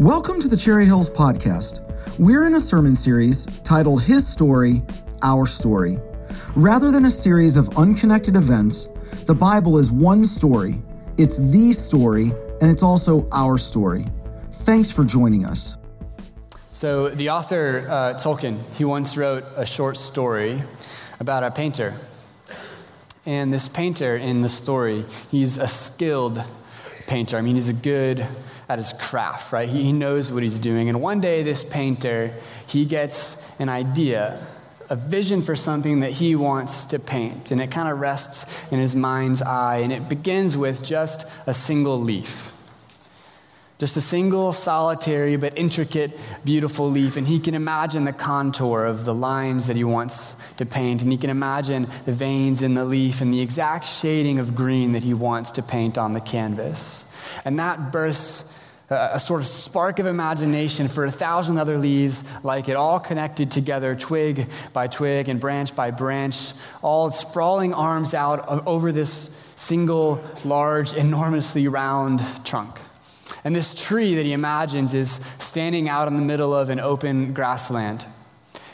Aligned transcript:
Welcome 0.00 0.40
to 0.40 0.48
the 0.48 0.58
Cherry 0.58 0.84
Hills 0.84 1.08
Podcast. 1.08 1.80
We're 2.18 2.44
in 2.44 2.56
a 2.56 2.60
sermon 2.60 2.94
series 2.94 3.46
titled 3.62 4.02
His 4.02 4.28
Story, 4.28 4.82
Our 5.22 5.46
Story. 5.46 5.98
Rather 6.54 6.90
than 6.90 7.06
a 7.06 7.10
series 7.10 7.56
of 7.56 7.78
unconnected 7.78 8.36
events, 8.36 8.90
the 9.24 9.34
Bible 9.34 9.78
is 9.78 9.90
one 9.90 10.22
story. 10.22 10.82
It's 11.16 11.38
the 11.38 11.72
story, 11.72 12.32
and 12.60 12.70
it's 12.70 12.82
also 12.82 13.26
our 13.32 13.56
story. 13.56 14.04
Thanks 14.52 14.92
for 14.92 15.02
joining 15.02 15.46
us. 15.46 15.78
So, 16.72 17.08
the 17.08 17.30
author 17.30 17.86
uh, 17.88 18.20
Tolkien, 18.20 18.58
he 18.74 18.84
once 18.84 19.16
wrote 19.16 19.44
a 19.56 19.64
short 19.64 19.96
story 19.96 20.60
about 21.20 21.42
a 21.42 21.50
painter. 21.50 21.94
And 23.24 23.50
this 23.50 23.66
painter 23.66 24.14
in 24.14 24.42
the 24.42 24.50
story, 24.50 25.06
he's 25.30 25.56
a 25.56 25.66
skilled 25.66 26.44
painter. 27.06 27.38
I 27.38 27.40
mean, 27.40 27.54
he's 27.54 27.70
a 27.70 27.72
good 27.72 28.26
at 28.68 28.78
his 28.78 28.92
craft, 28.92 29.52
right? 29.52 29.68
He, 29.68 29.84
he 29.84 29.92
knows 29.92 30.32
what 30.32 30.42
he's 30.42 30.60
doing. 30.60 30.88
And 30.88 31.00
one 31.00 31.20
day, 31.20 31.42
this 31.42 31.62
painter, 31.62 32.32
he 32.66 32.84
gets 32.84 33.58
an 33.60 33.68
idea, 33.68 34.44
a 34.90 34.96
vision 34.96 35.42
for 35.42 35.54
something 35.54 36.00
that 36.00 36.12
he 36.12 36.34
wants 36.34 36.86
to 36.86 36.98
paint. 36.98 37.50
And 37.50 37.60
it 37.60 37.70
kind 37.70 37.88
of 37.88 38.00
rests 38.00 38.72
in 38.72 38.80
his 38.80 38.96
mind's 38.96 39.42
eye. 39.42 39.78
And 39.78 39.92
it 39.92 40.08
begins 40.08 40.56
with 40.56 40.84
just 40.84 41.30
a 41.46 41.54
single 41.54 42.00
leaf. 42.00 42.52
Just 43.78 43.96
a 43.98 44.00
single, 44.00 44.54
solitary, 44.54 45.36
but 45.36 45.56
intricate, 45.58 46.18
beautiful 46.44 46.90
leaf. 46.90 47.18
And 47.18 47.26
he 47.26 47.38
can 47.38 47.54
imagine 47.54 48.04
the 48.04 48.12
contour 48.12 48.84
of 48.84 49.04
the 49.04 49.14
lines 49.14 49.66
that 49.66 49.76
he 49.76 49.84
wants 49.84 50.54
to 50.54 50.64
paint. 50.64 51.02
And 51.02 51.12
he 51.12 51.18
can 51.18 51.30
imagine 51.30 51.86
the 52.06 52.12
veins 52.12 52.62
in 52.62 52.74
the 52.74 52.86
leaf 52.86 53.20
and 53.20 53.32
the 53.32 53.42
exact 53.42 53.84
shading 53.84 54.38
of 54.38 54.54
green 54.54 54.92
that 54.92 55.04
he 55.04 55.12
wants 55.12 55.52
to 55.52 55.62
paint 55.62 55.98
on 55.98 56.14
the 56.14 56.22
canvas. 56.22 57.05
And 57.46 57.60
that 57.60 57.92
bursts 57.92 58.52
a 58.90 59.18
sort 59.18 59.40
of 59.40 59.46
spark 59.46 59.98
of 59.98 60.06
imagination 60.06 60.88
for 60.88 61.04
a 61.04 61.10
thousand 61.10 61.58
other 61.58 61.78
leaves 61.78 62.22
like 62.44 62.68
it, 62.68 62.76
all 62.76 63.00
connected 63.00 63.50
together, 63.50 63.96
twig 63.96 64.48
by 64.72 64.88
twig 64.88 65.28
and 65.28 65.40
branch 65.40 65.74
by 65.74 65.90
branch, 65.90 66.52
all 66.82 67.10
sprawling 67.10 67.72
arms 67.72 68.14
out 68.14 68.66
over 68.66 68.92
this 68.92 69.52
single, 69.56 70.22
large, 70.44 70.92
enormously 70.92 71.66
round 71.68 72.20
trunk. 72.44 72.78
And 73.44 73.54
this 73.54 73.74
tree 73.74 74.16
that 74.16 74.26
he 74.26 74.32
imagines 74.32 74.92
is 74.92 75.10
standing 75.10 75.88
out 75.88 76.08
in 76.08 76.16
the 76.16 76.22
middle 76.22 76.54
of 76.54 76.68
an 76.68 76.80
open 76.80 77.32
grassland. 77.32 78.04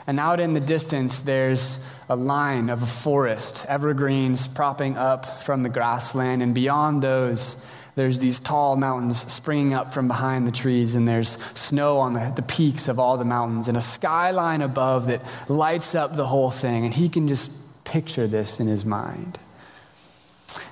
And 0.06 0.18
out 0.18 0.40
in 0.40 0.54
the 0.54 0.60
distance, 0.60 1.20
there's 1.20 1.88
a 2.08 2.16
line 2.16 2.68
of 2.68 2.82
a 2.82 2.86
forest, 2.86 3.64
evergreens 3.68 4.46
propping 4.46 4.96
up 4.96 5.42
from 5.42 5.62
the 5.62 5.68
grassland, 5.68 6.42
and 6.42 6.54
beyond 6.54 7.02
those, 7.02 7.66
there's 7.94 8.18
these 8.18 8.40
tall 8.40 8.76
mountains 8.76 9.18
springing 9.30 9.74
up 9.74 9.92
from 9.92 10.08
behind 10.08 10.46
the 10.46 10.52
trees, 10.52 10.94
and 10.94 11.06
there's 11.06 11.30
snow 11.54 11.98
on 11.98 12.14
the, 12.14 12.32
the 12.34 12.42
peaks 12.42 12.88
of 12.88 12.98
all 12.98 13.18
the 13.18 13.24
mountains, 13.24 13.68
and 13.68 13.76
a 13.76 13.82
skyline 13.82 14.62
above 14.62 15.06
that 15.06 15.22
lights 15.48 15.94
up 15.94 16.16
the 16.16 16.26
whole 16.26 16.50
thing. 16.50 16.84
And 16.84 16.94
he 16.94 17.08
can 17.08 17.28
just 17.28 17.84
picture 17.84 18.26
this 18.26 18.60
in 18.60 18.66
his 18.66 18.84
mind. 18.84 19.38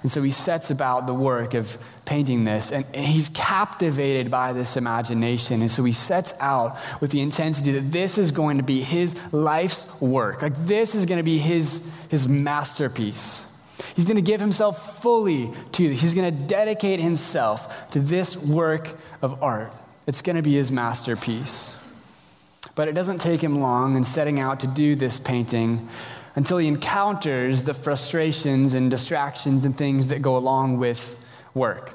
And 0.02 0.10
so 0.10 0.22
he 0.22 0.30
sets 0.30 0.70
about 0.70 1.06
the 1.06 1.14
work 1.14 1.52
of 1.52 1.76
painting 2.06 2.44
this, 2.44 2.72
and, 2.72 2.84
he's 2.94 3.28
captivated 3.28 4.30
by 4.30 4.54
this 4.54 4.78
imagination. 4.78 5.60
And 5.60 5.70
so 5.70 5.84
he 5.84 5.92
sets 5.92 6.32
out 6.40 6.78
with 7.02 7.10
the 7.10 7.20
intensity 7.20 7.72
that 7.72 7.92
this 7.92 8.16
is 8.16 8.30
going 8.30 8.56
to 8.56 8.62
be 8.62 8.80
his 8.80 9.32
life's 9.32 10.00
work. 10.00 10.40
Like, 10.40 10.56
this 10.56 10.94
is 10.94 11.04
going 11.04 11.18
to 11.18 11.24
be 11.24 11.36
his, 11.36 11.92
his 12.08 12.26
masterpiece. 12.26 13.59
He's 13.94 14.04
going 14.04 14.16
to 14.16 14.22
give 14.22 14.40
himself 14.40 15.00
fully 15.02 15.50
to 15.72 15.88
this. 15.88 16.00
He's 16.00 16.14
going 16.14 16.34
to 16.34 16.42
dedicate 16.46 17.00
himself 17.00 17.90
to 17.92 18.00
this 18.00 18.36
work 18.36 18.96
of 19.22 19.42
art. 19.42 19.72
It's 20.06 20.22
going 20.22 20.36
to 20.36 20.42
be 20.42 20.54
his 20.54 20.72
masterpiece. 20.72 21.76
But 22.74 22.88
it 22.88 22.92
doesn't 22.92 23.20
take 23.20 23.42
him 23.42 23.60
long 23.60 23.96
in 23.96 24.04
setting 24.04 24.40
out 24.40 24.60
to 24.60 24.66
do 24.66 24.94
this 24.94 25.18
painting 25.18 25.88
until 26.34 26.58
he 26.58 26.68
encounters 26.68 27.64
the 27.64 27.74
frustrations 27.74 28.74
and 28.74 28.90
distractions 28.90 29.64
and 29.64 29.76
things 29.76 30.08
that 30.08 30.22
go 30.22 30.36
along 30.36 30.78
with 30.78 31.24
work. 31.54 31.94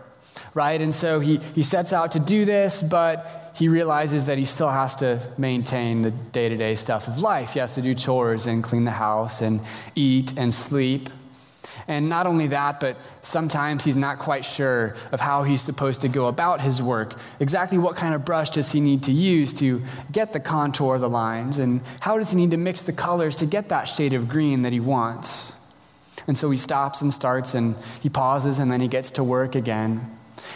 Right? 0.53 0.79
And 0.79 0.94
so 0.94 1.19
he, 1.19 1.38
he 1.38 1.63
sets 1.63 1.94
out 1.94 2.13
to 2.13 2.19
do 2.19 2.45
this, 2.45 2.81
but 2.81 3.53
he 3.55 3.69
realizes 3.69 4.25
that 4.25 4.38
he 4.38 4.45
still 4.45 4.69
has 4.69 4.95
to 4.97 5.19
maintain 5.38 6.01
the 6.01 6.11
day 6.11 6.50
to 6.50 6.57
day 6.57 6.75
stuff 6.75 7.07
of 7.07 7.19
life. 7.19 7.53
He 7.53 7.59
has 7.59 7.75
to 7.75 7.81
do 7.81 7.95
chores 7.95 8.47
and 8.47 8.63
clean 8.63 8.84
the 8.84 8.91
house 8.91 9.41
and 9.41 9.61
eat 9.95 10.38
and 10.38 10.53
sleep. 10.53 11.09
And 11.88 12.09
not 12.09 12.25
only 12.25 12.47
that, 12.47 12.79
but 12.79 12.97
sometimes 13.22 13.84
he's 13.84 13.96
not 13.96 14.18
quite 14.18 14.44
sure 14.44 14.96
of 15.12 15.19
how 15.19 15.44
he's 15.44 15.62
supposed 15.62 16.01
to 16.01 16.07
go 16.07 16.28
about 16.28 16.62
his 16.62 16.81
work. 16.81 17.19
Exactly 17.40 17.78
what 17.78 17.96
kind 17.96 18.16
of 18.16 18.25
brush 18.25 18.50
does 18.50 18.72
he 18.72 18.79
need 18.79 19.03
to 19.03 19.12
use 19.12 19.53
to 19.56 19.84
get 20.12 20.34
the 20.34 20.40
contour 20.40 20.96
of 20.96 21.01
the 21.01 21.09
lines? 21.09 21.59
And 21.59 21.81
how 22.00 22.18
does 22.18 22.31
he 22.31 22.38
need 22.38 22.51
to 22.51 22.57
mix 22.57 22.81
the 22.81 22.94
colors 22.94 23.35
to 23.38 23.46
get 23.46 23.69
that 23.69 23.84
shade 23.84 24.13
of 24.13 24.28
green 24.28 24.63
that 24.63 24.73
he 24.73 24.79
wants? 24.79 25.62
And 26.28 26.35
so 26.35 26.50
he 26.50 26.57
stops 26.57 27.01
and 27.01 27.13
starts 27.13 27.53
and 27.53 27.75
he 28.02 28.09
pauses 28.09 28.57
and 28.57 28.72
then 28.72 28.81
he 28.81 28.88
gets 28.88 29.12
to 29.12 29.23
work 29.23 29.53
again. 29.53 30.14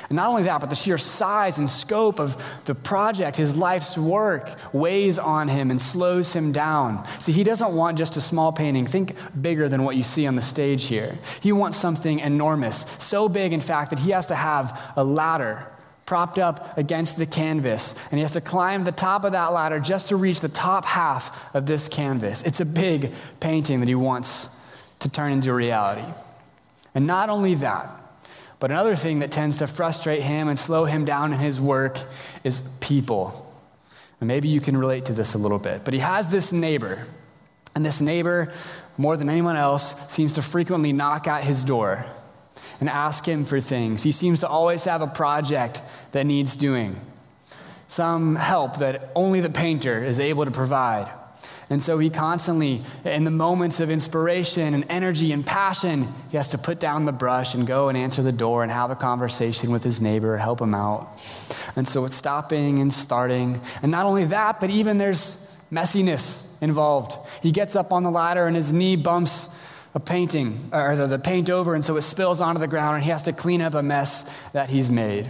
And 0.10 0.16
not 0.16 0.28
only 0.28 0.44
that, 0.44 0.60
but 0.62 0.70
the 0.70 0.76
sheer 0.76 0.98
size 0.98 1.58
and 1.58 1.70
scope 1.70 2.20
of 2.20 2.42
the 2.66 2.76
project, 2.76 3.38
his 3.38 3.56
life's 3.56 3.98
work, 3.98 4.50
weighs 4.74 5.20
on 5.20 5.48
him 5.48 5.72
and 5.72 5.82
slows 5.82 6.34
him 6.34 6.52
down. 6.52 7.06
See, 7.20 7.32
he 7.32 7.44
doesn't 7.44 7.74
want 7.74 7.98
just 7.98 8.18
a 8.18 8.22
small 8.22 8.52
painting. 8.52 8.86
Think 8.86 9.16
bigger 9.40 9.70
than 9.70 9.84
what 9.84 9.96
you 9.96 10.04
see 10.04 10.28
on 10.28 10.36
the 10.36 10.42
stage 10.42 10.88
here. 10.88 11.18
He 11.42 11.52
wants 11.52 11.78
something 11.78 12.20
enormous, 12.20 12.78
so 13.00 13.30
big, 13.30 13.54
in 13.54 13.62
fact, 13.62 13.90
that 13.92 14.00
he 14.00 14.12
has 14.12 14.28
to 14.28 14.36
have 14.36 14.80
a 14.96 15.04
ladder 15.04 15.66
propped 16.06 16.40
up 16.40 16.76
against 16.76 17.18
the 17.18 17.26
canvas. 17.28 17.94
And 18.10 18.18
he 18.18 18.24
has 18.24 18.32
to 18.32 18.42
climb 18.42 18.84
the 18.84 18.92
top 18.92 19.26
of 19.26 19.34
that 19.34 19.54
ladder 19.54 19.80
just 19.80 20.10
to 20.10 20.16
reach 20.16 20.40
the 20.40 20.50
top 20.50 20.84
half 20.84 21.54
of 21.54 21.68
this 21.68 21.88
canvas. 21.88 22.42
It's 22.42 22.60
a 22.60 22.66
big 22.66 23.14
painting 23.40 23.80
that 23.82 23.88
he 23.88 23.94
wants 23.94 24.60
to 25.00 25.10
turn 25.10 25.32
into 25.32 25.54
reality. 25.54 26.04
And 26.96 27.06
not 27.06 27.30
only 27.30 27.54
that, 27.56 27.96
but 28.60 28.72
another 28.72 28.96
thing 28.96 29.20
that 29.20 29.32
tends 29.32 29.58
to 29.58 29.68
frustrate 29.68 30.22
him 30.22 30.48
and 30.48 30.60
slow 30.60 30.86
him 30.86 31.06
down 31.06 31.34
in 31.34 31.40
his 31.40 31.62
work 31.62 31.98
is 32.44 32.62
people. 32.82 33.46
And 34.20 34.28
maybe 34.28 34.50
you 34.50 34.60
can 34.60 34.76
relate 34.76 35.06
to 35.06 35.14
this 35.14 35.34
a 35.34 35.38
little 35.38 35.60
bit. 35.60 35.86
But 35.86 35.94
he 35.94 36.02
has 36.02 36.28
this 36.28 36.52
neighbor, 36.52 37.06
and 37.74 37.86
this 37.86 38.02
neighbor, 38.02 38.52
more 38.98 39.16
than 39.16 39.30
anyone 39.30 39.56
else, 39.56 40.12
seems 40.12 40.34
to 40.34 40.42
frequently 40.42 40.92
knock 40.92 41.28
at 41.28 41.44
his 41.44 41.64
door 41.64 42.06
and 42.82 42.90
ask 42.90 43.26
him 43.26 43.46
for 43.46 43.62
things. 43.62 44.04
He 44.04 44.12
seems 44.12 44.42
to 44.42 44.48
always 44.48 44.84
have 44.86 45.02
a 45.02 45.08
project 45.08 45.82
that 46.12 46.26
needs 46.26 46.56
doing, 46.56 46.98
some 47.88 48.36
help 48.36 48.78
that 48.78 49.10
only 49.16 49.40
the 49.40 49.50
painter 49.50 50.04
is 50.04 50.20
able 50.20 50.46
to 50.46 50.52
provide. 50.52 51.10
And 51.70 51.84
so 51.84 52.00
he 52.00 52.10
constantly, 52.10 52.82
in 53.06 53.26
the 53.26 53.32
moments 53.32 53.80
of 53.80 53.92
inspiration 53.92 54.74
and 54.74 54.86
energy 54.90 55.32
and 55.32 55.46
passion, 55.46 56.08
he 56.32 56.38
has 56.38 56.50
to 56.50 56.58
put 56.58 56.80
down 56.80 57.06
the 57.06 57.12
brush 57.12 57.54
and 57.54 57.68
go 57.68 57.90
and 57.90 57.98
answer 57.98 58.24
the 58.24 58.32
door 58.32 58.64
and 58.64 58.72
have 58.72 58.90
a 58.90 58.96
conversation 58.96 59.72
with 59.72 59.84
his 59.84 60.02
neighbor, 60.02 60.38
help 60.38 60.62
him 60.62 60.74
out. 60.74 61.20
And 61.76 61.88
so 61.88 62.06
it's 62.06 62.16
stopping 62.16 62.80
and 62.80 62.92
starting. 62.92 63.62
And 63.84 63.92
not 63.92 64.08
only 64.08 64.26
that, 64.26 64.60
but 64.60 64.72
even 64.72 64.98
there's 64.98 65.56
messiness 65.72 66.60
involved. 66.62 67.16
He 67.44 67.52
gets 67.52 67.76
up 67.76 67.94
on 67.94 68.02
the 68.02 68.12
ladder 68.12 68.48
and 68.48 68.56
his 68.56 68.72
knee 68.74 68.96
bumps 68.96 69.56
a 69.96 70.00
painting, 70.00 70.70
or 70.72 70.96
the, 70.96 71.08
the 71.08 71.20
paint 71.20 71.50
over, 71.50 71.74
and 71.74 71.84
so 71.84 71.98
it 71.98 72.04
spills 72.04 72.42
onto 72.42 72.60
the 72.60 72.68
ground, 72.68 72.96
and 72.96 73.04
he 73.04 73.10
has 73.10 73.24
to 73.24 73.34
clean 73.34 73.60
up 73.60 73.74
a 73.74 73.82
mess 73.82 74.36
that 74.52 74.70
he's 74.70 74.90
made. 74.90 75.30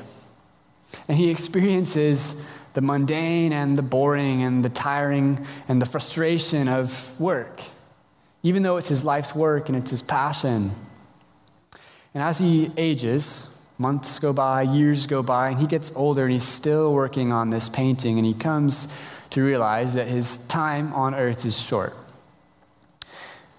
And 1.07 1.17
he 1.17 1.29
experiences 1.29 2.45
the 2.74 2.81
mundane 2.81 3.52
and 3.52 3.78
the 3.78 3.81
boring 3.81 4.44
and 4.44 4.63
the 4.63 4.69
tiring 4.69 5.46
and 5.68 5.81
the 5.81 5.85
frustration 5.85 6.68
of 6.68 7.19
work, 7.19 7.62
even 8.44 8.63
though 8.63 8.78
it's 8.78 8.90
his 8.90 9.03
life's 9.03 9.35
work 9.35 9.69
and 9.69 9.78
it's 9.78 9.91
his 9.91 10.02
passion. 10.02 10.72
And 12.13 12.24
as 12.24 12.40
he 12.40 12.72
ages, 12.78 13.66
months 13.78 14.19
go 14.19 14.34
by, 14.34 14.63
years 14.63 15.07
go 15.07 15.24
by, 15.24 15.50
and 15.50 15.59
he 15.59 15.68
gets 15.68 15.91
older 15.96 16.24
and 16.24 16.34
he's 16.34 16.44
still 16.44 16.94
working 16.94 17.31
on 17.31 17.50
this 17.50 17.69
painting, 17.69 18.18
and 18.18 18.25
he 18.25 18.34
comes 18.34 18.88
to 19.30 19.44
realize 19.44 19.94
that 19.94 20.07
his 20.07 20.45
time 20.48 20.92
on 20.94 21.16
earth 21.16 21.45
is 21.45 21.60
short. 21.60 21.95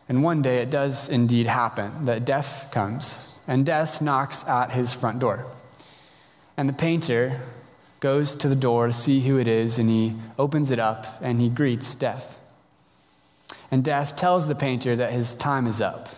And 0.08 0.24
one 0.24 0.42
day 0.42 0.58
it 0.58 0.70
does 0.70 1.08
indeed 1.08 1.46
happen 1.46 2.02
that 2.02 2.24
death 2.24 2.70
comes, 2.72 3.34
and 3.46 3.64
death 3.64 4.02
knocks 4.02 4.46
at 4.48 4.72
his 4.72 4.92
front 4.92 5.20
door. 5.20 5.46
And 6.56 6.68
the 6.68 6.74
painter 6.74 7.40
goes 8.00 8.34
to 8.34 8.48
the 8.48 8.56
door 8.56 8.86
to 8.86 8.92
see 8.92 9.20
who 9.20 9.38
it 9.38 9.46
is, 9.46 9.78
and 9.78 9.88
he 9.88 10.14
opens 10.38 10.70
it 10.70 10.78
up 10.78 11.06
and 11.20 11.40
he 11.40 11.48
greets 11.48 11.94
death. 11.94 12.38
And 13.70 13.84
death 13.84 14.16
tells 14.16 14.48
the 14.48 14.54
painter 14.54 14.96
that 14.96 15.12
his 15.12 15.34
time 15.34 15.66
is 15.66 15.80
up, 15.80 16.08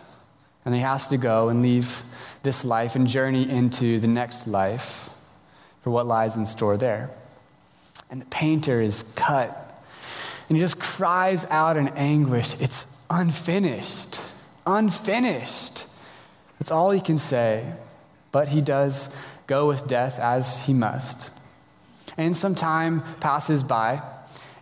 and 0.65 0.75
he 0.75 0.81
has 0.81 1.09
to 1.09 1.19
go 1.19 1.49
and 1.49 1.61
leave 1.61 2.03
this 2.43 2.65
life 2.65 2.97
and 2.97 3.07
journey 3.07 3.49
into 3.49 4.01
the 4.01 4.07
next 4.07 4.47
life 4.47 5.11
for 5.83 5.91
what 5.91 6.07
lies 6.07 6.37
in 6.37 6.47
store 6.47 6.77
there. 6.77 7.11
And 8.11 8.21
the 8.21 8.27
painter 8.27 8.81
is 8.81 9.03
cut, 9.17 9.51
and 10.49 10.57
he 10.57 10.63
just 10.63 10.81
cries 10.81 11.45
out 11.47 11.77
in 11.77 11.89
anguish 11.89 12.61
It's 12.61 13.05
unfinished, 13.11 14.21
unfinished. 14.67 15.87
That's 16.59 16.71
all 16.71 16.93
he 16.93 17.01
can 17.01 17.19
say, 17.19 17.73
but 18.31 18.49
he 18.49 18.61
does 18.61 19.17
go 19.47 19.67
with 19.67 19.89
death 19.89 20.19
as 20.21 20.67
he 20.67 20.73
must. 20.73 21.31
And 22.17 22.37
some 22.37 22.55
time 22.55 23.03
passes 23.21 23.63
by, 23.63 24.03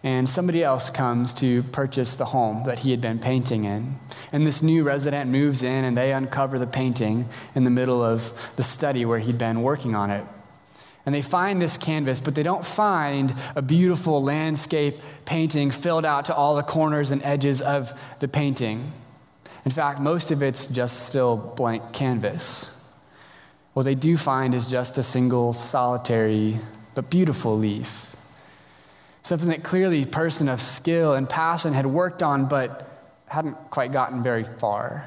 and 0.02 0.28
somebody 0.28 0.62
else 0.62 0.88
comes 0.88 1.34
to 1.34 1.62
purchase 1.64 2.14
the 2.14 2.26
home 2.26 2.64
that 2.64 2.80
he 2.80 2.90
had 2.90 3.00
been 3.00 3.18
painting 3.18 3.64
in. 3.64 3.96
And 4.32 4.46
this 4.46 4.62
new 4.62 4.82
resident 4.82 5.30
moves 5.30 5.62
in, 5.62 5.84
and 5.84 5.96
they 5.96 6.12
uncover 6.12 6.58
the 6.58 6.66
painting 6.66 7.26
in 7.54 7.64
the 7.64 7.70
middle 7.70 8.02
of 8.02 8.52
the 8.56 8.62
study 8.62 9.04
where 9.04 9.18
he'd 9.18 9.38
been 9.38 9.62
working 9.62 9.94
on 9.94 10.10
it. 10.10 10.24
And 11.06 11.14
they 11.14 11.22
find 11.22 11.60
this 11.60 11.76
canvas, 11.76 12.20
but 12.20 12.34
they 12.34 12.42
don't 12.42 12.64
find 12.64 13.34
a 13.56 13.62
beautiful 13.62 14.22
landscape 14.22 14.96
painting 15.24 15.70
filled 15.70 16.04
out 16.04 16.26
to 16.26 16.34
all 16.34 16.56
the 16.56 16.62
corners 16.62 17.10
and 17.10 17.22
edges 17.22 17.62
of 17.62 17.98
the 18.20 18.28
painting. 18.28 18.92
In 19.64 19.70
fact, 19.70 19.98
most 20.00 20.30
of 20.30 20.42
it's 20.42 20.66
just 20.66 21.06
still 21.06 21.36
blank 21.36 21.92
canvas. 21.92 22.76
What 23.72 23.84
they 23.84 23.94
do 23.94 24.16
find 24.16 24.54
is 24.54 24.66
just 24.66 24.98
a 24.98 25.02
single, 25.02 25.52
solitary, 25.52 26.58
but 26.94 27.10
beautiful 27.10 27.56
leaf. 27.56 28.16
Something 29.22 29.48
that 29.48 29.62
clearly 29.62 30.02
a 30.02 30.06
person 30.06 30.48
of 30.48 30.60
skill 30.60 31.14
and 31.14 31.28
passion 31.28 31.74
had 31.74 31.86
worked 31.86 32.22
on, 32.22 32.46
but 32.46 32.86
hadn't 33.28 33.54
quite 33.70 33.92
gotten 33.92 34.22
very 34.22 34.44
far. 34.44 35.06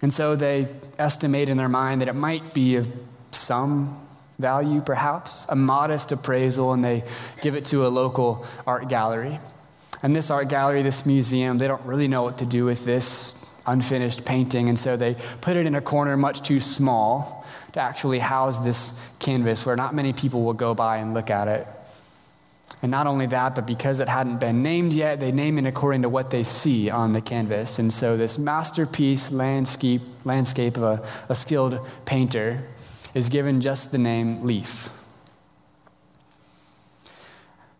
And 0.00 0.12
so 0.12 0.34
they 0.34 0.68
estimate 0.98 1.48
in 1.48 1.56
their 1.56 1.68
mind 1.68 2.00
that 2.00 2.08
it 2.08 2.14
might 2.14 2.54
be 2.54 2.76
of 2.76 2.90
some 3.30 4.00
value, 4.38 4.80
perhaps, 4.80 5.46
a 5.48 5.54
modest 5.54 6.10
appraisal, 6.10 6.72
and 6.72 6.82
they 6.82 7.04
give 7.42 7.54
it 7.54 7.66
to 7.66 7.86
a 7.86 7.88
local 7.88 8.44
art 8.66 8.88
gallery. 8.88 9.38
And 10.02 10.16
this 10.16 10.30
art 10.30 10.48
gallery, 10.48 10.82
this 10.82 11.06
museum, 11.06 11.58
they 11.58 11.68
don't 11.68 11.84
really 11.84 12.08
know 12.08 12.22
what 12.22 12.38
to 12.38 12.46
do 12.46 12.64
with 12.64 12.84
this 12.84 13.46
unfinished 13.66 14.24
painting, 14.24 14.68
and 14.68 14.78
so 14.78 14.96
they 14.96 15.14
put 15.40 15.56
it 15.56 15.66
in 15.66 15.76
a 15.76 15.80
corner 15.80 16.16
much 16.16 16.42
too 16.42 16.58
small 16.58 17.41
to 17.72 17.80
actually 17.80 18.18
house 18.18 18.58
this 18.58 19.00
canvas 19.18 19.64
where 19.64 19.76
not 19.76 19.94
many 19.94 20.12
people 20.12 20.42
will 20.42 20.52
go 20.52 20.74
by 20.74 20.98
and 20.98 21.14
look 21.14 21.30
at 21.30 21.48
it. 21.48 21.66
And 22.82 22.90
not 22.90 23.06
only 23.06 23.26
that, 23.26 23.54
but 23.54 23.66
because 23.66 24.00
it 24.00 24.08
hadn't 24.08 24.40
been 24.40 24.62
named 24.62 24.92
yet, 24.92 25.20
they 25.20 25.30
name 25.30 25.56
it 25.58 25.66
according 25.66 26.02
to 26.02 26.08
what 26.08 26.30
they 26.30 26.42
see 26.42 26.90
on 26.90 27.12
the 27.12 27.20
canvas. 27.20 27.78
And 27.78 27.92
so 27.92 28.16
this 28.16 28.38
masterpiece 28.38 29.30
landscape, 29.30 30.02
landscape 30.24 30.76
of 30.76 30.82
a, 30.82 31.08
a 31.28 31.34
skilled 31.34 31.78
painter 32.04 32.64
is 33.14 33.28
given 33.28 33.60
just 33.60 33.92
the 33.92 33.98
name 33.98 34.42
Leaf. 34.42 34.90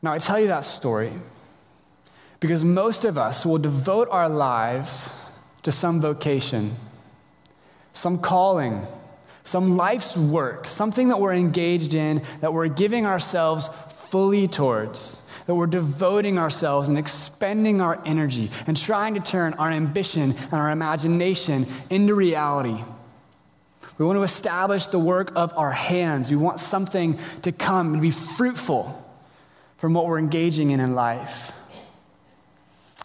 Now, 0.02 0.12
I 0.12 0.18
tell 0.18 0.38
you 0.38 0.48
that 0.48 0.64
story 0.64 1.12
because 2.38 2.64
most 2.64 3.04
of 3.04 3.16
us 3.16 3.46
will 3.46 3.58
devote 3.58 4.08
our 4.10 4.28
lives 4.28 5.16
to 5.62 5.72
some 5.72 6.00
vocation, 6.00 6.76
some 7.92 8.18
calling, 8.18 8.82
some 9.44 9.76
life's 9.76 10.16
work, 10.16 10.68
something 10.68 11.08
that 11.08 11.20
we're 11.20 11.34
engaged 11.34 11.94
in, 11.94 12.22
that 12.40 12.52
we're 12.52 12.68
giving 12.68 13.06
ourselves 13.06 13.68
fully 13.68 14.46
towards, 14.46 15.26
that 15.46 15.54
we're 15.54 15.66
devoting 15.66 16.38
ourselves 16.38 16.88
and 16.88 16.96
expending 16.96 17.80
our 17.80 18.00
energy 18.04 18.50
and 18.66 18.76
trying 18.76 19.14
to 19.14 19.20
turn 19.20 19.54
our 19.54 19.70
ambition 19.70 20.32
and 20.32 20.52
our 20.52 20.70
imagination 20.70 21.66
into 21.90 22.14
reality. 22.14 22.78
We 23.98 24.06
want 24.06 24.18
to 24.18 24.22
establish 24.22 24.86
the 24.86 24.98
work 24.98 25.32
of 25.36 25.56
our 25.56 25.70
hands. 25.70 26.30
We 26.30 26.36
want 26.36 26.60
something 26.60 27.18
to 27.42 27.52
come 27.52 27.92
and 27.92 28.02
be 28.02 28.10
fruitful 28.10 28.98
from 29.76 29.94
what 29.94 30.06
we're 30.06 30.18
engaging 30.18 30.70
in 30.70 30.80
in 30.80 30.94
life. 30.94 31.52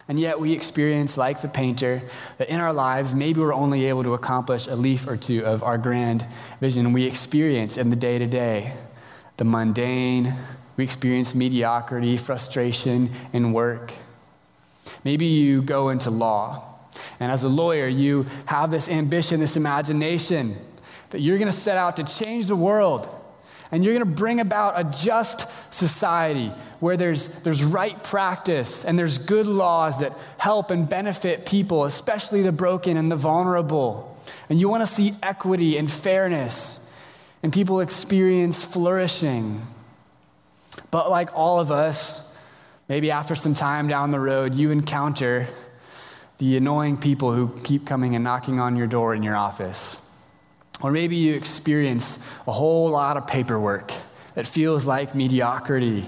And 0.08 0.18
yet 0.18 0.40
we 0.40 0.54
experience, 0.54 1.18
like 1.18 1.42
the 1.42 1.48
painter, 1.48 2.00
that 2.38 2.48
in 2.48 2.60
our 2.60 2.72
lives, 2.72 3.14
maybe 3.14 3.40
we're 3.40 3.52
only 3.52 3.84
able 3.84 4.02
to 4.04 4.14
accomplish 4.14 4.66
a 4.66 4.74
leaf 4.74 5.06
or 5.06 5.18
two 5.18 5.44
of 5.44 5.62
our 5.62 5.76
grand 5.76 6.24
vision. 6.60 6.94
We 6.94 7.04
experience 7.04 7.76
in 7.76 7.90
the 7.90 7.96
day 7.96 8.18
to 8.18 8.26
day 8.26 8.72
the 9.36 9.44
mundane, 9.44 10.34
we 10.76 10.84
experience 10.84 11.34
mediocrity, 11.34 12.16
frustration 12.16 13.10
in 13.32 13.52
work. 13.52 13.92
Maybe 15.04 15.26
you 15.26 15.62
go 15.62 15.90
into 15.90 16.10
law, 16.10 16.64
and 17.20 17.30
as 17.30 17.42
a 17.42 17.48
lawyer, 17.48 17.86
you 17.86 18.26
have 18.46 18.70
this 18.70 18.88
ambition, 18.88 19.40
this 19.40 19.56
imagination 19.56 20.56
that 21.10 21.20
you're 21.20 21.38
going 21.38 21.50
to 21.50 21.56
set 21.56 21.76
out 21.76 21.96
to 21.96 22.04
change 22.04 22.46
the 22.46 22.56
world 22.56 23.08
and 23.70 23.84
you're 23.84 23.94
going 23.94 24.06
to 24.06 24.16
bring 24.16 24.40
about 24.40 24.78
a 24.78 24.84
just 24.84 25.72
society 25.72 26.48
where 26.80 26.96
there's, 26.96 27.42
there's 27.42 27.62
right 27.62 28.02
practice 28.02 28.84
and 28.84 28.98
there's 28.98 29.18
good 29.18 29.46
laws 29.46 29.98
that 29.98 30.12
help 30.38 30.70
and 30.70 30.88
benefit 30.88 31.44
people, 31.44 31.84
especially 31.84 32.42
the 32.42 32.52
broken 32.52 32.96
and 32.96 33.10
the 33.10 33.16
vulnerable. 33.16 34.16
And 34.48 34.60
you 34.60 34.68
want 34.68 34.82
to 34.82 34.86
see 34.86 35.12
equity 35.22 35.76
and 35.76 35.90
fairness 35.90 36.90
and 37.42 37.52
people 37.52 37.80
experience 37.80 38.64
flourishing. 38.64 39.60
But 40.90 41.10
like 41.10 41.30
all 41.34 41.60
of 41.60 41.70
us, 41.70 42.34
maybe 42.88 43.10
after 43.10 43.34
some 43.34 43.54
time 43.54 43.88
down 43.88 44.10
the 44.10 44.20
road, 44.20 44.54
you 44.54 44.70
encounter 44.70 45.46
the 46.38 46.56
annoying 46.56 46.96
people 46.96 47.32
who 47.32 47.48
keep 47.64 47.84
coming 47.84 48.14
and 48.14 48.24
knocking 48.24 48.60
on 48.60 48.76
your 48.76 48.86
door 48.86 49.14
in 49.14 49.22
your 49.22 49.36
office. 49.36 50.07
Or 50.82 50.90
maybe 50.90 51.16
you 51.16 51.34
experience 51.34 52.24
a 52.46 52.52
whole 52.52 52.90
lot 52.90 53.16
of 53.16 53.26
paperwork 53.26 53.92
that 54.34 54.46
feels 54.46 54.86
like 54.86 55.14
mediocrity. 55.14 56.06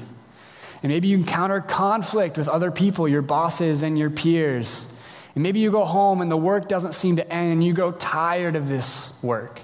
And 0.82 0.90
maybe 0.90 1.08
you 1.08 1.16
encounter 1.16 1.60
conflict 1.60 2.38
with 2.38 2.48
other 2.48 2.70
people, 2.70 3.08
your 3.08 3.22
bosses 3.22 3.82
and 3.82 3.98
your 3.98 4.10
peers. 4.10 4.96
And 5.34 5.42
maybe 5.42 5.60
you 5.60 5.70
go 5.70 5.84
home 5.84 6.20
and 6.20 6.30
the 6.30 6.36
work 6.36 6.68
doesn't 6.68 6.94
seem 6.94 7.16
to 7.16 7.32
end 7.32 7.52
and 7.52 7.64
you 7.64 7.72
grow 7.72 7.92
tired 7.92 8.56
of 8.56 8.68
this 8.68 9.20
work. 9.22 9.60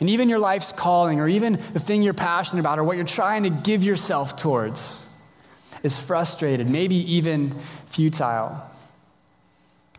And 0.00 0.08
even 0.08 0.28
your 0.28 0.38
life's 0.38 0.72
calling, 0.72 1.18
or 1.18 1.26
even 1.26 1.54
the 1.72 1.80
thing 1.80 2.02
you're 2.02 2.14
passionate 2.14 2.60
about, 2.60 2.78
or 2.78 2.84
what 2.84 2.96
you're 2.96 3.04
trying 3.04 3.42
to 3.42 3.50
give 3.50 3.82
yourself 3.82 4.36
towards, 4.36 5.04
is 5.82 6.00
frustrated, 6.00 6.68
maybe 6.68 6.94
even 7.14 7.58
futile. 7.86 8.60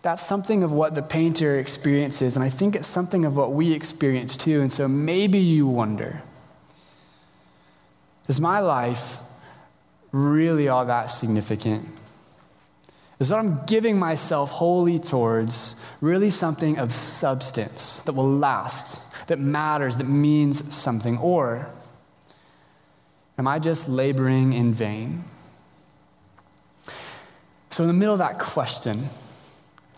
That's 0.02 0.26
something 0.26 0.64
of 0.64 0.72
what 0.72 0.96
the 0.96 1.02
painter 1.02 1.60
experiences, 1.60 2.36
and 2.36 2.44
I 2.44 2.50
think 2.50 2.76
it's 2.76 2.88
something 2.88 3.26
of 3.26 3.36
what 3.36 3.52
we 3.52 3.74
experience 3.74 4.38
too. 4.38 4.62
And 4.62 4.72
so 4.72 4.88
maybe 4.88 5.40
you 5.40 5.68
wonder 5.68 6.22
is 8.28 8.40
my 8.40 8.60
life 8.60 9.18
really 10.12 10.68
all 10.68 10.86
that 10.86 11.08
significant? 11.08 11.88
Is 13.20 13.32
what 13.32 13.40
I'm 13.40 13.66
giving 13.66 14.00
myself 14.00 14.52
wholly 14.52 14.98
towards 15.00 15.84
really 16.00 16.30
something 16.30 16.78
of 16.78 16.94
substance 16.94 18.00
that 18.02 18.14
will 18.14 18.30
last, 18.30 19.04
that 19.28 19.40
matters, 19.40 19.98
that 19.98 20.08
means 20.08 20.74
something? 20.74 21.18
Or 21.18 21.68
am 23.38 23.48
I 23.48 23.60
just 23.60 23.90
laboring 23.90 24.54
in 24.54 24.74
vain? 24.74 25.26
So, 27.72 27.84
in 27.84 27.88
the 27.88 27.94
middle 27.94 28.14
of 28.14 28.20
that 28.20 28.40
question, 28.40 29.06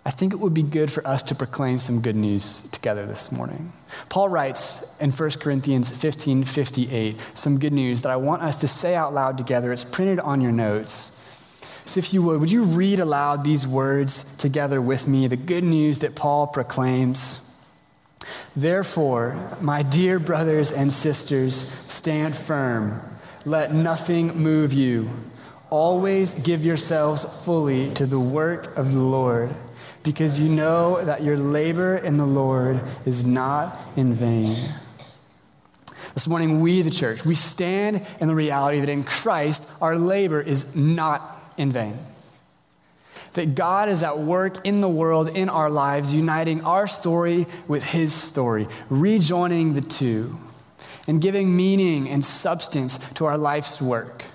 I 0.03 0.10
think 0.10 0.34
it 0.34 0.38
would 0.38 0.53
be 0.53 0.63
good 0.63 0.91
for 0.91 1.05
us 1.05 1.22
to 1.24 1.36
proclaim 1.36 1.77
some 1.77 2.01
good 2.01 2.15
news 2.15 2.63
together 2.72 3.05
this 3.05 3.31
morning. 3.31 3.72
Paul 4.10 4.29
writes 4.29 4.98
in 5.00 5.12
1 5.12 5.31
Corinthians 5.31 5.91
15 5.96 6.43
58 6.43 7.22
some 7.36 7.60
good 7.60 7.74
news 7.74 8.01
that 8.01 8.12
I 8.12 8.15
want 8.15 8.41
us 8.41 8.55
to 8.58 8.67
say 8.67 8.96
out 8.96 9.13
loud 9.13 9.38
together. 9.38 9.72
It's 9.72 9.84
printed 9.84 10.20
on 10.20 10.41
your 10.41 10.51
notes. 10.51 11.17
So, 11.86 12.00
if 12.00 12.13
you 12.13 12.24
would, 12.24 12.39
would 12.39 12.51
you 12.51 12.63
read 12.63 13.00
aloud 13.00 13.43
these 13.43 13.67
words 13.67 14.36
together 14.38 14.81
with 14.81 15.08
me, 15.08 15.27
the 15.27 15.38
good 15.38 15.63
news 15.63 16.00
that 16.00 16.15
Paul 16.15 16.48
proclaims? 16.48 17.48
Therefore, 18.55 19.58
my 19.62 19.84
dear 19.84 20.20
brothers 20.20 20.72
and 20.72 20.91
sisters, 20.91 21.55
stand 21.55 22.36
firm. 22.36 23.01
Let 23.46 23.74
nothing 23.74 24.38
move 24.38 24.74
you. 24.74 25.10
Always 25.70 26.36
give 26.36 26.65
yourselves 26.65 27.46
fully 27.46 27.93
to 27.93 28.05
the 28.05 28.20
work 28.20 28.75
of 28.77 28.93
the 28.93 29.00
Lord 29.00 29.53
because 30.03 30.39
you 30.39 30.50
know 30.50 31.03
that 31.03 31.24
your 31.24 31.38
labor 31.38 31.98
in 31.98 32.15
the 32.15 32.25
Lord 32.25 32.81
is 33.05 33.25
not 33.25 33.79
in 33.96 34.13
vain. 34.13 34.55
This 36.13 36.27
morning, 36.27 36.60
we, 36.62 36.81
the 36.81 36.89
church, 36.89 37.25
we 37.25 37.36
stand 37.36 38.05
in 38.20 38.27
the 38.27 38.36
reality 38.36 38.79
that 38.79 38.89
in 38.89 39.03
Christ, 39.03 39.70
our 39.81 39.98
labor 39.98 40.41
is 40.41 40.75
not 40.75 41.38
in 41.58 41.72
vain. 41.72 41.98
That 43.34 43.55
God 43.55 43.88
is 43.88 44.03
at 44.03 44.20
work 44.20 44.65
in 44.67 44.81
the 44.81 44.89
world, 44.89 45.29
in 45.29 45.48
our 45.48 45.70
lives, 45.70 46.13
uniting 46.13 46.63
our 46.65 46.86
story 46.88 47.48
with 47.67 47.84
His 47.84 48.13
story, 48.13 48.67
rejoining 48.89 49.74
the 49.74 49.81
two, 49.81 50.38
and 51.08 51.22
giving 51.22 51.55
meaning 51.55 52.10
and 52.10 52.25
substance 52.25 52.98
to 53.13 53.25
our 53.25 53.38
life's 53.38 53.81
work 53.81 54.25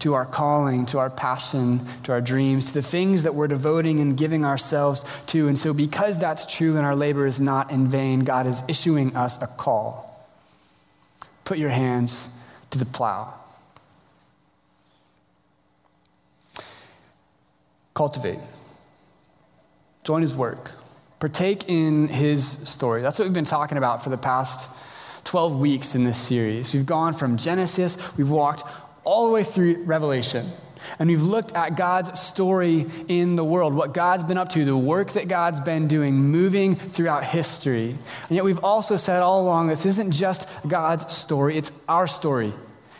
to 0.00 0.14
our 0.14 0.26
calling, 0.26 0.86
to 0.86 0.98
our 0.98 1.10
passion, 1.10 1.86
to 2.04 2.12
our 2.12 2.20
dreams, 2.20 2.66
to 2.66 2.74
the 2.74 2.82
things 2.82 3.22
that 3.22 3.34
we're 3.34 3.48
devoting 3.48 4.00
and 4.00 4.16
giving 4.16 4.44
ourselves 4.44 5.04
to. 5.26 5.48
And 5.48 5.58
so, 5.58 5.72
because 5.72 6.18
that's 6.18 6.44
true 6.44 6.76
and 6.76 6.84
our 6.84 6.96
labor 6.96 7.26
is 7.26 7.40
not 7.40 7.70
in 7.70 7.88
vain, 7.88 8.20
God 8.20 8.46
is 8.46 8.62
issuing 8.68 9.14
us 9.16 9.40
a 9.40 9.46
call. 9.46 10.08
Put 11.44 11.58
your 11.58 11.70
hands 11.70 12.38
to 12.70 12.78
the 12.78 12.86
plow. 12.86 13.34
Cultivate. 17.94 18.38
Join 20.04 20.22
his 20.22 20.34
work. 20.34 20.72
Partake 21.20 21.68
in 21.68 22.08
his 22.08 22.46
story. 22.46 23.02
That's 23.02 23.18
what 23.18 23.26
we've 23.26 23.34
been 23.34 23.44
talking 23.44 23.78
about 23.78 24.02
for 24.02 24.10
the 24.10 24.18
past 24.18 24.70
12 25.24 25.60
weeks 25.60 25.94
in 25.94 26.04
this 26.04 26.18
series. 26.18 26.74
We've 26.74 26.86
gone 26.86 27.12
from 27.12 27.36
Genesis, 27.36 28.16
we've 28.16 28.30
walked 28.30 28.64
all 29.04 29.26
the 29.26 29.32
way 29.32 29.42
through 29.42 29.82
Revelation. 29.84 30.46
And 30.98 31.08
we've 31.08 31.22
looked 31.22 31.54
at 31.54 31.76
God's 31.76 32.20
story 32.20 32.86
in 33.08 33.36
the 33.36 33.44
world, 33.44 33.74
what 33.74 33.94
God's 33.94 34.24
been 34.24 34.38
up 34.38 34.48
to, 34.50 34.64
the 34.64 34.76
work 34.76 35.10
that 35.12 35.28
God's 35.28 35.60
been 35.60 35.86
doing, 35.88 36.14
moving 36.14 36.76
throughout 36.76 37.24
history. 37.24 37.90
And 38.28 38.30
yet 38.30 38.44
we've 38.44 38.62
also 38.64 38.96
said 38.96 39.22
all 39.22 39.42
along 39.42 39.68
this 39.68 39.86
isn't 39.86 40.12
just 40.12 40.48
God's 40.66 41.12
story, 41.14 41.56
it's 41.56 41.70
our 41.88 42.06
story. 42.06 42.52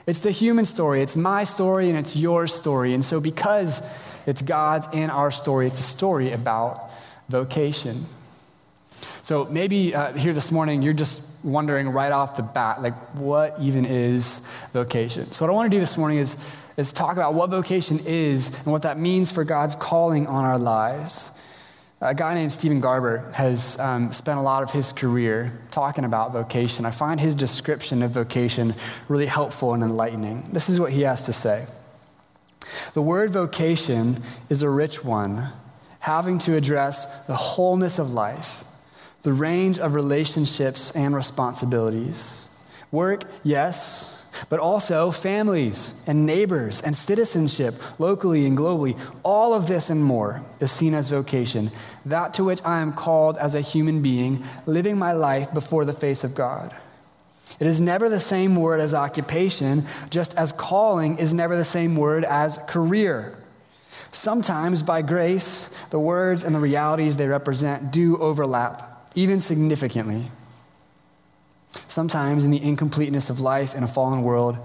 It's 0.07 0.19
the 0.19 0.31
human 0.31 0.65
story. 0.65 1.01
It's 1.03 1.15
my 1.15 1.45
story 1.45 1.89
and 1.89 1.97
it's 1.97 2.17
your 2.17 2.47
story. 2.47 2.93
And 2.93 3.05
so, 3.05 3.21
because 3.21 3.81
it's 4.27 4.43
God's 4.43 4.89
and 4.93 5.11
our 5.13 5.31
story, 5.31 5.67
it's 5.67 5.79
a 5.79 5.85
story 5.85 6.33
about 6.33 6.91
vocation. 7.29 8.07
So, 9.23 9.45
maybe 9.47 9.95
uh, 9.95 10.13
here 10.15 10.33
this 10.33 10.51
morning, 10.53 10.83
you're 10.83 10.93
just 10.93 11.45
wondering 11.45 11.89
right 11.89 12.13
off 12.13 12.37
the 12.37 12.43
bat, 12.43 12.83
like, 12.83 12.95
what 13.15 13.57
even 13.61 13.85
is 13.85 14.41
vocation? 14.73 15.31
So, 15.33 15.45
what 15.45 15.53
I 15.53 15.55
want 15.55 15.71
to 15.71 15.77
do 15.77 15.81
this 15.81 15.97
morning 15.97 16.19
is 16.19 16.37
is 16.77 16.93
talk 16.93 17.13
about 17.13 17.35
what 17.35 17.51
vocation 17.51 18.01
is 18.07 18.65
and 18.65 18.73
what 18.73 18.83
that 18.83 18.99
means 18.99 19.31
for 19.33 19.45
God's 19.45 19.75
calling 19.75 20.27
on 20.27 20.45
our 20.45 20.59
lives. 20.59 21.39
A 22.01 22.15
guy 22.15 22.35
named 22.35 22.53
Steven 22.53 22.81
Garber 22.81 23.31
has 23.35 23.79
um, 23.79 24.11
spent 24.11 24.39
a 24.39 24.43
lot 24.43 24.65
of 24.65 24.73
his 24.73 24.93
career 24.93 25.53
talking 25.71 26.05
about 26.05 26.33
vocation. 26.33 26.85
I 26.85 26.91
find 26.91 27.21
his 27.21 27.37
description 27.37 28.03
of 28.03 28.11
vocation 28.11 28.75
really 29.09 29.27
helpful 29.27 29.73
and 29.73 29.85
enlightening. 29.85 30.49
This 30.51 30.69
is 30.69 30.81
what 30.81 30.93
he 30.93 31.03
has 31.03 31.23
to 31.23 31.33
say 31.33 31.67
The 32.95 33.03
word 33.03 33.31
vocation 33.31 34.21
is 34.51 34.63
a 34.63 34.71
rich 34.71 35.05
one, 35.05 35.49
having 36.01 36.39
to 36.41 36.57
address 36.57 37.25
the 37.27 37.37
wholeness 37.37 38.01
of 38.01 38.11
life, 38.11 38.65
the 39.23 39.33
range 39.33 39.79
of 39.79 39.95
relationships 39.95 40.91
and 40.93 41.15
responsibilities. 41.15 42.49
Work, 42.91 43.25
yes, 43.43 44.23
but 44.49 44.61
also 44.61 45.11
families 45.11 46.05
and 46.09 46.27
neighbors 46.27 46.81
and 46.83 46.97
citizenship, 46.97 47.75
locally 47.99 48.47
and 48.47 48.57
globally. 48.57 48.99
All 49.23 49.55
of 49.55 49.67
this 49.67 49.91
and 49.91 50.03
more 50.03 50.43
is 50.61 50.73
seen 50.73 50.95
as 50.95 51.11
vocation, 51.11 51.71
that 52.05 52.35
to 52.35 52.45
which 52.45 52.61
I 52.65 52.81
am 52.81 52.93
called 52.93 53.39
as 53.39 53.55
a 53.55 53.61
human 53.61 54.03
being, 54.03 54.45
living 54.67 54.99
my 54.99 55.13
life 55.13 55.53
before 55.55 55.85
the 55.85 55.93
face 55.93 56.25
of 56.25 56.35
God. 56.35 56.75
It 57.61 57.67
is 57.67 57.81
never 57.81 58.09
the 58.09 58.19
same 58.19 58.57
word 58.57 58.81
as 58.81 58.95
occupation, 58.95 59.87
just 60.11 60.37
as 60.37 60.53
calling 60.53 61.19
is 61.19 61.33
never 61.33 61.57
the 61.57 61.65
same 61.65 61.97
word 61.97 62.25
as 62.25 62.59
career. 62.67 63.39
Sometimes, 64.11 64.83
by 64.83 65.03
grace, 65.03 65.69
the 65.91 65.99
words 66.01 66.45
and 66.45 66.55
the 66.55 66.59
realities 66.61 67.17
they 67.17 67.27
represent 67.29 67.93
do 67.93 68.19
overlap, 68.19 68.92
even 69.15 69.41
significantly. 69.41 70.31
Sometimes, 71.89 72.45
in 72.45 72.51
the 72.51 72.63
incompleteness 72.63 73.31
of 73.31 73.41
life 73.41 73.75
in 73.75 73.83
a 73.83 73.89
fallen 73.89 74.23
world, 74.23 74.57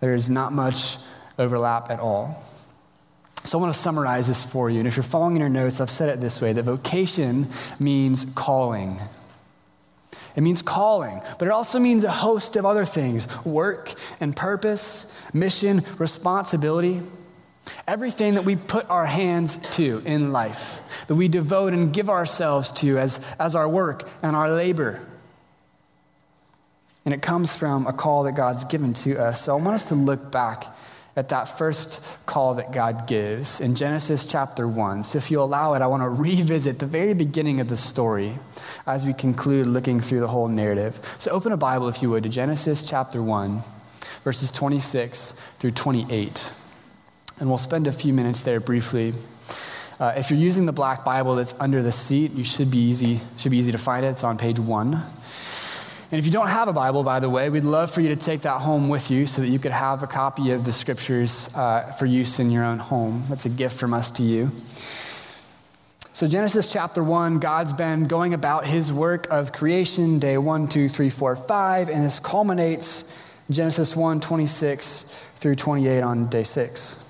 there 0.00 0.14
is 0.14 0.28
not 0.28 0.52
much 0.52 0.96
overlap 1.38 1.90
at 1.90 2.00
all. 2.00 2.42
So, 3.44 3.58
I 3.58 3.62
want 3.62 3.72
to 3.72 3.78
summarize 3.78 4.28
this 4.28 4.50
for 4.50 4.68
you. 4.68 4.78
And 4.78 4.88
if 4.88 4.96
you're 4.96 5.02
following 5.02 5.36
in 5.36 5.40
your 5.40 5.48
notes, 5.48 5.80
I've 5.80 5.90
said 5.90 6.08
it 6.08 6.20
this 6.20 6.40
way 6.40 6.52
that 6.52 6.64
vocation 6.64 7.48
means 7.78 8.24
calling. 8.34 9.00
It 10.36 10.42
means 10.42 10.62
calling, 10.62 11.20
but 11.38 11.48
it 11.48 11.50
also 11.50 11.78
means 11.78 12.04
a 12.04 12.10
host 12.10 12.56
of 12.56 12.64
other 12.64 12.84
things 12.84 13.26
work 13.44 13.94
and 14.20 14.34
purpose, 14.34 15.16
mission, 15.32 15.84
responsibility. 15.98 17.02
Everything 17.86 18.34
that 18.34 18.44
we 18.44 18.56
put 18.56 18.88
our 18.90 19.06
hands 19.06 19.58
to 19.76 20.02
in 20.04 20.32
life, 20.32 21.04
that 21.06 21.14
we 21.14 21.28
devote 21.28 21.72
and 21.72 21.92
give 21.92 22.10
ourselves 22.10 22.72
to 22.72 22.98
as, 22.98 23.24
as 23.38 23.54
our 23.54 23.68
work 23.68 24.08
and 24.22 24.36
our 24.36 24.50
labor. 24.50 25.00
And 27.04 27.14
it 27.14 27.22
comes 27.22 27.56
from 27.56 27.86
a 27.86 27.92
call 27.92 28.24
that 28.24 28.32
God's 28.32 28.64
given 28.64 28.94
to 28.94 29.20
us. 29.20 29.42
So 29.42 29.56
I 29.56 29.60
want 29.60 29.74
us 29.74 29.88
to 29.88 29.94
look 29.94 30.30
back 30.30 30.66
at 31.16 31.30
that 31.30 31.44
first 31.44 32.06
call 32.26 32.54
that 32.54 32.72
God 32.72 33.06
gives 33.06 33.60
in 33.60 33.74
Genesis 33.74 34.26
chapter 34.26 34.68
1. 34.68 35.04
So 35.04 35.18
if 35.18 35.30
you 35.30 35.40
allow 35.42 35.74
it, 35.74 35.82
I 35.82 35.86
want 35.86 36.02
to 36.02 36.08
revisit 36.22 36.78
the 36.78 36.86
very 36.86 37.14
beginning 37.14 37.60
of 37.60 37.68
the 37.68 37.76
story 37.76 38.34
as 38.86 39.04
we 39.04 39.12
conclude 39.12 39.66
looking 39.66 39.98
through 39.98 40.20
the 40.20 40.28
whole 40.28 40.48
narrative. 40.48 41.00
So 41.18 41.30
open 41.30 41.52
a 41.52 41.56
Bible, 41.56 41.88
if 41.88 42.02
you 42.02 42.10
would, 42.10 42.22
to 42.22 42.28
Genesis 42.28 42.82
chapter 42.82 43.22
1, 43.22 43.60
verses 44.24 44.50
26 44.50 45.32
through 45.58 45.72
28. 45.72 46.52
And 47.40 47.48
we'll 47.48 47.58
spend 47.58 47.86
a 47.86 47.92
few 47.92 48.12
minutes 48.12 48.42
there 48.42 48.60
briefly. 48.60 49.14
Uh, 49.98 50.14
if 50.16 50.30
you're 50.30 50.38
using 50.38 50.66
the 50.66 50.72
black 50.72 51.04
Bible 51.04 51.34
that's 51.34 51.54
under 51.58 51.82
the 51.82 51.92
seat, 51.92 52.32
you 52.32 52.44
should 52.44 52.70
be 52.70 52.78
easy, 52.78 53.20
should 53.36 53.50
be 53.50 53.58
easy 53.58 53.72
to 53.72 53.78
find 53.78 54.04
it. 54.04 54.10
It's 54.10 54.24
on 54.24 54.38
page 54.38 54.58
one. 54.58 55.02
And 56.12 56.18
if 56.18 56.26
you 56.26 56.32
don't 56.32 56.48
have 56.48 56.68
a 56.68 56.72
Bible, 56.72 57.02
by 57.02 57.20
the 57.20 57.30
way, 57.30 57.50
we'd 57.50 57.64
love 57.64 57.90
for 57.90 58.00
you 58.00 58.08
to 58.08 58.16
take 58.16 58.40
that 58.42 58.60
home 58.60 58.88
with 58.88 59.10
you 59.10 59.26
so 59.26 59.42
that 59.42 59.48
you 59.48 59.58
could 59.58 59.72
have 59.72 60.02
a 60.02 60.06
copy 60.06 60.50
of 60.50 60.64
the 60.64 60.72
scriptures 60.72 61.54
uh, 61.56 61.92
for 61.92 62.06
use 62.06 62.40
in 62.40 62.50
your 62.50 62.64
own 62.64 62.78
home. 62.78 63.24
That's 63.28 63.46
a 63.46 63.50
gift 63.50 63.78
from 63.78 63.94
us 63.94 64.10
to 64.12 64.22
you. 64.22 64.50
So, 66.12 66.26
Genesis 66.26 66.66
chapter 66.66 67.04
1, 67.04 67.38
God's 67.38 67.72
been 67.72 68.08
going 68.08 68.34
about 68.34 68.66
his 68.66 68.92
work 68.92 69.28
of 69.30 69.52
creation, 69.52 70.18
day 70.18 70.36
1, 70.36 70.68
2, 70.68 70.88
3, 70.88 71.08
4, 71.08 71.36
5, 71.36 71.88
and 71.88 72.04
this 72.04 72.18
culminates 72.18 73.16
Genesis 73.48 73.94
1, 73.94 74.20
26 74.20 75.02
through 75.36 75.54
28 75.54 76.02
on 76.02 76.26
day 76.26 76.42
6. 76.42 77.09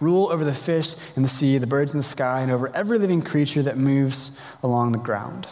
Rule 0.00 0.28
over 0.30 0.44
the 0.44 0.54
fish 0.54 0.94
in 1.16 1.22
the 1.22 1.28
sea, 1.28 1.58
the 1.58 1.66
birds 1.66 1.92
in 1.92 1.98
the 1.98 2.04
sky, 2.04 2.40
and 2.40 2.50
over 2.50 2.74
every 2.74 2.98
living 2.98 3.22
creature 3.22 3.62
that 3.62 3.76
moves 3.76 4.40
along 4.62 4.92
the 4.92 4.98
ground. 4.98 5.46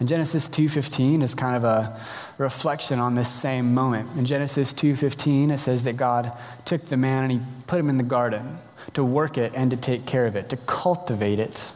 And 0.00 0.08
Genesis 0.08 0.48
2:15 0.48 1.22
is 1.22 1.34
kind 1.34 1.56
of 1.56 1.64
a 1.64 1.96
reflection 2.38 2.98
on 2.98 3.14
this 3.14 3.28
same 3.28 3.74
moment. 3.74 4.10
In 4.16 4.24
Genesis 4.24 4.72
2:15 4.72 5.50
it 5.50 5.58
says 5.58 5.84
that 5.84 5.96
God 5.96 6.32
took 6.64 6.86
the 6.86 6.96
man 6.96 7.22
and 7.24 7.32
he 7.32 7.40
put 7.66 7.78
him 7.78 7.88
in 7.88 7.96
the 7.96 8.02
garden 8.02 8.58
to 8.94 9.04
work 9.04 9.38
it 9.38 9.52
and 9.54 9.70
to 9.70 9.76
take 9.76 10.04
care 10.04 10.26
of 10.26 10.36
it, 10.36 10.48
to 10.48 10.56
cultivate 10.56 11.38
it 11.38 11.72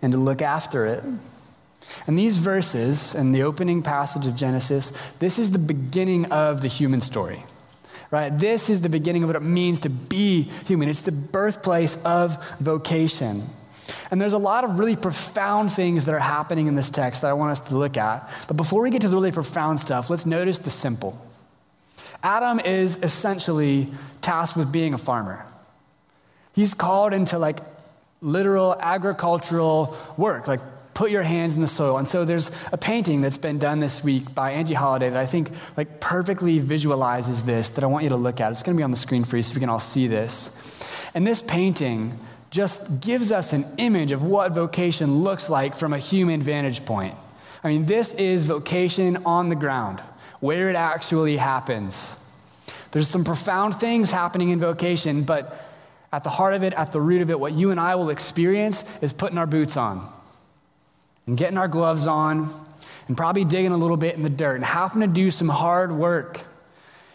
and 0.00 0.12
to 0.12 0.18
look 0.18 0.40
after 0.40 0.86
it. 0.86 1.02
And 2.06 2.18
these 2.18 2.36
verses 2.36 3.14
in 3.14 3.32
the 3.32 3.42
opening 3.42 3.82
passage 3.82 4.26
of 4.26 4.36
Genesis, 4.36 4.92
this 5.18 5.38
is 5.38 5.50
the 5.50 5.58
beginning 5.58 6.26
of 6.26 6.62
the 6.62 6.68
human 6.68 7.00
story 7.00 7.44
right? 8.10 8.36
This 8.36 8.70
is 8.70 8.80
the 8.80 8.88
beginning 8.88 9.22
of 9.22 9.28
what 9.28 9.36
it 9.36 9.42
means 9.42 9.80
to 9.80 9.90
be 9.90 10.42
human. 10.66 10.88
It's 10.88 11.02
the 11.02 11.12
birthplace 11.12 12.02
of 12.04 12.42
vocation. 12.58 13.48
And 14.10 14.20
there's 14.20 14.32
a 14.32 14.38
lot 14.38 14.64
of 14.64 14.78
really 14.78 14.96
profound 14.96 15.72
things 15.72 16.04
that 16.04 16.14
are 16.14 16.18
happening 16.18 16.66
in 16.66 16.74
this 16.74 16.90
text 16.90 17.22
that 17.22 17.28
I 17.28 17.32
want 17.34 17.52
us 17.52 17.60
to 17.68 17.76
look 17.76 17.96
at. 17.96 18.28
But 18.46 18.56
before 18.56 18.82
we 18.82 18.90
get 18.90 19.02
to 19.02 19.08
the 19.08 19.16
really 19.16 19.32
profound 19.32 19.80
stuff, 19.80 20.10
let's 20.10 20.26
notice 20.26 20.58
the 20.58 20.70
simple. 20.70 21.18
Adam 22.22 22.60
is 22.60 23.02
essentially 23.02 23.88
tasked 24.20 24.56
with 24.56 24.72
being 24.72 24.94
a 24.94 24.98
farmer. 24.98 25.44
He's 26.52 26.74
called 26.74 27.14
into 27.14 27.38
like 27.38 27.60
literal 28.20 28.76
agricultural 28.80 29.96
work, 30.16 30.48
like 30.48 30.60
put 30.98 31.12
your 31.12 31.22
hands 31.22 31.54
in 31.54 31.60
the 31.60 31.68
soil. 31.68 31.96
And 31.96 32.08
so 32.08 32.24
there's 32.24 32.50
a 32.72 32.76
painting 32.76 33.20
that's 33.20 33.38
been 33.38 33.60
done 33.60 33.78
this 33.78 34.02
week 34.02 34.34
by 34.34 34.50
Angie 34.50 34.74
Holiday 34.74 35.08
that 35.08 35.16
I 35.16 35.26
think 35.26 35.48
like 35.76 36.00
perfectly 36.00 36.58
visualizes 36.58 37.44
this 37.44 37.68
that 37.70 37.84
I 37.84 37.86
want 37.86 38.02
you 38.02 38.10
to 38.10 38.16
look 38.16 38.40
at. 38.40 38.50
It's 38.50 38.64
going 38.64 38.76
to 38.76 38.80
be 38.80 38.82
on 38.82 38.90
the 38.90 38.96
screen 38.96 39.22
for 39.22 39.36
you 39.36 39.44
so 39.44 39.54
we 39.54 39.60
can 39.60 39.68
all 39.68 39.78
see 39.78 40.08
this. 40.08 40.84
And 41.14 41.24
this 41.24 41.40
painting 41.40 42.18
just 42.50 43.00
gives 43.00 43.30
us 43.30 43.52
an 43.52 43.64
image 43.76 44.10
of 44.10 44.24
what 44.24 44.50
vocation 44.50 45.22
looks 45.22 45.48
like 45.48 45.76
from 45.76 45.92
a 45.92 45.98
human 45.98 46.42
vantage 46.42 46.84
point. 46.84 47.14
I 47.62 47.68
mean, 47.68 47.86
this 47.86 48.12
is 48.14 48.46
vocation 48.46 49.18
on 49.24 49.50
the 49.50 49.56
ground, 49.56 50.00
where 50.40 50.68
it 50.68 50.74
actually 50.74 51.36
happens. 51.36 52.28
There's 52.90 53.06
some 53.06 53.22
profound 53.22 53.76
things 53.76 54.10
happening 54.10 54.48
in 54.48 54.58
vocation, 54.58 55.22
but 55.22 55.64
at 56.12 56.24
the 56.24 56.30
heart 56.30 56.54
of 56.54 56.64
it, 56.64 56.72
at 56.72 56.90
the 56.90 57.00
root 57.00 57.22
of 57.22 57.30
it, 57.30 57.38
what 57.38 57.52
you 57.52 57.70
and 57.70 57.78
I 57.78 57.94
will 57.94 58.10
experience 58.10 59.00
is 59.00 59.12
putting 59.12 59.38
our 59.38 59.46
boots 59.46 59.76
on 59.76 60.04
and 61.28 61.36
getting 61.36 61.58
our 61.58 61.68
gloves 61.68 62.06
on 62.06 62.48
and 63.06 63.16
probably 63.16 63.44
digging 63.44 63.70
a 63.70 63.76
little 63.76 63.98
bit 63.98 64.16
in 64.16 64.22
the 64.22 64.30
dirt 64.30 64.56
and 64.56 64.64
having 64.64 65.02
to 65.02 65.06
do 65.06 65.30
some 65.30 65.48
hard 65.48 65.92
work. 65.92 66.40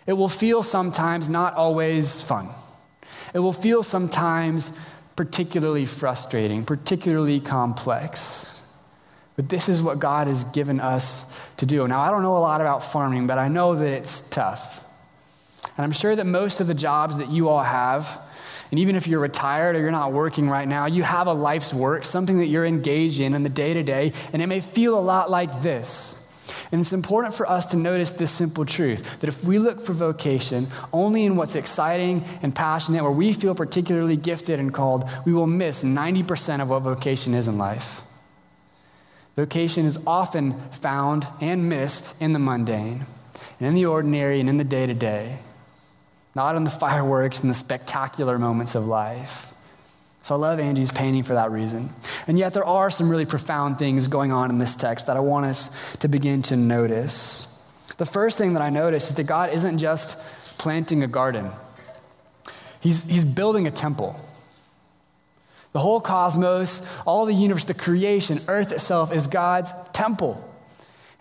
It 0.05 0.13
will 0.13 0.29
feel 0.29 0.61
sometimes 0.61 1.29
not 1.29 1.55
always 1.55 2.21
fun. 2.21 2.49
It 3.33 3.39
will 3.39 3.53
feel 3.53 3.81
sometimes 3.81 4.79
particularly 5.15 5.85
frustrating, 5.85 6.63
particularly 6.63 7.39
complex. 7.39 8.61
But 9.35 9.49
this 9.49 9.67
is 9.67 9.81
what 9.81 9.97
God 9.97 10.27
has 10.27 10.43
given 10.43 10.79
us 10.79 11.49
to 11.57 11.65
do. 11.65 11.87
Now, 11.87 12.01
I 12.01 12.11
don't 12.11 12.21
know 12.21 12.37
a 12.37 12.39
lot 12.39 12.61
about 12.61 12.83
farming, 12.83 13.25
but 13.25 13.39
I 13.39 13.47
know 13.47 13.73
that 13.73 13.91
it's 13.91 14.29
tough. 14.29 14.85
And 15.75 15.83
I'm 15.83 15.91
sure 15.91 16.15
that 16.15 16.25
most 16.25 16.61
of 16.61 16.67
the 16.67 16.75
jobs 16.75 17.17
that 17.17 17.29
you 17.29 17.49
all 17.49 17.63
have, 17.63 18.21
and 18.71 18.79
even 18.79 18.95
if 18.95 19.07
you're 19.07 19.19
retired 19.19 19.75
or 19.75 19.79
you're 19.79 19.91
not 19.91 20.13
working 20.13 20.49
right 20.49 20.67
now, 20.67 20.85
you 20.85 21.03
have 21.03 21.27
a 21.27 21.33
life's 21.33 21.73
work, 21.73 22.05
something 22.05 22.39
that 22.39 22.47
you're 22.47 22.65
engaged 22.65 23.19
in 23.19 23.33
in 23.33 23.43
the 23.43 23.49
day 23.49 23.73
to 23.73 23.83
day, 23.83 24.13
and 24.31 24.41
it 24.41 24.47
may 24.47 24.59
feel 24.59 24.97
a 24.97 25.01
lot 25.01 25.29
like 25.29 25.61
this. 25.61 26.19
And 26.71 26.81
it's 26.81 26.91
important 26.91 27.35
for 27.35 27.47
us 27.47 27.67
to 27.67 27.77
notice 27.77 28.11
this 28.11 28.31
simple 28.31 28.65
truth 28.65 29.19
that 29.19 29.27
if 29.27 29.45
we 29.45 29.59
look 29.59 29.79
for 29.79 29.93
vocation 29.93 30.67
only 30.91 31.23
in 31.23 31.35
what's 31.35 31.55
exciting 31.55 32.25
and 32.41 32.53
passionate, 32.53 33.03
where 33.03 33.11
we 33.11 33.31
feel 33.31 33.53
particularly 33.53 34.17
gifted 34.17 34.59
and 34.59 34.73
called, 34.73 35.07
we 35.23 35.33
will 35.33 35.47
miss 35.47 35.83
90% 35.83 36.61
of 36.61 36.69
what 36.69 36.79
vocation 36.79 37.35
is 37.35 37.47
in 37.47 37.59
life. 37.59 38.01
Vocation 39.35 39.85
is 39.85 39.99
often 40.05 40.59
found 40.69 41.27
and 41.41 41.69
missed 41.69 42.21
in 42.21 42.33
the 42.33 42.39
mundane, 42.39 43.05
and 43.59 43.67
in 43.67 43.75
the 43.75 43.85
ordinary, 43.85 44.39
and 44.39 44.49
in 44.49 44.57
the 44.57 44.63
day 44.63 44.85
to 44.85 44.93
day, 44.93 45.37
not 46.35 46.55
in 46.55 46.63
the 46.63 46.69
fireworks 46.69 47.41
and 47.41 47.49
the 47.49 47.55
spectacular 47.55 48.37
moments 48.37 48.75
of 48.75 48.85
life. 48.85 49.53
So 50.23 50.35
I 50.35 50.37
love 50.37 50.59
Angie's 50.59 50.91
painting 50.91 51.23
for 51.23 51.33
that 51.33 51.51
reason. 51.51 51.89
And 52.27 52.39
yet, 52.39 52.53
there 52.53 52.63
are 52.63 52.89
some 52.89 53.09
really 53.09 53.25
profound 53.25 53.77
things 53.77 54.07
going 54.07 54.31
on 54.31 54.49
in 54.49 54.57
this 54.57 54.75
text 54.75 55.07
that 55.07 55.17
I 55.17 55.19
want 55.19 55.45
us 55.45 55.95
to 55.97 56.07
begin 56.07 56.41
to 56.43 56.55
notice. 56.55 57.49
The 57.97 58.05
first 58.05 58.37
thing 58.37 58.53
that 58.53 58.61
I 58.61 58.69
notice 58.69 59.09
is 59.09 59.15
that 59.15 59.25
God 59.25 59.51
isn't 59.51 59.79
just 59.79 60.57
planting 60.57 61.03
a 61.03 61.07
garden, 61.07 61.51
He's, 62.79 63.07
he's 63.07 63.23
building 63.23 63.65
a 63.65 63.71
temple. 63.71 64.19
The 65.71 65.79
whole 65.79 66.01
cosmos, 66.01 66.87
all 67.05 67.25
the 67.25 67.33
universe, 67.33 67.65
the 67.65 67.73
creation, 67.73 68.41
earth 68.47 68.71
itself 68.71 69.11
is 69.11 69.27
God's 69.27 69.73
temple. 69.91 70.52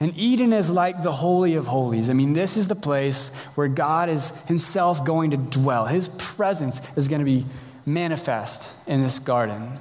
And 0.02 0.18
Eden 0.18 0.52
is 0.52 0.68
like 0.68 1.04
the 1.04 1.12
Holy 1.12 1.54
of 1.54 1.68
Holies. 1.68 2.10
I 2.10 2.12
mean, 2.12 2.32
this 2.32 2.56
is 2.56 2.66
the 2.66 2.74
place 2.74 3.32
where 3.54 3.68
God 3.68 4.08
is 4.08 4.44
Himself 4.46 5.04
going 5.04 5.30
to 5.30 5.36
dwell. 5.36 5.86
His 5.86 6.08
presence 6.08 6.80
is 6.96 7.06
going 7.06 7.20
to 7.20 7.24
be 7.24 7.46
manifest 7.86 8.76
in 8.88 9.00
this 9.00 9.20
garden. 9.20 9.78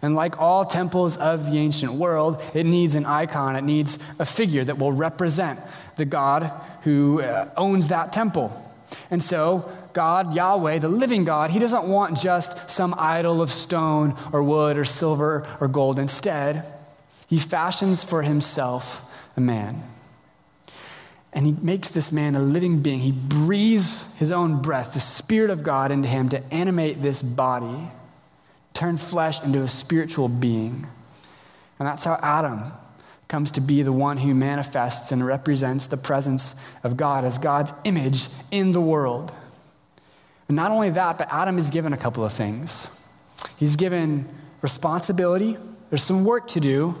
And 0.00 0.14
like 0.14 0.40
all 0.40 0.64
temples 0.64 1.18
of 1.18 1.50
the 1.50 1.58
ancient 1.58 1.92
world, 1.92 2.42
it 2.54 2.64
needs 2.64 2.94
an 2.94 3.04
icon, 3.04 3.54
it 3.54 3.64
needs 3.64 3.98
a 4.18 4.24
figure 4.24 4.64
that 4.64 4.78
will 4.78 4.92
represent 4.92 5.60
the 5.96 6.06
God 6.06 6.50
who 6.84 7.20
uh, 7.20 7.50
owns 7.54 7.88
that 7.88 8.14
temple. 8.14 8.50
And 9.10 9.22
so, 9.22 9.70
God, 9.92 10.34
Yahweh, 10.34 10.78
the 10.78 10.88
living 10.88 11.26
God, 11.26 11.50
He 11.50 11.58
doesn't 11.58 11.86
want 11.86 12.18
just 12.18 12.70
some 12.70 12.94
idol 12.96 13.42
of 13.42 13.50
stone 13.50 14.16
or 14.32 14.42
wood 14.42 14.78
or 14.78 14.86
silver 14.86 15.46
or 15.60 15.68
gold. 15.68 15.98
Instead, 15.98 16.64
He 17.28 17.36
fashions 17.36 18.02
for 18.02 18.22
Himself 18.22 19.06
a 19.40 19.44
man. 19.44 19.82
And 21.32 21.46
He 21.46 21.52
makes 21.52 21.88
this 21.88 22.12
man 22.12 22.36
a 22.36 22.40
living 22.40 22.80
being. 22.82 22.98
He 22.98 23.12
breathes 23.12 24.14
His 24.16 24.30
own 24.30 24.60
breath, 24.60 24.94
the 24.94 25.00
Spirit 25.00 25.50
of 25.50 25.62
God, 25.62 25.90
into 25.90 26.08
him 26.08 26.28
to 26.28 26.42
animate 26.52 27.02
this 27.02 27.22
body, 27.22 27.88
turn 28.74 28.96
flesh 28.96 29.42
into 29.42 29.62
a 29.62 29.68
spiritual 29.68 30.28
being. 30.28 30.86
And 31.78 31.88
that's 31.88 32.04
how 32.04 32.18
Adam 32.22 32.72
comes 33.28 33.52
to 33.52 33.60
be 33.60 33.82
the 33.82 33.92
one 33.92 34.18
who 34.18 34.34
manifests 34.34 35.12
and 35.12 35.24
represents 35.24 35.86
the 35.86 35.96
presence 35.96 36.62
of 36.82 36.96
God 36.96 37.24
as 37.24 37.38
God's 37.38 37.72
image 37.84 38.26
in 38.50 38.72
the 38.72 38.80
world. 38.80 39.32
And 40.48 40.56
not 40.56 40.72
only 40.72 40.90
that, 40.90 41.16
but 41.16 41.28
Adam 41.30 41.56
is 41.58 41.70
given 41.70 41.92
a 41.92 41.96
couple 41.96 42.24
of 42.24 42.32
things. 42.32 43.00
He's 43.56 43.76
given 43.76 44.28
responsibility, 44.62 45.56
there's 45.88 46.02
some 46.02 46.24
work 46.24 46.48
to 46.48 46.60
do, 46.60 46.94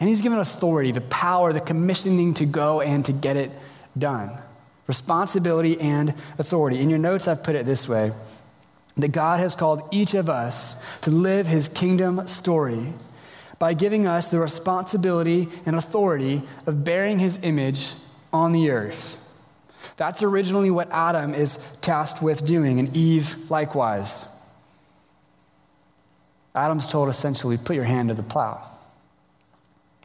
and 0.00 0.08
he's 0.08 0.20
given 0.20 0.38
authority, 0.38 0.92
the 0.92 1.00
power, 1.00 1.52
the 1.52 1.60
commissioning 1.60 2.34
to 2.34 2.46
go 2.46 2.80
and 2.80 3.04
to 3.04 3.12
get 3.12 3.36
it 3.36 3.50
done. 3.96 4.30
Responsibility 4.86 5.80
and 5.80 6.14
authority. 6.38 6.80
In 6.80 6.90
your 6.90 6.98
notes, 6.98 7.28
I've 7.28 7.42
put 7.42 7.54
it 7.54 7.64
this 7.66 7.88
way 7.88 8.12
that 8.96 9.08
God 9.08 9.40
has 9.40 9.56
called 9.56 9.88
each 9.90 10.14
of 10.14 10.28
us 10.28 10.84
to 11.00 11.10
live 11.10 11.46
his 11.46 11.68
kingdom 11.68 12.26
story 12.28 12.92
by 13.58 13.74
giving 13.74 14.06
us 14.06 14.28
the 14.28 14.38
responsibility 14.38 15.48
and 15.66 15.74
authority 15.76 16.42
of 16.66 16.84
bearing 16.84 17.18
his 17.18 17.42
image 17.42 17.94
on 18.32 18.52
the 18.52 18.70
earth. 18.70 19.20
That's 19.96 20.22
originally 20.22 20.70
what 20.70 20.90
Adam 20.90 21.34
is 21.34 21.56
tasked 21.80 22.22
with 22.22 22.44
doing, 22.44 22.78
and 22.78 22.94
Eve 22.96 23.50
likewise. 23.50 24.30
Adam's 26.54 26.86
told 26.86 27.08
essentially, 27.08 27.56
put 27.56 27.76
your 27.76 27.84
hand 27.84 28.08
to 28.08 28.14
the 28.14 28.22
plow. 28.22 28.62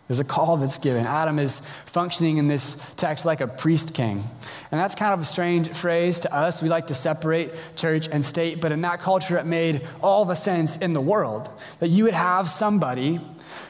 There's 0.09 0.19
a 0.19 0.23
call 0.23 0.57
that's 0.57 0.79
given. 0.79 1.05
Adam 1.05 1.37
is 1.37 1.59
functioning 1.85 2.37
in 2.37 2.47
this 2.47 2.95
text 2.95 3.25
like 3.25 3.41
a 3.41 3.47
priest 3.47 3.93
king. 3.93 4.23
And 4.71 4.81
that's 4.81 4.95
kind 4.95 5.13
of 5.13 5.21
a 5.21 5.25
strange 5.25 5.69
phrase 5.69 6.21
to 6.21 6.33
us. 6.33 6.63
We 6.63 6.67
like 6.67 6.87
to 6.87 6.95
separate 6.95 7.51
church 7.75 8.09
and 8.11 8.25
state, 8.25 8.59
but 8.59 8.71
in 8.71 8.81
that 8.81 9.01
culture, 9.01 9.37
it 9.37 9.45
made 9.45 9.87
all 10.01 10.25
the 10.25 10.33
sense 10.33 10.77
in 10.77 10.93
the 10.93 11.01
world 11.01 11.47
that 11.77 11.89
you 11.89 12.05
would 12.05 12.15
have 12.15 12.49
somebody 12.49 13.19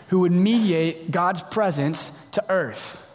who 0.08 0.22
would 0.22 0.32
mediate 0.32 1.12
God's 1.12 1.42
presence 1.42 2.26
to 2.32 2.44
earth. 2.50 3.06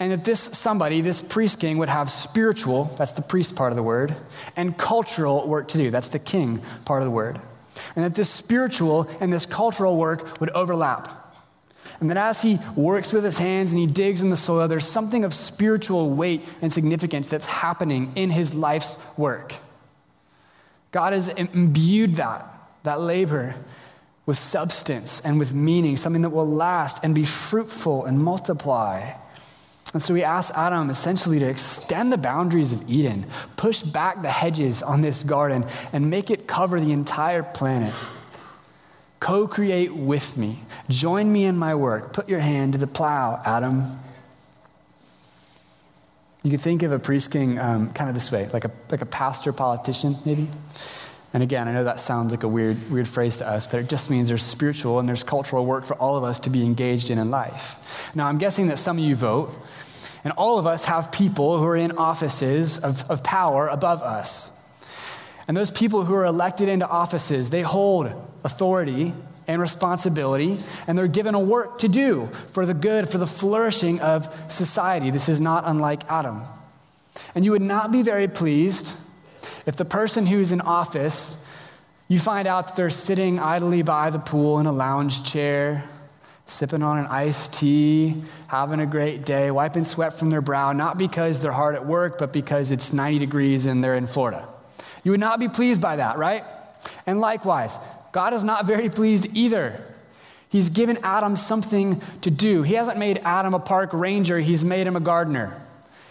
And 0.00 0.10
that 0.10 0.24
this 0.24 0.40
somebody, 0.40 1.00
this 1.00 1.22
priest 1.22 1.60
king, 1.60 1.78
would 1.78 1.88
have 1.88 2.10
spiritual, 2.10 2.92
that's 2.98 3.12
the 3.12 3.22
priest 3.22 3.54
part 3.54 3.70
of 3.70 3.76
the 3.76 3.84
word, 3.84 4.16
and 4.56 4.76
cultural 4.76 5.46
work 5.46 5.68
to 5.68 5.78
do. 5.78 5.92
That's 5.92 6.08
the 6.08 6.18
king 6.18 6.60
part 6.84 7.02
of 7.02 7.06
the 7.06 7.12
word. 7.12 7.40
And 7.94 8.04
that 8.04 8.16
this 8.16 8.30
spiritual 8.30 9.08
and 9.20 9.32
this 9.32 9.46
cultural 9.46 9.96
work 9.96 10.40
would 10.40 10.50
overlap. 10.50 11.23
And 12.00 12.10
that 12.10 12.16
as 12.16 12.42
he 12.42 12.58
works 12.76 13.12
with 13.12 13.24
his 13.24 13.38
hands 13.38 13.70
and 13.70 13.78
he 13.78 13.86
digs 13.86 14.22
in 14.22 14.30
the 14.30 14.36
soil, 14.36 14.68
there's 14.68 14.86
something 14.86 15.24
of 15.24 15.32
spiritual 15.32 16.10
weight 16.10 16.42
and 16.60 16.72
significance 16.72 17.28
that's 17.28 17.46
happening 17.46 18.12
in 18.16 18.30
his 18.30 18.54
life's 18.54 19.04
work. 19.16 19.54
God 20.90 21.12
has 21.12 21.28
imbued 21.28 22.16
that, 22.16 22.46
that 22.82 23.00
labor, 23.00 23.54
with 24.26 24.38
substance 24.38 25.20
and 25.20 25.38
with 25.38 25.52
meaning, 25.52 25.96
something 25.96 26.22
that 26.22 26.30
will 26.30 26.48
last 26.48 27.02
and 27.04 27.14
be 27.14 27.24
fruitful 27.24 28.04
and 28.04 28.18
multiply. 28.18 29.12
And 29.92 30.02
so 30.02 30.14
we 30.14 30.24
asked 30.24 30.52
Adam 30.56 30.90
essentially 30.90 31.38
to 31.38 31.46
extend 31.46 32.12
the 32.12 32.18
boundaries 32.18 32.72
of 32.72 32.88
Eden, 32.90 33.26
push 33.56 33.82
back 33.82 34.22
the 34.22 34.30
hedges 34.30 34.82
on 34.82 35.02
this 35.02 35.22
garden, 35.22 35.66
and 35.92 36.10
make 36.10 36.30
it 36.30 36.46
cover 36.46 36.80
the 36.80 36.92
entire 36.92 37.42
planet. 37.42 37.94
Co 39.24 39.48
create 39.48 39.90
with 39.90 40.36
me. 40.36 40.58
Join 40.90 41.32
me 41.32 41.46
in 41.46 41.56
my 41.56 41.74
work. 41.74 42.12
Put 42.12 42.28
your 42.28 42.40
hand 42.40 42.74
to 42.74 42.78
the 42.78 42.86
plow, 42.86 43.40
Adam. 43.46 43.90
You 46.42 46.50
could 46.50 46.60
think 46.60 46.82
of 46.82 46.92
a 46.92 46.98
priest 46.98 47.30
king 47.30 47.58
um, 47.58 47.90
kind 47.94 48.10
of 48.10 48.14
this 48.14 48.30
way, 48.30 48.50
like 48.52 48.66
a, 48.66 48.70
like 48.90 49.00
a 49.00 49.06
pastor 49.06 49.54
politician, 49.54 50.14
maybe. 50.26 50.46
And 51.32 51.42
again, 51.42 51.68
I 51.68 51.72
know 51.72 51.84
that 51.84 52.00
sounds 52.00 52.32
like 52.32 52.42
a 52.42 52.48
weird, 52.48 52.90
weird 52.90 53.08
phrase 53.08 53.38
to 53.38 53.48
us, 53.48 53.66
but 53.66 53.80
it 53.80 53.88
just 53.88 54.10
means 54.10 54.28
there's 54.28 54.42
spiritual 54.42 54.98
and 54.98 55.08
there's 55.08 55.22
cultural 55.22 55.64
work 55.64 55.84
for 55.84 55.94
all 55.94 56.18
of 56.18 56.24
us 56.24 56.38
to 56.40 56.50
be 56.50 56.62
engaged 56.62 57.08
in 57.08 57.16
in 57.18 57.30
life. 57.30 58.12
Now, 58.14 58.26
I'm 58.26 58.36
guessing 58.36 58.66
that 58.66 58.76
some 58.76 58.98
of 58.98 59.04
you 59.04 59.16
vote, 59.16 59.58
and 60.22 60.34
all 60.34 60.58
of 60.58 60.66
us 60.66 60.84
have 60.84 61.10
people 61.10 61.56
who 61.56 61.64
are 61.64 61.76
in 61.76 61.92
offices 61.92 62.78
of, 62.78 63.10
of 63.10 63.22
power 63.22 63.68
above 63.68 64.02
us. 64.02 64.68
And 65.48 65.56
those 65.56 65.70
people 65.70 66.04
who 66.04 66.14
are 66.14 66.26
elected 66.26 66.68
into 66.68 66.86
offices, 66.86 67.48
they 67.48 67.62
hold 67.62 68.12
authority 68.44 69.12
and 69.46 69.60
responsibility, 69.60 70.58
and 70.86 70.96
they're 70.96 71.08
given 71.08 71.34
a 71.34 71.40
work 71.40 71.78
to 71.78 71.88
do 71.88 72.28
for 72.48 72.64
the 72.64 72.74
good, 72.74 73.08
for 73.08 73.18
the 73.18 73.26
flourishing 73.26 74.00
of 74.00 74.34
society. 74.50 75.10
This 75.10 75.28
is 75.28 75.40
not 75.40 75.64
unlike 75.66 76.10
Adam. 76.10 76.42
And 77.34 77.44
you 77.44 77.50
would 77.50 77.62
not 77.62 77.92
be 77.92 78.02
very 78.02 78.28
pleased 78.28 79.00
if 79.66 79.76
the 79.76 79.84
person 79.84 80.26
who's 80.26 80.52
in 80.52 80.60
office, 80.60 81.44
you 82.08 82.18
find 82.18 82.46
out 82.46 82.68
that 82.68 82.76
they're 82.76 82.90
sitting 82.90 83.38
idly 83.38 83.82
by 83.82 84.10
the 84.10 84.18
pool 84.18 84.58
in 84.58 84.66
a 84.66 84.72
lounge 84.72 85.24
chair, 85.24 85.84
sipping 86.46 86.82
on 86.82 86.98
an 86.98 87.06
iced 87.06 87.54
tea, 87.54 88.22
having 88.48 88.80
a 88.80 88.86
great 88.86 89.24
day, 89.24 89.50
wiping 89.50 89.84
sweat 89.84 90.18
from 90.18 90.30
their 90.30 90.42
brow, 90.42 90.72
not 90.72 90.98
because 90.98 91.40
they're 91.40 91.52
hard 91.52 91.74
at 91.74 91.86
work, 91.86 92.18
but 92.18 92.32
because 92.32 92.70
it's 92.70 92.92
90 92.92 93.18
degrees 93.18 93.64
and 93.64 93.82
they're 93.82 93.94
in 93.94 94.06
Florida. 94.06 94.46
You 95.02 95.12
would 95.12 95.20
not 95.20 95.40
be 95.40 95.48
pleased 95.48 95.80
by 95.80 95.96
that, 95.96 96.18
right? 96.18 96.44
And 97.06 97.20
likewise, 97.20 97.78
God 98.14 98.32
is 98.32 98.44
not 98.44 98.64
very 98.64 98.88
pleased 98.88 99.36
either. 99.36 99.82
He's 100.48 100.70
given 100.70 100.98
Adam 101.02 101.34
something 101.34 102.00
to 102.20 102.30
do. 102.30 102.62
He 102.62 102.74
hasn't 102.74 102.96
made 102.96 103.18
Adam 103.24 103.54
a 103.54 103.58
park 103.58 103.90
ranger, 103.92 104.38
he's 104.38 104.64
made 104.64 104.86
him 104.86 104.94
a 104.94 105.00
gardener. 105.00 105.60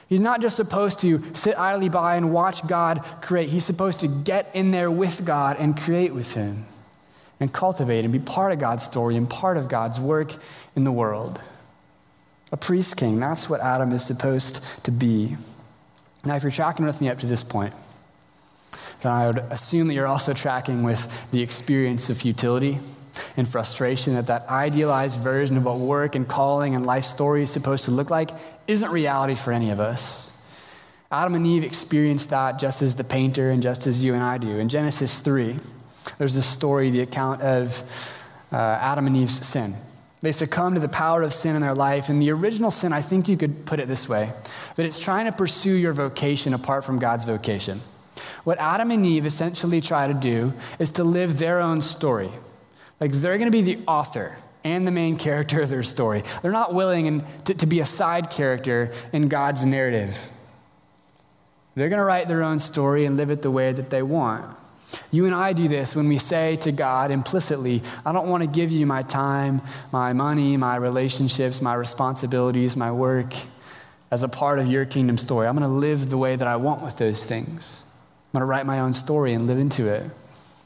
He's 0.09 0.19
not 0.19 0.41
just 0.41 0.57
supposed 0.57 0.99
to 0.99 1.23
sit 1.33 1.57
idly 1.57 1.87
by 1.87 2.17
and 2.17 2.33
watch 2.33 2.67
God 2.67 3.05
create. 3.21 3.47
He's 3.47 3.63
supposed 3.63 4.01
to 4.01 4.09
get 4.09 4.51
in 4.53 4.71
there 4.71 4.91
with 4.91 5.25
God 5.25 5.55
and 5.57 5.79
create 5.79 6.13
with 6.13 6.33
Him 6.33 6.65
and 7.39 7.51
cultivate 7.51 8.03
and 8.03 8.11
be 8.11 8.19
part 8.19 8.51
of 8.51 8.59
God's 8.59 8.83
story 8.83 9.15
and 9.15 9.29
part 9.29 9.55
of 9.55 9.69
God's 9.69 9.99
work 9.99 10.35
in 10.75 10.83
the 10.83 10.91
world. 10.91 11.41
A 12.51 12.57
priest 12.57 12.97
king, 12.97 13.17
that's 13.19 13.49
what 13.49 13.61
Adam 13.61 13.93
is 13.93 14.05
supposed 14.05 14.83
to 14.83 14.91
be. 14.91 15.37
Now, 16.25 16.35
if 16.35 16.43
you're 16.43 16.51
tracking 16.51 16.85
with 16.85 16.99
me 16.99 17.07
up 17.07 17.17
to 17.19 17.25
this 17.25 17.45
point, 17.45 17.73
then 19.03 19.11
I 19.11 19.27
would 19.27 19.37
assume 19.37 19.87
that 19.89 19.93
you're 19.93 20.07
also 20.07 20.33
tracking 20.33 20.83
with 20.83 21.31
the 21.31 21.41
experience 21.41 22.09
of 22.09 22.17
futility 22.17 22.79
and 23.37 23.47
frustration 23.47 24.15
that 24.15 24.27
that 24.27 24.49
idealized 24.49 25.19
version 25.19 25.57
of 25.57 25.65
what 25.65 25.77
work 25.77 26.15
and 26.15 26.27
calling 26.27 26.73
and 26.73 26.85
life 26.85 27.03
story 27.03 27.43
is 27.43 27.51
supposed 27.51 27.85
to 27.85 27.91
look 27.91 28.09
like 28.09 28.31
isn't 28.67 28.89
reality 28.91 29.35
for 29.35 29.51
any 29.51 29.69
of 29.69 29.79
us. 29.79 30.35
Adam 31.11 31.35
and 31.35 31.45
Eve 31.45 31.63
experienced 31.63 32.31
that 32.31 32.57
just 32.57 32.81
as 32.81 32.95
the 32.95 33.03
painter 33.03 33.51
and 33.51 33.61
just 33.61 33.85
as 33.85 34.03
you 34.03 34.15
and 34.15 34.23
I 34.23 34.39
do. 34.39 34.57
In 34.57 34.67
Genesis 34.67 35.19
3, 35.19 35.57
there's 36.17 36.33
this 36.33 36.47
story, 36.47 36.89
the 36.89 37.01
account 37.01 37.41
of 37.43 37.83
uh, 38.51 38.55
Adam 38.55 39.05
and 39.05 39.15
Eve's 39.15 39.45
sin. 39.45 39.75
They 40.21 40.31
succumb 40.31 40.73
to 40.73 40.79
the 40.79 40.89
power 40.89 41.21
of 41.21 41.33
sin 41.33 41.55
in 41.55 41.61
their 41.61 41.75
life. 41.75 42.07
And 42.07 42.21
the 42.21 42.31
original 42.31 42.71
sin, 42.71 42.93
I 42.93 43.01
think 43.01 43.27
you 43.27 43.35
could 43.35 43.65
put 43.65 43.79
it 43.79 43.87
this 43.87 44.07
way 44.07 44.31
that 44.75 44.85
it's 44.85 44.97
trying 44.97 45.25
to 45.25 45.33
pursue 45.33 45.73
your 45.73 45.91
vocation 45.91 46.53
apart 46.53 46.85
from 46.85 46.97
God's 46.97 47.25
vocation. 47.25 47.81
What 48.43 48.57
Adam 48.59 48.91
and 48.91 49.05
Eve 49.05 49.25
essentially 49.25 49.81
try 49.81 50.07
to 50.07 50.13
do 50.13 50.53
is 50.79 50.89
to 50.91 51.03
live 51.03 51.39
their 51.39 51.59
own 51.59 51.81
story. 51.81 52.31
Like 52.99 53.11
they're 53.11 53.37
going 53.37 53.51
to 53.51 53.57
be 53.57 53.75
the 53.75 53.83
author 53.87 54.37
and 54.63 54.87
the 54.87 54.91
main 54.91 55.17
character 55.17 55.61
of 55.61 55.69
their 55.69 55.83
story. 55.83 56.23
They're 56.41 56.51
not 56.51 56.73
willing 56.73 57.23
to, 57.45 57.53
to 57.53 57.65
be 57.65 57.79
a 57.79 57.85
side 57.85 58.29
character 58.29 58.91
in 59.11 59.27
God's 59.27 59.65
narrative. 59.65 60.29
They're 61.75 61.89
going 61.89 61.99
to 61.99 62.05
write 62.05 62.27
their 62.27 62.43
own 62.43 62.59
story 62.59 63.05
and 63.05 63.17
live 63.17 63.31
it 63.31 63.41
the 63.41 63.51
way 63.51 63.71
that 63.71 63.89
they 63.89 64.03
want. 64.03 64.57
You 65.11 65.25
and 65.25 65.33
I 65.33 65.53
do 65.53 65.67
this 65.67 65.95
when 65.95 66.07
we 66.07 66.19
say 66.19 66.55
to 66.57 66.71
God 66.71 67.09
implicitly, 67.09 67.81
I 68.05 68.11
don't 68.11 68.29
want 68.29 68.43
to 68.43 68.47
give 68.47 68.71
you 68.71 68.85
my 68.85 69.01
time, 69.03 69.61
my 69.91 70.13
money, 70.13 70.55
my 70.55 70.75
relationships, 70.75 71.61
my 71.61 71.73
responsibilities, 71.73 72.77
my 72.77 72.91
work 72.91 73.33
as 74.11 74.21
a 74.21 74.27
part 74.27 74.59
of 74.59 74.67
your 74.67 74.85
kingdom 74.85 75.17
story. 75.17 75.47
I'm 75.47 75.57
going 75.57 75.67
to 75.67 75.75
live 75.75 76.11
the 76.11 76.17
way 76.17 76.35
that 76.35 76.47
I 76.47 76.57
want 76.57 76.83
with 76.83 76.97
those 76.97 77.25
things. 77.25 77.85
I'm 78.33 78.39
going 78.39 78.41
to 78.41 78.45
write 78.47 78.65
my 78.65 78.79
own 78.79 78.93
story 78.93 79.33
and 79.33 79.45
live 79.45 79.59
into 79.59 79.87
it. 79.87 80.09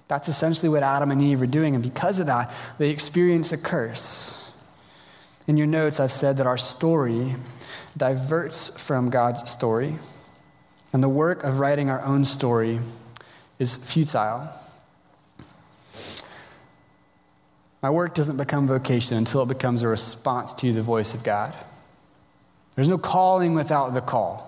That's 0.08 0.30
essentially 0.30 0.70
what 0.70 0.84
Adam 0.84 1.12
and 1.12 1.22
Eve 1.22 1.42
are 1.42 1.48
doing. 1.48 1.76
And 1.76 1.84
because 1.84 2.20
of 2.20 2.28
that, 2.28 2.54
they 2.78 2.92
experience 2.92 3.52
a 3.52 3.58
curse. 3.58 4.34
In 5.48 5.58
your 5.58 5.68
notes, 5.68 6.00
I've 6.00 6.14
said 6.14 6.38
that 6.38 6.48
our 6.48 6.58
story 6.58 7.36
diverts 7.98 8.80
from 8.80 9.10
God's 9.10 9.50
story. 9.50 9.96
And 10.94 11.04
the 11.04 11.10
work 11.10 11.44
of 11.44 11.60
writing 11.60 11.90
our 11.90 12.02
own 12.04 12.24
story 12.24 12.80
is 13.60 13.76
futile. 13.76 14.50
My 17.84 17.90
work 17.90 18.16
doesn't 18.16 18.38
become 18.38 18.66
vocation 18.66 19.18
until 19.18 19.44
it 19.44 19.50
becomes 19.50 19.82
a 19.82 19.90
response 19.90 20.54
to 20.54 20.72
the 20.72 20.82
voice 20.82 21.14
of 21.14 21.24
God. 21.24 21.54
There's 22.76 22.88
no 22.88 22.98
calling 22.98 23.56
without 23.56 23.94
the 23.94 24.02
call. 24.02 24.47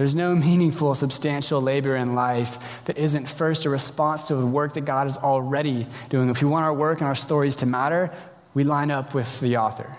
There's 0.00 0.14
no 0.14 0.34
meaningful, 0.48 0.94
substantial 0.94 1.60
labor 1.60 1.94
in 1.94 2.14
life 2.14 2.82
that 2.86 2.96
isn't 2.96 3.28
first 3.28 3.66
a 3.66 3.68
response 3.68 4.22
to 4.24 4.34
the 4.34 4.46
work 4.46 4.72
that 4.72 4.86
God 4.86 5.06
is 5.06 5.18
already 5.18 5.86
doing. 6.08 6.30
If 6.30 6.42
we 6.42 6.48
want 6.48 6.64
our 6.64 6.72
work 6.72 7.00
and 7.00 7.06
our 7.06 7.14
stories 7.14 7.56
to 7.56 7.66
matter, 7.66 8.10
we 8.54 8.64
line 8.64 8.90
up 8.90 9.14
with 9.14 9.40
the 9.40 9.58
author. 9.58 9.94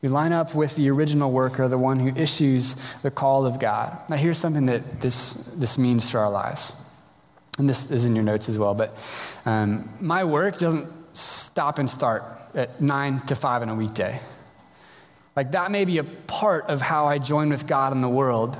We 0.00 0.08
line 0.08 0.32
up 0.32 0.56
with 0.56 0.74
the 0.74 0.90
original 0.90 1.30
worker, 1.30 1.68
the 1.68 1.78
one 1.78 2.00
who 2.00 2.08
issues 2.20 2.74
the 3.02 3.12
call 3.12 3.46
of 3.46 3.60
God. 3.60 3.96
Now, 4.10 4.16
here's 4.16 4.38
something 4.38 4.66
that 4.66 5.00
this, 5.00 5.44
this 5.54 5.78
means 5.78 6.10
for 6.10 6.18
our 6.18 6.30
lives. 6.30 6.72
And 7.58 7.70
this 7.70 7.92
is 7.92 8.04
in 8.04 8.16
your 8.16 8.24
notes 8.24 8.48
as 8.48 8.58
well, 8.58 8.74
but 8.74 8.92
um, 9.46 9.88
my 10.00 10.24
work 10.24 10.58
doesn't 10.58 10.88
stop 11.16 11.78
and 11.78 11.88
start 11.88 12.24
at 12.56 12.80
9 12.80 13.20
to 13.26 13.36
5 13.36 13.62
on 13.62 13.68
a 13.68 13.76
weekday. 13.76 14.18
Like, 15.36 15.52
that 15.52 15.70
may 15.70 15.84
be 15.84 15.98
a 15.98 16.04
part 16.04 16.66
of 16.66 16.80
how 16.80 17.06
I 17.06 17.18
join 17.18 17.50
with 17.50 17.68
God 17.68 17.92
in 17.92 18.00
the 18.00 18.08
world, 18.08 18.58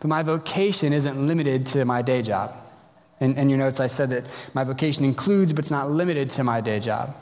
but 0.00 0.08
my 0.08 0.22
vocation 0.22 0.92
isn't 0.92 1.26
limited 1.26 1.66
to 1.66 1.84
my 1.84 2.02
day 2.02 2.22
job. 2.22 2.54
In, 3.20 3.36
in 3.36 3.50
your 3.50 3.58
notes, 3.58 3.80
I 3.80 3.86
said 3.86 4.08
that 4.10 4.24
my 4.54 4.64
vocation 4.64 5.04
includes, 5.04 5.52
but 5.52 5.60
it's 5.60 5.70
not 5.70 5.90
limited 5.90 6.30
to 6.30 6.44
my 6.44 6.60
day 6.60 6.80
job. 6.80 7.14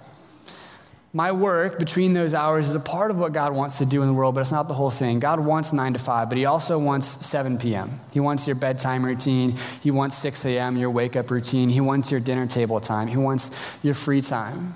My 1.13 1.33
work 1.33 1.79
between 1.79 2.13
those 2.13 2.35
hours 2.35 2.69
is 2.69 2.75
a 2.75 2.81
part 2.81 3.11
of 3.11 3.17
what 3.17 3.33
God 3.33 3.55
wants 3.55 3.79
to 3.79 3.87
do 3.87 4.03
in 4.03 4.09
the 4.09 4.15
world, 4.15 4.35
but 4.35 4.43
it's 4.43 4.53
not 4.53 4.69
the 4.69 4.75
whole 4.75 4.91
thing. 4.91 5.21
God 5.21 5.41
wants 5.41 5.73
9 5.73 5.95
to 5.95 5.99
5, 5.99 6.29
but 6.29 6.37
He 6.37 6.45
also 6.45 6.79
wants 6.79 7.07
7 7.07 7.59
p.m. 7.59 7.99
He 8.13 8.21
wants 8.21 8.47
your 8.47 8.57
bedtime 8.57 9.05
routine. 9.05 9.55
He 9.83 9.91
wants 9.91 10.17
6 10.19 10.45
a.m., 10.45 10.77
your 10.77 10.91
wake 10.91 11.17
up 11.17 11.31
routine. 11.31 11.71
He 11.71 11.81
wants 11.81 12.11
your 12.11 12.21
dinner 12.21 12.47
table 12.47 12.79
time. 12.81 13.09
He 13.09 13.17
wants 13.17 13.51
your 13.83 13.95
free 13.95 14.21
time. 14.21 14.75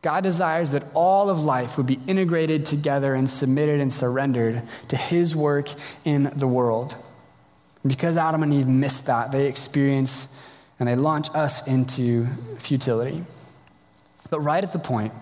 God 0.00 0.22
desires 0.22 0.70
that 0.70 0.84
all 0.94 1.28
of 1.28 1.44
life 1.44 1.76
would 1.76 1.86
be 1.86 2.00
integrated 2.06 2.64
together 2.64 3.14
and 3.14 3.30
submitted 3.30 3.78
and 3.78 3.92
surrendered 3.92 4.62
to 4.88 4.96
His 4.96 5.36
work 5.36 5.68
in 6.04 6.32
the 6.34 6.48
world. 6.48 6.96
And 7.82 7.90
because 7.90 8.16
Adam 8.16 8.42
and 8.42 8.52
Eve 8.52 8.68
missed 8.68 9.06
that, 9.06 9.32
they 9.32 9.46
experience 9.46 10.34
and 10.78 10.88
they 10.88 10.94
launch 10.94 11.28
us 11.34 11.66
into 11.66 12.26
futility. 12.58 13.22
But 14.30 14.40
right 14.40 14.62
at 14.62 14.72
the 14.72 14.78
point, 14.78 15.12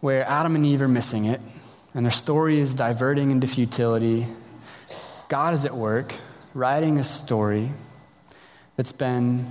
where 0.00 0.26
Adam 0.26 0.54
and 0.56 0.64
Eve 0.64 0.82
are 0.82 0.88
missing 0.88 1.26
it, 1.26 1.40
and 1.94 2.04
their 2.04 2.10
story 2.10 2.58
is 2.58 2.74
diverting 2.74 3.30
into 3.30 3.46
futility. 3.46 4.26
God 5.28 5.54
is 5.54 5.66
at 5.66 5.74
work 5.74 6.14
writing 6.54 6.98
a 6.98 7.04
story 7.04 7.70
that's 8.76 8.92
been 8.92 9.44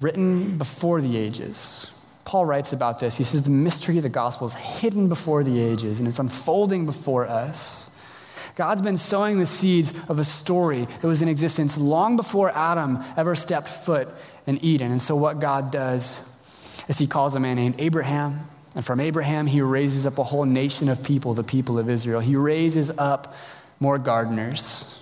written 0.00 0.58
before 0.58 1.00
the 1.00 1.16
ages. 1.16 1.90
Paul 2.24 2.46
writes 2.46 2.72
about 2.72 2.98
this. 2.98 3.16
He 3.18 3.24
says 3.24 3.42
the 3.42 3.50
mystery 3.50 3.96
of 3.96 4.02
the 4.02 4.08
gospel 4.08 4.46
is 4.46 4.54
hidden 4.54 5.08
before 5.08 5.42
the 5.42 5.60
ages 5.60 5.98
and 5.98 6.08
it's 6.08 6.18
unfolding 6.18 6.86
before 6.86 7.26
us. 7.26 7.91
God's 8.54 8.82
been 8.82 8.96
sowing 8.96 9.38
the 9.38 9.46
seeds 9.46 9.92
of 10.08 10.18
a 10.18 10.24
story 10.24 10.84
that 10.84 11.06
was 11.06 11.22
in 11.22 11.28
existence 11.28 11.78
long 11.78 12.16
before 12.16 12.50
Adam 12.50 13.02
ever 13.16 13.34
stepped 13.34 13.68
foot 13.68 14.08
in 14.46 14.58
Eden. 14.64 14.90
And 14.90 15.00
so, 15.00 15.16
what 15.16 15.40
God 15.40 15.70
does 15.70 16.28
is 16.88 16.98
he 16.98 17.06
calls 17.06 17.34
a 17.34 17.40
man 17.40 17.56
named 17.56 17.76
Abraham 17.78 18.40
and 18.74 18.84
from 18.84 19.00
Abraham, 19.00 19.46
he 19.46 19.60
raises 19.60 20.06
up 20.06 20.18
a 20.18 20.24
whole 20.24 20.44
nation 20.44 20.88
of 20.88 21.04
people, 21.04 21.34
the 21.34 21.44
people 21.44 21.78
of 21.78 21.90
Israel. 21.90 22.20
He 22.20 22.36
raises 22.36 22.90
up 22.96 23.34
more 23.80 23.98
gardeners. 23.98 25.00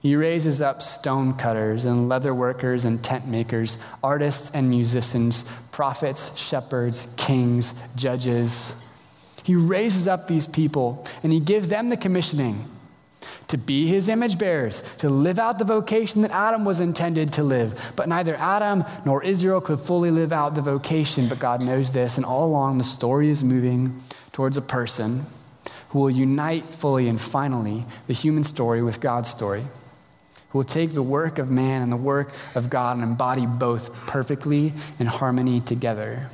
He 0.00 0.16
raises 0.16 0.62
up 0.62 0.80
stone 0.80 1.34
cutters 1.34 1.84
and 1.84 2.08
leather 2.08 2.34
workers 2.34 2.84
and 2.84 3.02
tent 3.02 3.26
makers, 3.26 3.78
artists 4.02 4.50
and 4.54 4.70
musicians, 4.70 5.42
prophets, 5.72 6.36
shepherds, 6.38 7.14
kings, 7.18 7.74
judges. 7.96 8.85
He 9.46 9.54
raises 9.54 10.08
up 10.08 10.26
these 10.26 10.44
people 10.44 11.06
and 11.22 11.32
he 11.32 11.38
gives 11.38 11.68
them 11.68 11.88
the 11.88 11.96
commissioning 11.96 12.68
to 13.46 13.56
be 13.56 13.86
his 13.86 14.08
image 14.08 14.40
bearers, 14.40 14.82
to 14.96 15.08
live 15.08 15.38
out 15.38 15.60
the 15.60 15.64
vocation 15.64 16.22
that 16.22 16.32
Adam 16.32 16.64
was 16.64 16.80
intended 16.80 17.32
to 17.34 17.44
live. 17.44 17.92
But 17.94 18.08
neither 18.08 18.34
Adam 18.34 18.82
nor 19.04 19.22
Israel 19.22 19.60
could 19.60 19.78
fully 19.78 20.10
live 20.10 20.32
out 20.32 20.56
the 20.56 20.62
vocation, 20.62 21.28
but 21.28 21.38
God 21.38 21.62
knows 21.62 21.92
this. 21.92 22.16
And 22.16 22.26
all 22.26 22.44
along, 22.44 22.78
the 22.78 22.82
story 22.84 23.28
is 23.28 23.44
moving 23.44 24.02
towards 24.32 24.56
a 24.56 24.62
person 24.62 25.26
who 25.90 26.00
will 26.00 26.10
unite 26.10 26.74
fully 26.74 27.06
and 27.06 27.20
finally 27.20 27.84
the 28.08 28.14
human 28.14 28.42
story 28.42 28.82
with 28.82 29.00
God's 29.00 29.30
story, 29.30 29.62
who 30.48 30.58
will 30.58 30.64
take 30.64 30.92
the 30.92 31.04
work 31.04 31.38
of 31.38 31.52
man 31.52 31.82
and 31.82 31.92
the 31.92 31.96
work 31.96 32.34
of 32.56 32.68
God 32.68 32.96
and 32.96 33.04
embody 33.04 33.46
both 33.46 33.94
perfectly 34.08 34.72
in 34.98 35.06
harmony 35.06 35.60
together. 35.60 36.30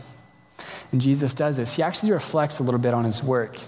And 0.92 1.00
Jesus 1.00 1.35
does 1.35 1.57
this. 1.57 1.76
He 1.76 1.83
actually 1.83 2.12
reflects 2.12 2.59
a 2.59 2.62
little 2.62 2.81
bit 2.81 2.94
on 2.94 3.05
his 3.05 3.24
work. 3.24 3.59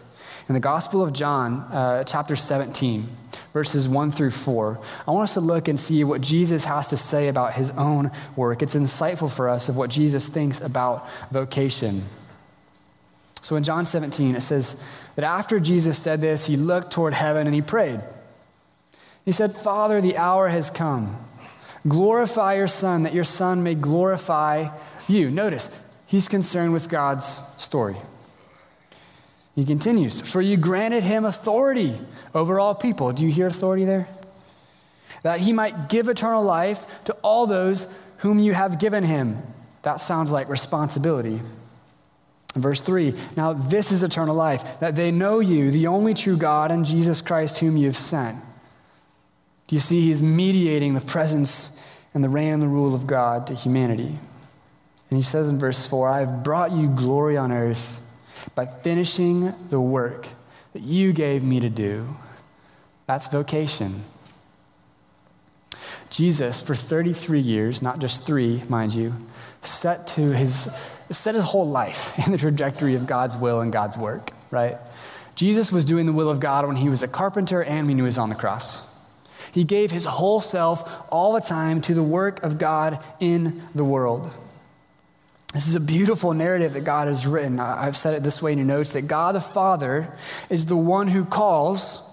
In 0.46 0.52
the 0.52 0.60
Gospel 0.60 1.02
of 1.02 1.14
John, 1.14 1.60
uh, 1.72 2.04
chapter 2.04 2.37
17, 2.37 3.08
verses 3.54 3.88
1 3.88 4.10
through 4.10 4.30
4, 4.30 4.78
I 5.08 5.10
want 5.10 5.24
us 5.24 5.34
to 5.34 5.40
look 5.40 5.68
and 5.68 5.80
see 5.80 6.04
what 6.04 6.20
Jesus 6.20 6.66
has 6.66 6.88
to 6.88 6.98
say 6.98 7.28
about 7.28 7.54
his 7.54 7.70
own 7.70 8.10
work. 8.37 8.62
It's 8.62 8.74
insightful 8.74 9.34
for 9.34 9.48
us 9.48 9.70
of 9.70 9.78
what 9.78 9.88
Jesus 9.88 10.28
thinks 10.28 10.60
about 10.60 11.08
vocation. 11.30 12.04
So 13.40 13.56
in 13.56 13.64
John 13.64 13.87
17, 13.87 14.37
it 14.37 14.42
says 14.42 14.87
that 15.16 15.24
after 15.24 15.58
Jesus 15.58 15.98
said 15.98 16.20
this, 16.20 16.46
he 16.46 16.56
looked 16.56 16.92
toward 16.92 17.14
heaven 17.14 17.46
and 17.46 17.54
he 17.54 17.62
prayed. 17.62 18.00
He 19.24 19.32
said, 19.32 19.52
Father, 19.52 20.02
the 20.02 20.18
hour 20.18 20.48
has 20.48 20.68
come. 20.68 21.16
Glorify 21.88 22.54
your 22.54 22.68
Son, 22.68 23.02
that 23.04 23.14
your 23.14 23.24
Son 23.24 23.62
may 23.62 23.74
glorify 23.74 24.68
you. 25.08 25.30
Notice, 25.30 25.70
he's 26.14 26.29
concerned 26.29 26.72
with 26.72 26.88
God's 26.88 27.24
story. 27.61 27.96
He 29.57 29.64
continues, 29.64 30.20
For 30.20 30.40
you 30.40 30.57
granted 30.57 31.03
him 31.03 31.24
authority 31.24 31.98
over 32.33 32.61
all 32.61 32.72
people. 32.72 33.12
Do 33.12 33.24
you 33.24 33.33
hear 33.33 33.48
authority 33.48 33.85
there? 33.85 34.09
That 35.24 35.40
he 35.40 35.53
might 35.53 35.88
give 35.88 36.09
eternal 36.09 36.44
life 36.44 36.87
to 37.07 37.14
all 37.14 37.48
those 37.48 38.00
whom 38.18 38.38
you 38.38 38.55
have 38.55 38.79
given 38.79 39.03
him. 39.03 39.42
That 39.83 40.00
sounds 40.00 40.31
like 40.31 40.48
responsibility. 40.48 41.40
Verse 42.55 42.81
3 42.81 43.12
Now 43.37 43.53
this 43.53 43.90
is 43.90 44.05
eternal 44.05 44.37
life, 44.37 44.79
that 44.79 44.94
they 44.94 45.11
know 45.11 45.40
you, 45.40 45.72
the 45.72 45.88
only 45.88 46.14
true 46.14 46.37
God, 46.37 46.70
and 46.70 46.85
Jesus 46.85 47.20
Christ, 47.22 47.59
whom 47.59 47.77
you 47.77 47.87
have 47.87 47.96
sent. 47.96 48.38
Do 49.66 49.74
you 49.74 49.81
see? 49.81 50.03
He's 50.03 50.22
mediating 50.22 50.94
the 50.94 51.00
presence 51.00 51.85
and 52.14 52.22
the 52.22 52.29
reign 52.29 52.53
and 52.53 52.62
the 52.62 52.68
rule 52.68 52.94
of 52.94 53.09
God 53.09 53.48
to 53.48 53.55
humanity. 53.55 54.16
And 55.10 55.16
he 55.16 55.22
says 55.22 55.48
in 55.48 55.58
verse 55.58 55.86
4 55.86 56.08
I 56.08 56.20
have 56.20 56.42
brought 56.42 56.72
you 56.72 56.88
glory 56.88 57.36
on 57.36 57.52
earth 57.52 58.00
by 58.54 58.66
finishing 58.66 59.54
the 59.70 59.80
work 59.80 60.28
that 60.72 60.82
you 60.82 61.12
gave 61.12 61.42
me 61.42 61.60
to 61.60 61.68
do. 61.68 62.06
That's 63.06 63.28
vocation. 63.28 64.04
Jesus, 66.10 66.62
for 66.62 66.74
33 66.74 67.40
years, 67.40 67.82
not 67.82 67.98
just 67.98 68.26
three, 68.26 68.62
mind 68.68 68.94
you, 68.94 69.14
set 69.62 70.06
to 70.08 70.30
his 70.30 70.68
set 71.10 71.34
his 71.34 71.44
whole 71.44 71.68
life 71.68 72.18
in 72.26 72.32
the 72.32 72.38
trajectory 72.38 72.94
of 72.94 73.06
God's 73.06 73.36
will 73.36 73.60
and 73.60 73.72
God's 73.72 73.96
work, 73.96 74.30
right? 74.50 74.76
Jesus 75.34 75.72
was 75.72 75.84
doing 75.84 76.06
the 76.06 76.12
will 76.12 76.30
of 76.30 76.40
God 76.40 76.66
when 76.66 76.76
he 76.76 76.88
was 76.88 77.02
a 77.02 77.08
carpenter 77.08 77.62
and 77.62 77.86
when 77.86 77.96
he 77.96 78.02
was 78.02 78.18
on 78.18 78.28
the 78.28 78.34
cross. 78.34 78.94
He 79.52 79.64
gave 79.64 79.90
his 79.90 80.04
whole 80.04 80.40
self 80.40 81.04
all 81.10 81.32
the 81.32 81.40
time 81.40 81.80
to 81.82 81.94
the 81.94 82.02
work 82.02 82.42
of 82.42 82.58
God 82.58 83.02
in 83.20 83.62
the 83.74 83.84
world. 83.84 84.32
This 85.54 85.68
is 85.68 85.76
a 85.76 85.80
beautiful 85.80 86.34
narrative 86.34 86.72
that 86.72 86.82
God 86.82 87.06
has 87.06 87.28
written. 87.28 87.60
I've 87.60 87.96
said 87.96 88.14
it 88.14 88.24
this 88.24 88.42
way 88.42 88.52
in 88.52 88.58
your 88.58 88.66
notes 88.66 88.90
that 88.92 89.06
God 89.06 89.36
the 89.36 89.40
Father 89.40 90.12
is 90.50 90.66
the 90.66 90.76
one 90.76 91.06
who 91.06 91.24
calls, 91.24 92.12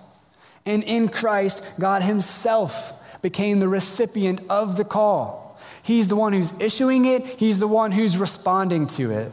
and 0.64 0.84
in 0.84 1.10
Christ, 1.10 1.80
God 1.80 2.04
Himself 2.04 3.20
became 3.24 3.60
the 3.60 3.68
recipient 3.68 4.42
of 4.48 4.78
the 4.78 4.84
call. 4.84 5.60
He's 5.82 6.08
the 6.08 6.16
one 6.16 6.34
who's 6.34 6.54
issuing 6.62 7.06
it, 7.06 7.26
He's 7.26 7.58
the 7.58 7.68
one 7.68 7.92
who's 7.92 8.16
responding 8.16 8.86
to 8.88 9.12
it. 9.12 9.32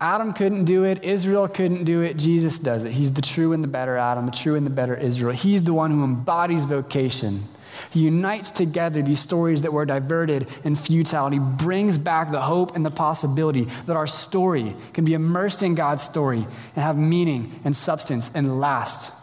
Adam 0.00 0.32
couldn't 0.32 0.64
do 0.64 0.84
it, 0.84 1.04
Israel 1.04 1.46
couldn't 1.46 1.84
do 1.84 2.00
it, 2.00 2.16
Jesus 2.16 2.58
does 2.58 2.84
it. 2.84 2.92
He's 2.92 3.12
the 3.12 3.20
true 3.20 3.52
and 3.52 3.62
the 3.62 3.68
better 3.68 3.98
Adam, 3.98 4.24
the 4.24 4.32
true 4.32 4.54
and 4.54 4.64
the 4.64 4.70
better 4.70 4.94
Israel. 4.94 5.34
He's 5.34 5.62
the 5.62 5.74
one 5.74 5.90
who 5.90 6.04
embodies 6.04 6.64
vocation. 6.64 7.42
He 7.90 8.00
unites 8.00 8.50
together 8.50 9.02
these 9.02 9.20
stories 9.20 9.62
that 9.62 9.72
were 9.72 9.86
diverted 9.86 10.48
and 10.64 10.78
futile, 10.78 11.26
and 11.26 11.34
he 11.34 11.40
brings 11.40 11.98
back 11.98 12.30
the 12.30 12.40
hope 12.40 12.76
and 12.76 12.84
the 12.84 12.90
possibility 12.90 13.64
that 13.86 13.96
our 13.96 14.06
story 14.06 14.74
can 14.92 15.04
be 15.04 15.14
immersed 15.14 15.62
in 15.62 15.74
God's 15.74 16.02
story 16.02 16.46
and 16.74 16.84
have 16.84 16.96
meaning 16.96 17.60
and 17.64 17.76
substance 17.76 18.34
and 18.34 18.60
last. 18.60 19.14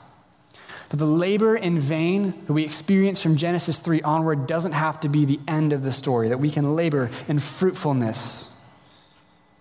That 0.89 0.97
the 0.97 1.05
labor 1.05 1.55
in 1.55 1.79
vain 1.79 2.34
that 2.45 2.53
we 2.53 2.63
experience 2.63 3.21
from 3.21 3.38
Genesis 3.38 3.79
3 3.79 4.01
onward 4.01 4.47
doesn't 4.47 4.73
have 4.73 4.99
to 5.01 5.10
be 5.10 5.25
the 5.25 5.39
end 5.47 5.73
of 5.73 5.84
the 5.84 5.91
story, 5.91 6.29
that 6.29 6.39
we 6.39 6.51
can 6.51 6.75
labor 6.75 7.10
in 7.27 7.39
fruitfulness 7.39 8.62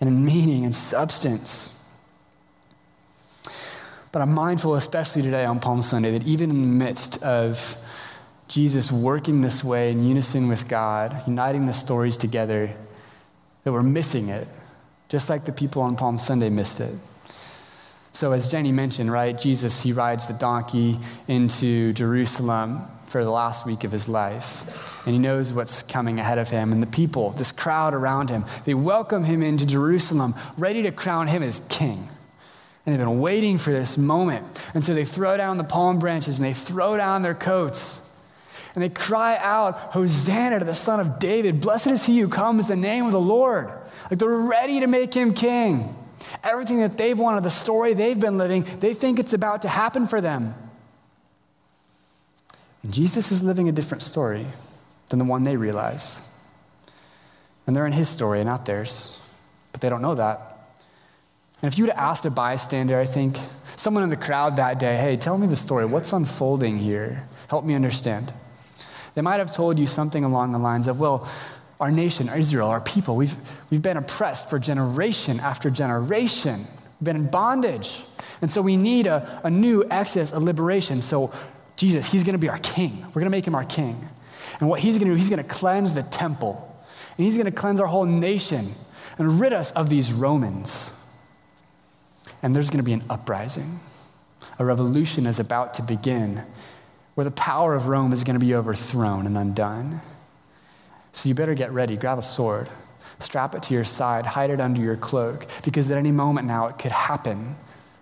and 0.00 0.08
in 0.08 0.24
meaning 0.24 0.64
and 0.64 0.74
substance. 0.74 1.70
But 4.12 4.22
I'm 4.22 4.32
mindful, 4.32 4.76
especially 4.76 5.22
today 5.22 5.44
on 5.44 5.58
Palm 5.58 5.82
Sunday, 5.82 6.16
that 6.16 6.24
even 6.24 6.50
in 6.50 6.60
the 6.60 6.84
midst 6.84 7.20
of 7.24 7.83
Jesus 8.48 8.92
working 8.92 9.40
this 9.40 9.64
way 9.64 9.90
in 9.90 10.04
unison 10.04 10.48
with 10.48 10.68
God, 10.68 11.22
uniting 11.26 11.66
the 11.66 11.72
stories 11.72 12.16
together, 12.16 12.70
that 13.62 13.72
we're 13.72 13.82
missing 13.82 14.28
it, 14.28 14.46
just 15.08 15.30
like 15.30 15.44
the 15.44 15.52
people 15.52 15.82
on 15.82 15.96
Palm 15.96 16.18
Sunday 16.18 16.50
missed 16.50 16.80
it. 16.80 16.94
So, 18.12 18.30
as 18.30 18.48
Jenny 18.48 18.70
mentioned, 18.70 19.10
right, 19.10 19.36
Jesus, 19.36 19.82
he 19.82 19.92
rides 19.92 20.26
the 20.26 20.34
donkey 20.34 21.00
into 21.26 21.92
Jerusalem 21.94 22.82
for 23.06 23.24
the 23.24 23.30
last 23.30 23.66
week 23.66 23.82
of 23.82 23.90
his 23.90 24.08
life. 24.08 25.04
And 25.04 25.14
he 25.14 25.18
knows 25.18 25.52
what's 25.52 25.82
coming 25.82 26.20
ahead 26.20 26.38
of 26.38 26.48
him. 26.48 26.70
And 26.70 26.80
the 26.80 26.86
people, 26.86 27.30
this 27.30 27.50
crowd 27.50 27.92
around 27.92 28.30
him, 28.30 28.44
they 28.64 28.74
welcome 28.74 29.24
him 29.24 29.42
into 29.42 29.66
Jerusalem, 29.66 30.34
ready 30.56 30.82
to 30.82 30.92
crown 30.92 31.26
him 31.26 31.42
as 31.42 31.66
king. 31.68 32.08
And 32.86 32.92
they've 32.92 33.04
been 33.04 33.18
waiting 33.18 33.58
for 33.58 33.72
this 33.72 33.98
moment. 33.98 34.46
And 34.74 34.84
so 34.84 34.94
they 34.94 35.04
throw 35.04 35.36
down 35.36 35.58
the 35.58 35.64
palm 35.64 35.98
branches 35.98 36.38
and 36.38 36.46
they 36.46 36.52
throw 36.52 36.96
down 36.96 37.22
their 37.22 37.34
coats 37.34 38.03
and 38.74 38.82
they 38.82 38.88
cry 38.88 39.36
out, 39.36 39.76
Hosanna 39.92 40.58
to 40.58 40.64
the 40.64 40.74
Son 40.74 40.98
of 40.98 41.18
David. 41.18 41.60
Blessed 41.60 41.88
is 41.88 42.06
he 42.06 42.18
who 42.18 42.28
comes 42.28 42.68
in 42.68 42.80
the 42.80 42.86
name 42.88 43.06
of 43.06 43.12
the 43.12 43.20
Lord. 43.20 43.72
Like 44.10 44.18
they're 44.18 44.28
ready 44.28 44.80
to 44.80 44.86
make 44.86 45.14
him 45.14 45.32
king. 45.32 45.94
Everything 46.42 46.80
that 46.80 46.98
they've 46.98 47.18
wanted, 47.18 47.44
the 47.44 47.50
story 47.50 47.94
they've 47.94 48.18
been 48.18 48.36
living, 48.36 48.66
they 48.80 48.92
think 48.92 49.18
it's 49.18 49.32
about 49.32 49.62
to 49.62 49.68
happen 49.68 50.06
for 50.06 50.20
them. 50.20 50.54
And 52.82 52.92
Jesus 52.92 53.30
is 53.30 53.42
living 53.42 53.68
a 53.68 53.72
different 53.72 54.02
story 54.02 54.46
than 55.08 55.18
the 55.18 55.24
one 55.24 55.44
they 55.44 55.56
realize. 55.56 56.30
And 57.66 57.74
they're 57.74 57.86
in 57.86 57.92
his 57.92 58.08
story, 58.08 58.40
and 58.40 58.48
not 58.48 58.66
theirs. 58.66 59.20
But 59.72 59.80
they 59.80 59.88
don't 59.88 60.02
know 60.02 60.16
that. 60.16 60.68
And 61.62 61.72
if 61.72 61.78
you 61.78 61.84
would 61.84 61.94
have 61.94 62.10
asked 62.10 62.26
a 62.26 62.30
bystander, 62.30 62.98
I 62.98 63.06
think, 63.06 63.38
someone 63.76 64.02
in 64.02 64.10
the 64.10 64.16
crowd 64.16 64.56
that 64.56 64.78
day, 64.78 64.96
hey, 64.96 65.16
tell 65.16 65.38
me 65.38 65.46
the 65.46 65.56
story. 65.56 65.86
What's 65.86 66.12
unfolding 66.12 66.78
here? 66.78 67.26
Help 67.48 67.64
me 67.64 67.74
understand. 67.74 68.32
They 69.14 69.22
might 69.22 69.38
have 69.38 69.54
told 69.54 69.78
you 69.78 69.86
something 69.86 70.24
along 70.24 70.52
the 70.52 70.58
lines 70.58 70.88
of, 70.88 71.00
well, 71.00 71.28
our 71.80 71.90
nation, 71.90 72.28
Israel, 72.28 72.68
our 72.68 72.80
people, 72.80 73.16
we've, 73.16 73.36
we've 73.70 73.82
been 73.82 73.96
oppressed 73.96 74.48
for 74.48 74.58
generation 74.58 75.40
after 75.40 75.70
generation. 75.70 76.66
We've 77.00 77.04
been 77.04 77.16
in 77.16 77.30
bondage. 77.30 78.02
And 78.40 78.50
so 78.50 78.62
we 78.62 78.76
need 78.76 79.06
a, 79.06 79.40
a 79.44 79.50
new 79.50 79.84
exodus, 79.90 80.32
a 80.32 80.40
liberation. 80.40 81.02
So 81.02 81.32
Jesus, 81.76 82.10
he's 82.10 82.24
going 82.24 82.34
to 82.34 82.40
be 82.40 82.48
our 82.48 82.58
king. 82.58 83.02
We're 83.08 83.20
going 83.20 83.24
to 83.24 83.30
make 83.30 83.46
him 83.46 83.54
our 83.54 83.64
king. 83.64 84.08
And 84.60 84.68
what 84.68 84.80
he's 84.80 84.98
going 84.98 85.08
to 85.08 85.14
do, 85.14 85.18
he's 85.18 85.30
going 85.30 85.42
to 85.42 85.48
cleanse 85.48 85.94
the 85.94 86.02
temple. 86.02 86.70
And 87.16 87.24
he's 87.24 87.36
going 87.36 87.46
to 87.46 87.52
cleanse 87.52 87.80
our 87.80 87.86
whole 87.86 88.04
nation 88.04 88.72
and 89.18 89.40
rid 89.40 89.52
us 89.52 89.72
of 89.72 89.90
these 89.90 90.12
Romans. 90.12 91.00
And 92.42 92.54
there's 92.54 92.70
going 92.70 92.78
to 92.78 92.84
be 92.84 92.92
an 92.92 93.02
uprising. 93.10 93.80
A 94.58 94.64
revolution 94.64 95.26
is 95.26 95.40
about 95.40 95.74
to 95.74 95.82
begin 95.82 96.44
where 97.14 97.24
the 97.24 97.30
power 97.30 97.74
of 97.74 97.88
Rome 97.88 98.12
is 98.12 98.24
going 98.24 98.38
to 98.38 98.44
be 98.44 98.54
overthrown 98.54 99.26
and 99.26 99.36
undone. 99.38 100.00
So 101.12 101.28
you 101.28 101.34
better 101.34 101.54
get 101.54 101.72
ready. 101.72 101.96
Grab 101.96 102.18
a 102.18 102.22
sword, 102.22 102.68
strap 103.20 103.54
it 103.54 103.62
to 103.64 103.74
your 103.74 103.84
side, 103.84 104.26
hide 104.26 104.50
it 104.50 104.60
under 104.60 104.82
your 104.82 104.96
cloak, 104.96 105.46
because 105.64 105.90
at 105.90 105.96
any 105.96 106.10
moment 106.10 106.46
now 106.46 106.66
it 106.66 106.78
could 106.78 106.92
happen. 106.92 107.38
And 107.38 107.56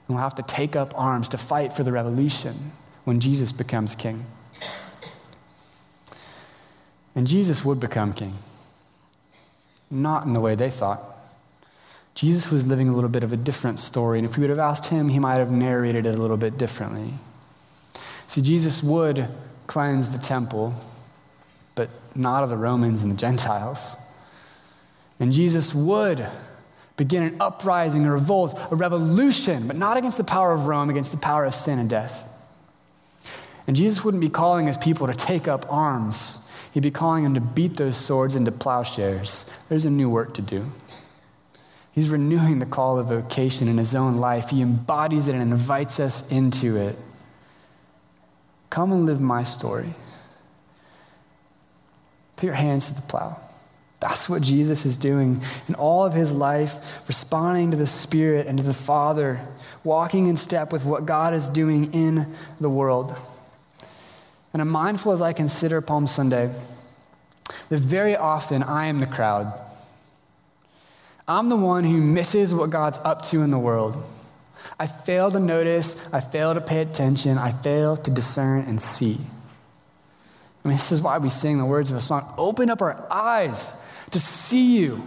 we'll 0.08 0.18
have 0.18 0.34
to 0.36 0.42
take 0.42 0.74
up 0.74 0.94
arms 0.96 1.28
to 1.30 1.38
fight 1.38 1.72
for 1.72 1.82
the 1.82 1.92
revolution 1.92 2.72
when 3.04 3.20
Jesus 3.20 3.52
becomes 3.52 3.94
king. 3.94 4.24
And 7.14 7.26
Jesus 7.26 7.62
would 7.64 7.78
become 7.78 8.14
king, 8.14 8.36
not 9.90 10.24
in 10.24 10.32
the 10.32 10.40
way 10.40 10.54
they 10.54 10.70
thought. 10.70 11.02
Jesus 12.14 12.50
was 12.50 12.66
living 12.66 12.88
a 12.88 12.92
little 12.92 13.10
bit 13.10 13.22
of 13.22 13.32
a 13.32 13.36
different 13.36 13.80
story, 13.80 14.18
and 14.18 14.26
if 14.26 14.36
we 14.36 14.42
would 14.42 14.50
have 14.50 14.58
asked 14.58 14.86
him, 14.86 15.08
he 15.08 15.18
might 15.18 15.36
have 15.36 15.50
narrated 15.50 16.06
it 16.06 16.14
a 16.14 16.18
little 16.18 16.38
bit 16.38 16.56
differently. 16.56 17.14
See, 18.32 18.40
Jesus 18.40 18.82
would 18.82 19.28
cleanse 19.66 20.08
the 20.08 20.16
temple, 20.16 20.72
but 21.74 21.90
not 22.14 22.42
of 22.42 22.48
the 22.48 22.56
Romans 22.56 23.02
and 23.02 23.12
the 23.12 23.16
Gentiles. 23.16 23.94
And 25.20 25.34
Jesus 25.34 25.74
would 25.74 26.26
begin 26.96 27.24
an 27.24 27.36
uprising, 27.42 28.06
a 28.06 28.10
revolt, 28.10 28.58
a 28.70 28.74
revolution, 28.74 29.66
but 29.66 29.76
not 29.76 29.98
against 29.98 30.16
the 30.16 30.24
power 30.24 30.54
of 30.54 30.66
Rome, 30.66 30.88
against 30.88 31.12
the 31.12 31.18
power 31.18 31.44
of 31.44 31.54
sin 31.54 31.78
and 31.78 31.90
death. 31.90 32.26
And 33.66 33.76
Jesus 33.76 34.02
wouldn't 34.02 34.22
be 34.22 34.30
calling 34.30 34.66
his 34.66 34.78
people 34.78 35.08
to 35.08 35.14
take 35.14 35.46
up 35.46 35.70
arms. 35.70 36.50
He'd 36.72 36.82
be 36.82 36.90
calling 36.90 37.24
them 37.24 37.34
to 37.34 37.40
beat 37.42 37.76
those 37.76 37.98
swords 37.98 38.34
into 38.34 38.50
plowshares. 38.50 39.54
There's 39.68 39.84
a 39.84 39.90
new 39.90 40.08
work 40.08 40.32
to 40.34 40.42
do. 40.42 40.64
He's 41.92 42.08
renewing 42.08 42.60
the 42.60 42.64
call 42.64 42.98
of 42.98 43.08
vocation 43.08 43.68
in 43.68 43.76
his 43.76 43.94
own 43.94 44.16
life. 44.16 44.48
He 44.48 44.62
embodies 44.62 45.28
it 45.28 45.34
and 45.34 45.42
invites 45.42 46.00
us 46.00 46.32
into 46.32 46.78
it. 46.78 46.96
Come 48.72 48.90
and 48.90 49.04
live 49.04 49.20
my 49.20 49.42
story. 49.42 49.90
Put 52.36 52.46
your 52.46 52.54
hands 52.54 52.86
to 52.86 52.94
the 52.94 53.06
plow. 53.06 53.36
That's 54.00 54.30
what 54.30 54.40
Jesus 54.40 54.86
is 54.86 54.96
doing 54.96 55.42
in 55.68 55.74
all 55.74 56.06
of 56.06 56.14
his 56.14 56.32
life, 56.32 57.06
responding 57.06 57.72
to 57.72 57.76
the 57.76 57.86
Spirit 57.86 58.46
and 58.46 58.56
to 58.56 58.64
the 58.64 58.72
Father, 58.72 59.42
walking 59.84 60.26
in 60.26 60.36
step 60.38 60.72
with 60.72 60.86
what 60.86 61.04
God 61.04 61.34
is 61.34 61.50
doing 61.50 61.92
in 61.92 62.34
the 62.62 62.70
world. 62.70 63.14
And 64.54 64.62
I'm 64.62 64.70
mindful 64.70 65.12
as 65.12 65.20
I 65.20 65.34
consider 65.34 65.82
Palm 65.82 66.06
Sunday 66.06 66.50
that 67.68 67.78
very 67.78 68.16
often 68.16 68.62
I 68.62 68.86
am 68.86 69.00
the 69.00 69.06
crowd. 69.06 69.52
I'm 71.28 71.50
the 71.50 71.56
one 71.56 71.84
who 71.84 71.98
misses 71.98 72.54
what 72.54 72.70
God's 72.70 72.96
up 73.04 73.20
to 73.26 73.42
in 73.42 73.50
the 73.50 73.58
world. 73.58 74.02
I 74.78 74.86
fail 74.86 75.30
to 75.30 75.40
notice, 75.40 76.12
I 76.12 76.20
fail 76.20 76.54
to 76.54 76.60
pay 76.60 76.80
attention, 76.80 77.38
I 77.38 77.52
fail 77.52 77.96
to 77.96 78.10
discern 78.10 78.64
and 78.66 78.80
see. 78.80 79.18
I 80.64 80.68
mean, 80.68 80.76
this 80.76 80.92
is 80.92 81.00
why 81.00 81.18
we 81.18 81.28
sing 81.28 81.58
the 81.58 81.64
words 81.64 81.90
of 81.90 81.96
a 81.96 82.00
song 82.00 82.32
open 82.38 82.70
up 82.70 82.82
our 82.82 83.06
eyes 83.10 83.84
to 84.12 84.20
see 84.20 84.78
you 84.78 85.02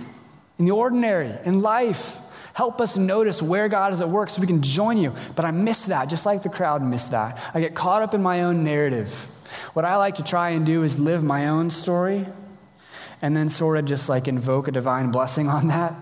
in 0.60 0.66
the 0.66 0.72
ordinary, 0.72 1.32
in 1.46 1.62
life. 1.62 2.22
Help 2.54 2.80
us 2.80 2.98
notice 2.98 3.42
where 3.42 3.68
God 3.68 3.92
is 3.92 4.02
at 4.02 4.10
work 4.10 4.30
so 4.30 4.42
we 4.42 4.48
can 4.48 4.62
join 4.62 4.98
you. 4.98 5.14
But 5.36 5.46
I 5.46 5.52
miss 5.52 5.86
that, 5.86 6.10
just 6.10 6.26
like 6.26 6.44
the 6.44 6.50
crowd 6.50 6.82
missed 6.82 7.12
that. 7.12 7.42
I 7.54 7.60
get 7.60 7.76
caught 7.76 8.02
up 8.02 8.14
in 8.14 8.22
my 8.22 8.44
own 8.44 8.64
narrative. 8.64 9.10
What 9.74 9.86
I 9.86 9.98
like 9.98 10.16
to 10.16 10.24
try 10.24 10.52
and 10.52 10.66
do 10.66 10.84
is 10.84 10.98
live 10.98 11.24
my 11.24 11.48
own 11.48 11.70
story 11.70 12.26
and 13.22 13.36
then 13.36 13.50
sort 13.50 13.78
of 13.78 13.86
just 13.86 14.08
like 14.08 14.28
invoke 14.28 14.68
a 14.68 14.72
divine 14.72 15.12
blessing 15.12 15.48
on 15.48 15.68
that 15.68 15.96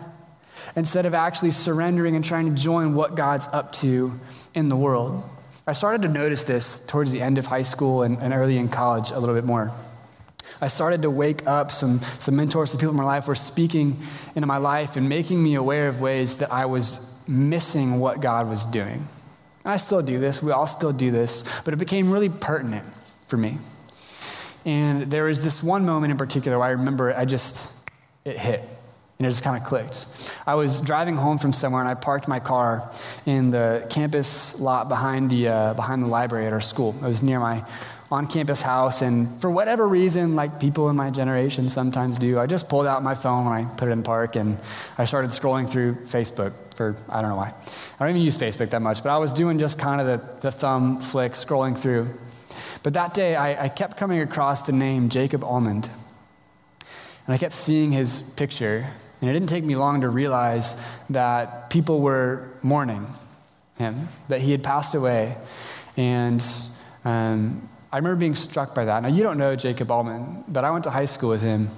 instead 0.75 1.05
of 1.05 1.13
actually 1.13 1.51
surrendering 1.51 2.15
and 2.15 2.25
trying 2.25 2.53
to 2.53 2.61
join 2.61 2.95
what 2.95 3.15
God's 3.15 3.47
up 3.47 3.71
to 3.73 4.19
in 4.53 4.69
the 4.69 4.75
world. 4.75 5.23
I 5.65 5.73
started 5.73 6.01
to 6.01 6.09
notice 6.09 6.43
this 6.43 6.85
towards 6.85 7.11
the 7.11 7.21
end 7.21 7.37
of 7.37 7.45
high 7.45 7.61
school 7.61 8.03
and, 8.03 8.17
and 8.19 8.33
early 8.33 8.57
in 8.57 8.69
college 8.69 9.11
a 9.11 9.19
little 9.19 9.35
bit 9.35 9.45
more. 9.45 9.71
I 10.61 10.67
started 10.67 11.01
to 11.03 11.09
wake 11.09 11.47
up. 11.47 11.71
Some, 11.71 11.99
some 12.19 12.35
mentors, 12.35 12.71
some 12.71 12.79
people 12.79 12.91
in 12.91 12.97
my 12.97 13.03
life 13.03 13.27
were 13.27 13.35
speaking 13.35 13.97
into 14.35 14.47
my 14.47 14.57
life 14.57 14.97
and 14.97 15.07
making 15.07 15.41
me 15.41 15.55
aware 15.55 15.87
of 15.87 16.01
ways 16.01 16.37
that 16.37 16.51
I 16.51 16.65
was 16.65 17.21
missing 17.27 17.99
what 17.99 18.21
God 18.21 18.49
was 18.49 18.65
doing. 18.65 19.07
And 19.63 19.73
I 19.73 19.77
still 19.77 20.01
do 20.01 20.19
this. 20.19 20.43
We 20.43 20.51
all 20.51 20.67
still 20.67 20.93
do 20.93 21.11
this. 21.11 21.43
But 21.63 21.73
it 21.73 21.77
became 21.77 22.11
really 22.11 22.29
pertinent 22.29 22.85
for 23.25 23.37
me. 23.37 23.57
And 24.65 25.11
there 25.11 25.25
was 25.25 25.43
this 25.43 25.61
one 25.63 25.85
moment 25.85 26.11
in 26.11 26.17
particular 26.17 26.57
where 26.57 26.67
I 26.67 26.71
remember 26.71 27.13
I 27.15 27.25
just, 27.25 27.71
it 28.25 28.37
hit. 28.37 28.61
And 29.23 29.29
it 29.29 29.29
just 29.29 29.41
kind 29.41 29.55
of 29.55 29.65
clicked. 29.65 30.05
I 30.45 30.55
was 30.55 30.81
driving 30.81 31.15
home 31.15 31.37
from 31.37 31.53
somewhere 31.53 31.81
and 31.81 31.89
I 31.89 31.93
parked 31.93 32.27
my 32.27 32.41
car 32.41 32.91
in 33.25 33.51
the 33.51 33.87
campus 33.89 34.59
lot 34.59 34.89
behind 34.89 35.29
the, 35.29 35.47
uh, 35.47 35.73
behind 35.75 36.03
the 36.03 36.07
library 36.07 36.45
at 36.45 36.51
our 36.51 36.59
school. 36.59 36.93
It 37.01 37.07
was 37.07 37.23
near 37.23 37.39
my, 37.39 37.63
on 38.11 38.27
campus 38.27 38.61
house, 38.61 39.01
and 39.01 39.39
for 39.41 39.49
whatever 39.49 39.87
reason, 39.87 40.35
like 40.35 40.59
people 40.59 40.89
in 40.89 40.95
my 40.97 41.09
generation 41.09 41.69
sometimes 41.69 42.17
do, 42.17 42.37
I 42.37 42.47
just 42.47 42.67
pulled 42.67 42.85
out 42.85 43.01
my 43.01 43.15
phone 43.15 43.45
when 43.45 43.53
I 43.53 43.63
put 43.63 43.87
it 43.87 43.91
in 43.91 44.03
park 44.03 44.35
and 44.35 44.59
I 44.97 45.05
started 45.05 45.31
scrolling 45.31 45.69
through 45.69 45.95
Facebook 45.95 46.51
for 46.75 46.97
I 47.09 47.21
don't 47.21 47.29
know 47.29 47.37
why. 47.37 47.53
I 47.53 47.99
don't 47.99 48.09
even 48.09 48.21
use 48.21 48.37
Facebook 48.37 48.71
that 48.71 48.81
much, 48.81 49.03
but 49.03 49.09
I 49.09 49.19
was 49.19 49.31
doing 49.31 49.57
just 49.57 49.79
kind 49.79 50.01
of 50.01 50.07
the, 50.07 50.41
the 50.41 50.51
thumb 50.51 50.99
flick, 50.99 51.31
scrolling 51.31 51.77
through. 51.77 52.09
But 52.83 52.93
that 52.95 53.13
day, 53.13 53.37
I, 53.37 53.63
I 53.65 53.69
kept 53.69 53.95
coming 53.95 54.19
across 54.19 54.63
the 54.63 54.73
name 54.73 55.07
Jacob 55.07 55.45
Almond. 55.45 55.89
And 57.25 57.33
I 57.33 57.37
kept 57.37 57.53
seeing 57.53 57.91
his 57.91 58.33
picture, 58.35 58.85
and 59.23 59.29
it 59.29 59.33
didn't 59.33 59.47
take 59.47 59.63
me 59.63 59.77
long 59.77 60.01
to 60.01 60.09
realize 60.09 60.85
that 61.09 61.69
people 61.69 62.01
were 62.01 62.49
mourning 62.61 63.07
him, 63.77 64.09
that 64.27 64.41
he 64.41 64.51
had 64.51 64.61
passed 64.63 64.95
away. 64.95 65.37
And 65.95 66.45
um, 67.05 67.69
I 67.89 67.97
remember 67.97 68.17
being 68.17 68.35
struck 68.35 68.75
by 68.75 68.83
that. 68.83 69.01
Now, 69.01 69.07
you 69.07 69.23
don't 69.23 69.37
know 69.37 69.55
Jacob 69.55 69.89
Allman, 69.89 70.43
but 70.49 70.65
I 70.65 70.71
went 70.71 70.83
to 70.83 70.89
high 70.89 71.05
school 71.05 71.29
with 71.29 71.41
him. 71.41 71.69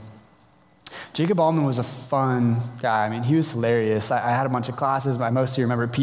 Jacob 1.14 1.40
Allman 1.40 1.66
was 1.66 1.78
a 1.78 1.84
fun 1.84 2.58
guy. 2.82 3.06
I 3.06 3.10
mean, 3.10 3.22
he 3.22 3.36
was 3.36 3.52
hilarious. 3.52 4.10
I, 4.10 4.28
I 4.28 4.32
had 4.32 4.48
a 4.48 4.50
bunch 4.50 4.68
of 4.68 4.76
classes. 4.76 5.16
But 5.18 5.26
I 5.26 5.30
mostly 5.30 5.62
remember 5.62 5.86
PE. 5.86 6.02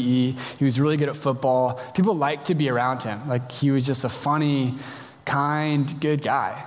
He 0.60 0.64
was 0.64 0.78
really 0.78 0.96
good 0.96 1.08
at 1.08 1.16
football. 1.16 1.80
People 1.92 2.14
liked 2.14 2.46
to 2.46 2.54
be 2.54 2.68
around 2.68 3.02
him. 3.02 3.26
Like, 3.28 3.50
he 3.50 3.72
was 3.72 3.84
just 3.84 4.04
a 4.04 4.08
funny, 4.08 4.76
kind, 5.24 6.00
good 6.00 6.22
guy. 6.22 6.66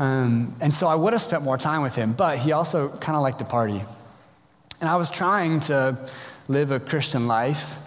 Um, 0.00 0.56
and 0.60 0.74
so 0.74 0.88
I 0.88 0.96
would 0.96 1.12
have 1.12 1.22
spent 1.22 1.44
more 1.44 1.56
time 1.56 1.82
with 1.82 1.94
him, 1.94 2.12
but 2.12 2.38
he 2.38 2.50
also 2.50 2.88
kind 2.96 3.14
of 3.14 3.22
liked 3.22 3.38
to 3.38 3.44
party. 3.44 3.82
And 4.80 4.90
I 4.90 4.96
was 4.96 5.10
trying 5.10 5.60
to 5.60 5.98
live 6.48 6.70
a 6.70 6.80
Christian 6.80 7.26
life. 7.26 7.82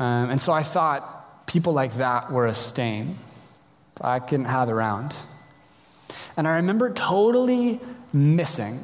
Um, 0.00 0.30
and 0.30 0.40
so 0.40 0.52
I 0.52 0.62
thought 0.62 1.46
people 1.46 1.72
like 1.72 1.94
that 1.94 2.30
were 2.32 2.46
a 2.46 2.54
stain. 2.54 3.18
I 4.00 4.18
couldn't 4.18 4.46
have 4.46 4.68
around. 4.68 5.14
And 6.36 6.46
I 6.46 6.56
remember 6.56 6.92
totally 6.92 7.80
missing 8.12 8.80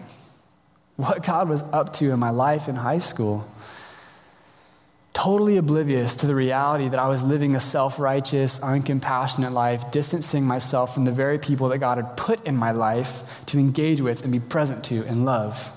what 0.97 1.25
God 1.25 1.49
was 1.49 1.63
up 1.63 1.93
to 1.95 2.11
in 2.11 2.19
my 2.19 2.31
life 2.31 2.69
in 2.69 2.77
high 2.77 2.99
school. 2.99 3.47
Totally 5.13 5.59
oblivious 5.59 6.17
to 6.17 6.27
the 6.27 6.35
reality 6.35 6.89
that 6.89 6.99
I 6.99 7.09
was 7.09 7.23
living 7.23 7.55
a 7.55 7.61
self 7.61 7.99
righteous, 7.99 8.61
uncompassionate 8.61 9.53
life, 9.53 9.91
distancing 9.91 10.45
myself 10.45 10.95
from 10.95 11.05
the 11.05 11.13
very 11.13 11.39
people 11.39 11.69
that 11.69 11.79
God 11.79 11.99
had 11.99 12.17
put 12.17 12.47
in 12.47 12.57
my 12.57 12.71
life 12.71 13.45
to 13.47 13.59
engage 13.59 14.01
with 14.01 14.23
and 14.23 14.33
be 14.33 14.41
present 14.41 14.85
to 14.85 15.07
and 15.07 15.27
love. 15.27 15.77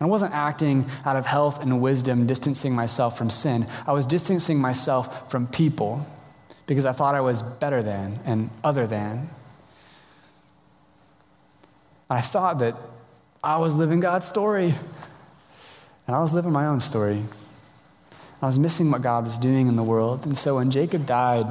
I 0.00 0.06
wasn't 0.06 0.34
acting 0.34 0.86
out 1.04 1.16
of 1.16 1.24
health 1.24 1.62
and 1.62 1.80
wisdom, 1.80 2.26
distancing 2.26 2.74
myself 2.74 3.16
from 3.16 3.30
sin. 3.30 3.66
I 3.86 3.92
was 3.92 4.06
distancing 4.06 4.58
myself 4.58 5.30
from 5.30 5.46
people 5.46 6.06
because 6.66 6.84
I 6.84 6.92
thought 6.92 7.14
I 7.14 7.20
was 7.20 7.42
better 7.42 7.82
than 7.82 8.18
and 8.24 8.50
other 8.62 8.86
than. 8.86 9.28
I 12.10 12.20
thought 12.20 12.58
that 12.58 12.76
I 13.42 13.58
was 13.58 13.74
living 13.74 14.00
God's 14.00 14.26
story. 14.26 14.74
And 16.06 16.14
I 16.14 16.20
was 16.20 16.32
living 16.32 16.52
my 16.52 16.66
own 16.66 16.80
story. 16.80 17.22
I 18.42 18.46
was 18.46 18.58
missing 18.58 18.90
what 18.90 19.00
God 19.00 19.24
was 19.24 19.38
doing 19.38 19.68
in 19.68 19.76
the 19.76 19.82
world. 19.82 20.26
And 20.26 20.36
so 20.36 20.56
when 20.56 20.70
Jacob 20.70 21.06
died, 21.06 21.46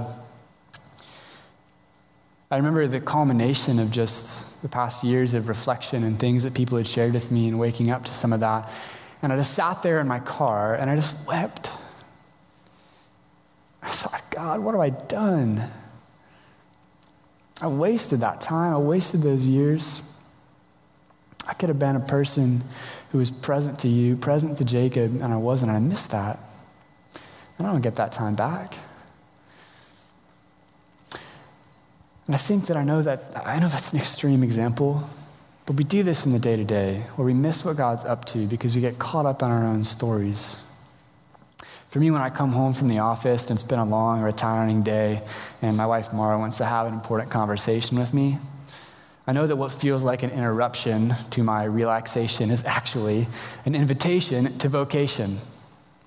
I 2.52 2.58
remember 2.58 2.86
the 2.88 3.02
culmination 3.02 3.80
of 3.80 3.90
just 3.92 4.62
the 4.62 4.70
past 4.70 5.04
years 5.04 5.34
of 5.34 5.50
reflection 5.50 6.04
and 6.04 6.20
things 6.20 6.44
that 6.44 6.54
people 6.54 6.78
had 6.78 6.86
shared 6.86 7.14
with 7.14 7.32
me 7.32 7.48
and 7.48 7.60
waking 7.60 7.90
up 7.90 8.06
to 8.06 8.14
some 8.14 8.32
of 8.32 8.42
that. 8.42 8.70
And 9.22 9.34
I 9.34 9.38
just 9.38 9.54
sat 9.54 9.82
there 9.82 10.00
in 10.00 10.08
my 10.08 10.20
car 10.20 10.76
and 10.76 10.90
I 10.90 10.96
just 10.96 11.28
wept. 11.28 11.72
I 13.82 13.90
thought, 13.90 14.24
God, 14.30 14.60
what 14.60 14.74
have 14.74 14.82
I 14.82 14.90
done? 14.90 15.70
I 17.62 17.68
wasted 17.68 18.20
that 18.20 18.42
time. 18.42 18.74
I 18.74 18.78
wasted 18.78 19.22
those 19.22 19.48
years. 19.48 20.02
I 21.48 21.54
could 21.54 21.70
have 21.70 21.80
been 21.80 21.96
a 21.96 22.02
person 22.02 22.62
who 23.12 23.18
was 23.18 23.30
present 23.30 23.80
to 23.80 23.88
you, 23.88 24.16
present 24.16 24.58
to 24.58 24.66
Jacob, 24.66 25.22
and 25.22 25.34
I 25.34 25.38
wasn't. 25.38 25.72
I 25.72 25.80
missed 25.80 26.12
that. 26.12 26.40
And 27.58 27.68
I 27.68 27.72
don't 27.72 27.82
get 27.82 27.96
that 27.96 28.12
time 28.12 28.36
back. 28.36 28.76
And 32.26 32.36
I 32.36 32.38
think 32.38 32.68
that 32.68 32.78
I 32.78 32.84
know 32.84 33.02
that 33.02 33.22
I 33.46 33.60
know 33.60 33.68
that's 33.68 33.92
an 33.92 34.00
extreme 34.00 34.44
example, 34.44 35.04
but 35.66 35.76
we 35.76 35.84
do 35.84 36.04
this 36.04 36.26
in 36.26 36.32
the 36.32 36.40
day 36.40 36.56
to 36.56 36.64
day 36.64 37.04
where 37.16 37.26
we 37.26 37.34
miss 37.34 37.66
what 37.66 37.76
God's 37.76 38.06
up 38.06 38.26
to 38.26 38.46
because 38.48 38.76
we 38.76 38.82
get 38.82 38.98
caught 38.98 39.26
up 39.26 39.42
in 39.42 39.50
our 39.50 39.66
own 39.66 39.84
stories. 39.84 40.64
For 41.90 42.00
me, 42.00 42.10
when 42.10 42.22
I 42.22 42.30
come 42.30 42.54
home 42.54 42.74
from 42.74 42.88
the 42.88 43.00
office 43.00 43.50
and 43.50 43.58
it's 43.58 43.64
been 43.64 43.78
a 43.78 43.86
long 43.86 44.24
or 44.24 44.28
a 44.28 44.34
tiring 44.34 44.82
day, 44.82 45.22
and 45.62 45.78
my 45.78 45.86
wife 45.86 46.12
Mara 46.12 46.40
wants 46.40 46.58
to 46.58 46.66
have 46.66 46.88
an 46.88 46.94
important 46.94 47.30
conversation 47.30 48.00
with 48.00 48.14
me, 48.14 48.40
I 49.28 49.32
know 49.32 49.46
that 49.46 49.58
what 49.58 49.72
feels 49.72 50.04
like 50.04 50.24
an 50.24 50.32
interruption 50.32 51.14
to 51.32 51.44
my 51.44 51.66
relaxation 51.66 52.52
is 52.52 52.66
actually 52.66 53.28
an 53.66 53.76
invitation 53.76 54.58
to 54.58 54.70
vocation. 54.70 55.38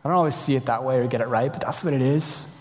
I 0.05 0.09
don't 0.09 0.17
always 0.17 0.35
see 0.35 0.57
it 0.57 0.67
that 0.67 0.83
way 0.83 0.99
or 0.99 1.07
get 1.07 1.21
it 1.21 1.29
right, 1.29 1.53
but 1.53 1.63
that's 1.63 1.85
what 1.85 1.95
it 1.95 2.03
is. 2.03 2.56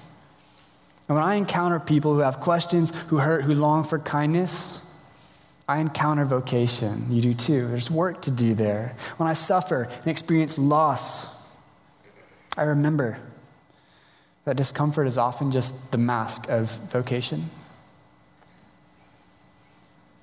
And 1.07 1.15
when 1.15 1.23
I 1.23 1.35
encounter 1.35 1.79
people 1.79 2.13
who 2.13 2.21
have 2.21 2.39
questions, 2.39 2.91
who 3.07 3.17
hurt, 3.17 3.43
who 3.43 3.53
long 3.53 3.83
for 3.83 3.99
kindness, 3.99 4.81
I 5.67 5.79
encounter 5.79 6.25
vocation. 6.25 7.07
You 7.09 7.21
do 7.21 7.33
too. 7.33 7.67
There's 7.67 7.89
work 7.89 8.23
to 8.23 8.31
do 8.31 8.53
there. 8.53 8.95
When 9.17 9.27
I 9.27 9.33
suffer 9.33 9.83
and 9.83 10.07
experience 10.07 10.57
loss, 10.57 11.43
I 12.57 12.63
remember 12.63 13.19
that 14.45 14.57
discomfort 14.57 15.07
is 15.07 15.17
often 15.17 15.51
just 15.51 15.91
the 15.91 15.97
mask 15.97 16.49
of 16.49 16.71
vocation. 16.91 17.49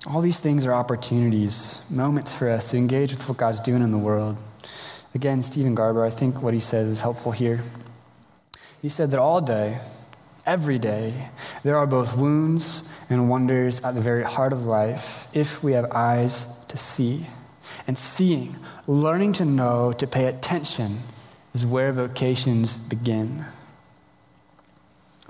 All 0.07 0.21
these 0.21 0.39
things 0.39 0.65
are 0.65 0.73
opportunities, 0.73 1.89
moments 1.89 2.33
for 2.33 2.49
us 2.49 2.71
to 2.71 2.77
engage 2.77 3.11
with 3.11 3.27
what 3.29 3.37
God's 3.37 3.59
doing 3.59 3.81
in 3.81 3.91
the 3.91 3.97
world. 3.97 4.37
Again, 5.15 5.41
Steven 5.41 5.75
Garber, 5.75 6.03
I 6.03 6.09
think 6.09 6.41
what 6.41 6.53
he 6.53 6.59
says 6.59 6.87
is 6.87 7.01
helpful 7.01 7.31
here. 7.31 7.61
He 8.81 8.89
said 8.89 9.11
that 9.11 9.19
all 9.19 9.39
day, 9.39 9.79
every 10.45 10.79
day, 10.79 11.29
there 11.63 11.77
are 11.77 11.87
both 11.87 12.17
wounds 12.17 12.93
and 13.09 13.29
wonders 13.29 13.83
at 13.83 13.95
the 13.95 14.01
very 14.01 14.23
heart 14.23 14.53
of 14.53 14.65
life 14.65 15.27
if 15.33 15.63
we 15.63 15.73
have 15.73 15.91
eyes 15.91 16.63
to 16.65 16.77
see. 16.77 17.27
And 17.87 17.97
seeing, 17.97 18.55
learning 18.87 19.33
to 19.33 19.45
know, 19.45 19.93
to 19.93 20.07
pay 20.07 20.25
attention, 20.25 20.99
is 21.53 21.65
where 21.65 21.91
vocations 21.91 22.77
begin. 22.77 23.45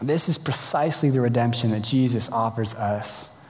This 0.01 0.27
is 0.27 0.37
precisely 0.37 1.09
the 1.09 1.21
redemption 1.21 1.71
that 1.71 1.83
Jesus 1.83 2.29
offers 2.31 2.73
us. 2.75 3.41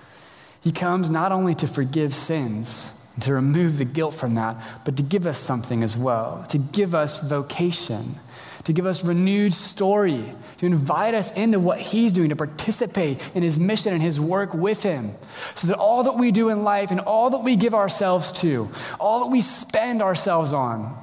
He 0.61 0.71
comes 0.71 1.09
not 1.09 1.31
only 1.31 1.55
to 1.55 1.67
forgive 1.67 2.13
sins, 2.13 2.99
to 3.21 3.33
remove 3.33 3.77
the 3.77 3.85
guilt 3.85 4.13
from 4.13 4.35
that, 4.35 4.57
but 4.85 4.97
to 4.97 5.03
give 5.03 5.27
us 5.27 5.37
something 5.37 5.83
as 5.83 5.97
well, 5.97 6.45
to 6.49 6.57
give 6.57 6.95
us 6.95 7.27
vocation, 7.27 8.15
to 8.63 8.73
give 8.73 8.85
us 8.85 9.03
renewed 9.03 9.53
story, 9.53 10.33
to 10.57 10.65
invite 10.65 11.13
us 11.13 11.35
into 11.35 11.59
what 11.59 11.79
He's 11.79 12.11
doing, 12.11 12.29
to 12.29 12.35
participate 12.35 13.21
in 13.35 13.43
His 13.43 13.59
mission 13.59 13.93
and 13.93 14.01
His 14.01 14.19
work 14.19 14.53
with 14.53 14.83
Him, 14.83 15.13
so 15.55 15.67
that 15.67 15.77
all 15.77 16.03
that 16.03 16.17
we 16.17 16.31
do 16.31 16.49
in 16.49 16.63
life 16.63 16.91
and 16.91 16.99
all 16.99 17.29
that 17.31 17.43
we 17.43 17.55
give 17.55 17.73
ourselves 17.73 18.31
to, 18.41 18.69
all 18.99 19.21
that 19.21 19.31
we 19.31 19.41
spend 19.41 20.01
ourselves 20.01 20.53
on, 20.53 20.97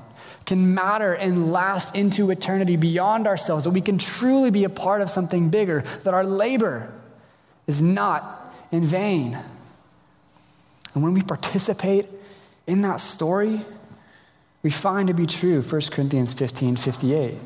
can 0.46 0.74
matter 0.74 1.12
and 1.12 1.52
last 1.52 1.94
into 1.94 2.30
eternity 2.30 2.76
beyond 2.76 3.26
ourselves, 3.26 3.64
that 3.64 3.70
we 3.70 3.80
can 3.80 3.98
truly 3.98 4.50
be 4.50 4.64
a 4.64 4.70
part 4.70 5.00
of 5.00 5.10
something 5.10 5.48
bigger, 5.48 5.84
that 6.02 6.14
our 6.14 6.24
labor 6.24 6.92
is 7.66 7.80
not 7.80 8.52
in 8.72 8.84
vain. 8.84 9.38
And 10.94 11.02
when 11.04 11.14
we 11.14 11.22
participate 11.22 12.06
in 12.66 12.82
that 12.82 12.96
story, 12.96 13.60
we 14.62 14.70
find 14.70 15.08
to 15.08 15.14
be 15.14 15.26
true 15.26 15.62
1 15.62 15.80
Corinthians 15.90 16.34
15 16.34 16.76
58. 16.76 17.38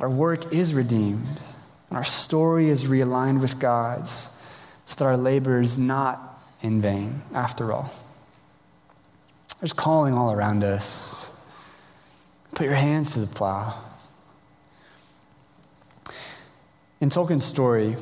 Our 0.00 0.08
work 0.08 0.52
is 0.52 0.74
redeemed, 0.74 1.40
and 1.88 1.96
our 1.98 2.04
story 2.04 2.68
is 2.68 2.84
realigned 2.84 3.40
with 3.40 3.58
God's, 3.58 4.40
so 4.86 4.96
that 4.96 5.04
our 5.04 5.16
labor 5.16 5.60
is 5.60 5.76
not 5.76 6.40
in 6.62 6.80
vain 6.80 7.20
after 7.34 7.72
all. 7.72 7.92
There's 9.60 9.72
calling 9.72 10.14
all 10.14 10.32
around 10.32 10.62
us. 10.62 11.30
Put 12.54 12.66
your 12.66 12.74
hands 12.74 13.12
to 13.12 13.20
the 13.20 13.26
plow. 13.26 13.74
In 17.00 17.10
Tolkien's 17.10 17.44
story, 17.44 17.96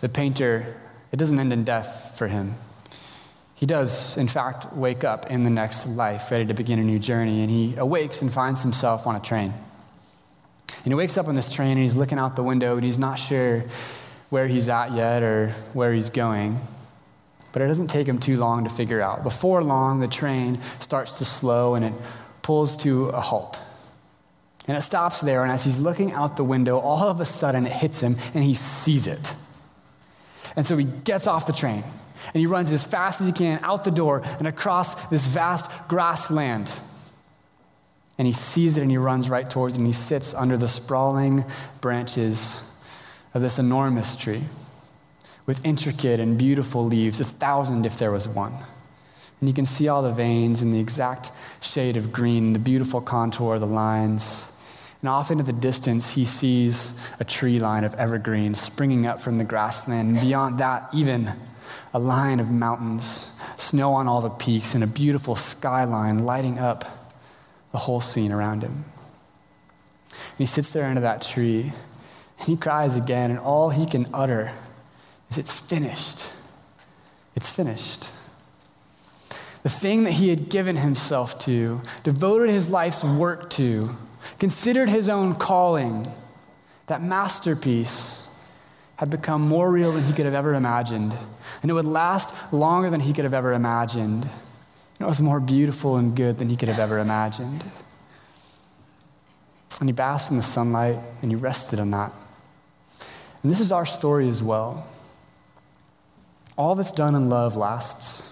the 0.00 0.08
painter 0.08 0.76
it 1.10 1.16
doesn't 1.16 1.38
end 1.38 1.52
in 1.52 1.64
death 1.64 2.16
for 2.18 2.26
him. 2.26 2.54
He 3.64 3.66
does, 3.66 4.18
in 4.18 4.28
fact, 4.28 4.74
wake 4.74 5.04
up 5.04 5.30
in 5.30 5.42
the 5.42 5.48
next 5.48 5.86
life, 5.86 6.30
ready 6.30 6.44
to 6.44 6.52
begin 6.52 6.78
a 6.78 6.84
new 6.84 6.98
journey, 6.98 7.40
and 7.40 7.48
he 7.48 7.74
awakes 7.76 8.20
and 8.20 8.30
finds 8.30 8.60
himself 8.60 9.06
on 9.06 9.16
a 9.16 9.20
train. 9.20 9.54
And 10.68 10.86
he 10.88 10.94
wakes 10.94 11.16
up 11.16 11.28
on 11.28 11.34
this 11.34 11.50
train 11.50 11.70
and 11.70 11.80
he's 11.80 11.96
looking 11.96 12.18
out 12.18 12.36
the 12.36 12.42
window 12.42 12.74
and 12.74 12.84
he's 12.84 12.98
not 12.98 13.14
sure 13.14 13.64
where 14.28 14.46
he's 14.46 14.68
at 14.68 14.92
yet 14.92 15.22
or 15.22 15.48
where 15.72 15.94
he's 15.94 16.10
going. 16.10 16.58
But 17.52 17.62
it 17.62 17.68
doesn't 17.68 17.86
take 17.86 18.06
him 18.06 18.18
too 18.18 18.36
long 18.36 18.64
to 18.64 18.70
figure 18.70 19.00
out. 19.00 19.22
Before 19.22 19.64
long, 19.64 20.00
the 20.00 20.08
train 20.08 20.60
starts 20.78 21.16
to 21.20 21.24
slow 21.24 21.74
and 21.74 21.86
it 21.86 21.94
pulls 22.42 22.76
to 22.84 23.06
a 23.06 23.20
halt. 23.22 23.62
And 24.68 24.76
it 24.76 24.82
stops 24.82 25.22
there, 25.22 25.42
and 25.42 25.50
as 25.50 25.64
he's 25.64 25.78
looking 25.78 26.12
out 26.12 26.36
the 26.36 26.44
window, 26.44 26.78
all 26.80 27.08
of 27.08 27.18
a 27.18 27.24
sudden 27.24 27.64
it 27.64 27.72
hits 27.72 28.02
him 28.02 28.16
and 28.34 28.44
he 28.44 28.52
sees 28.52 29.06
it. 29.06 29.34
And 30.54 30.66
so 30.66 30.76
he 30.76 30.84
gets 30.84 31.26
off 31.26 31.46
the 31.46 31.54
train 31.54 31.82
and 32.32 32.40
he 32.40 32.46
runs 32.46 32.72
as 32.72 32.84
fast 32.84 33.20
as 33.20 33.26
he 33.26 33.32
can 33.32 33.60
out 33.62 33.84
the 33.84 33.90
door 33.90 34.22
and 34.38 34.48
across 34.48 35.08
this 35.08 35.26
vast 35.26 35.88
grassland. 35.88 36.72
And 38.16 38.26
he 38.26 38.32
sees 38.32 38.76
it 38.76 38.82
and 38.82 38.90
he 38.90 38.96
runs 38.96 39.28
right 39.28 39.48
towards 39.48 39.74
it 39.74 39.78
and 39.78 39.86
he 39.86 39.92
sits 39.92 40.34
under 40.34 40.56
the 40.56 40.68
sprawling 40.68 41.44
branches 41.80 42.70
of 43.34 43.42
this 43.42 43.58
enormous 43.58 44.14
tree 44.14 44.44
with 45.46 45.64
intricate 45.64 46.20
and 46.20 46.38
beautiful 46.38 46.84
leaves, 46.86 47.20
a 47.20 47.24
thousand 47.24 47.84
if 47.84 47.98
there 47.98 48.12
was 48.12 48.26
one. 48.26 48.54
And 49.40 49.48
you 49.48 49.54
can 49.54 49.66
see 49.66 49.88
all 49.88 50.02
the 50.02 50.12
veins 50.12 50.62
and 50.62 50.72
the 50.72 50.80
exact 50.80 51.30
shade 51.60 51.96
of 51.96 52.12
green, 52.12 52.52
the 52.52 52.58
beautiful 52.58 53.00
contour 53.00 53.58
the 53.58 53.66
lines. 53.66 54.50
And 55.00 55.08
off 55.08 55.30
into 55.30 55.44
the 55.44 55.52
distance, 55.52 56.14
he 56.14 56.24
sees 56.24 56.98
a 57.20 57.24
tree 57.24 57.58
line 57.58 57.84
of 57.84 57.94
evergreen 57.96 58.54
springing 58.54 59.06
up 59.06 59.20
from 59.20 59.36
the 59.36 59.44
grassland. 59.44 60.10
And 60.10 60.20
beyond 60.20 60.60
that, 60.60 60.88
even 60.94 61.32
a 61.92 61.98
line 61.98 62.40
of 62.40 62.50
mountains, 62.50 63.38
snow 63.56 63.92
on 63.92 64.08
all 64.08 64.20
the 64.20 64.30
peaks, 64.30 64.74
and 64.74 64.82
a 64.82 64.86
beautiful 64.86 65.34
skyline 65.34 66.18
lighting 66.18 66.58
up 66.58 66.84
the 67.72 67.78
whole 67.78 68.00
scene 68.00 68.32
around 68.32 68.62
him. 68.62 68.84
And 70.10 70.38
he 70.38 70.46
sits 70.46 70.70
there 70.70 70.86
under 70.86 71.00
that 71.00 71.22
tree, 71.22 71.72
and 72.38 72.48
he 72.48 72.56
cries 72.56 72.96
again, 72.96 73.30
and 73.30 73.38
all 73.38 73.70
he 73.70 73.86
can 73.86 74.08
utter 74.12 74.52
is, 75.30 75.38
It's 75.38 75.54
finished. 75.54 76.30
It's 77.36 77.50
finished. 77.50 78.08
The 79.62 79.70
thing 79.70 80.04
that 80.04 80.12
he 80.12 80.28
had 80.28 80.50
given 80.50 80.76
himself 80.76 81.38
to, 81.40 81.80
devoted 82.02 82.50
his 82.50 82.68
life's 82.68 83.02
work 83.02 83.50
to, 83.50 83.96
considered 84.38 84.88
his 84.88 85.08
own 85.08 85.34
calling, 85.36 86.06
that 86.86 87.02
masterpiece 87.02 88.23
had 88.96 89.10
become 89.10 89.42
more 89.42 89.70
real 89.70 89.92
than 89.92 90.04
he 90.04 90.12
could 90.12 90.24
have 90.24 90.34
ever 90.34 90.54
imagined. 90.54 91.12
And 91.62 91.70
it 91.70 91.74
would 91.74 91.84
last 91.84 92.52
longer 92.52 92.90
than 92.90 93.00
he 93.00 93.12
could 93.12 93.24
have 93.24 93.34
ever 93.34 93.52
imagined. 93.52 94.22
And 94.24 95.00
it 95.00 95.06
was 95.06 95.20
more 95.20 95.40
beautiful 95.40 95.96
and 95.96 96.14
good 96.14 96.38
than 96.38 96.48
he 96.48 96.56
could 96.56 96.68
have 96.68 96.78
ever 96.78 96.98
imagined. 96.98 97.64
And 99.80 99.88
he 99.88 99.92
basked 99.92 100.30
in 100.30 100.36
the 100.36 100.42
sunlight 100.42 100.98
and 101.20 101.30
he 101.30 101.36
rested 101.36 101.80
on 101.80 101.90
that. 101.90 102.12
And 103.42 103.50
this 103.50 103.60
is 103.60 103.72
our 103.72 103.84
story 103.84 104.28
as 104.28 104.42
well. 104.42 104.86
All 106.56 106.76
that's 106.76 106.92
done 106.92 107.14
in 107.14 107.28
love 107.28 107.56
lasts. 107.56 108.30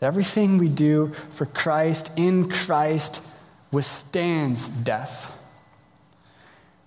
Everything 0.00 0.58
we 0.58 0.68
do 0.68 1.08
for 1.30 1.46
Christ, 1.46 2.16
in 2.16 2.48
Christ, 2.48 3.26
withstands 3.72 4.68
death. 4.68 5.35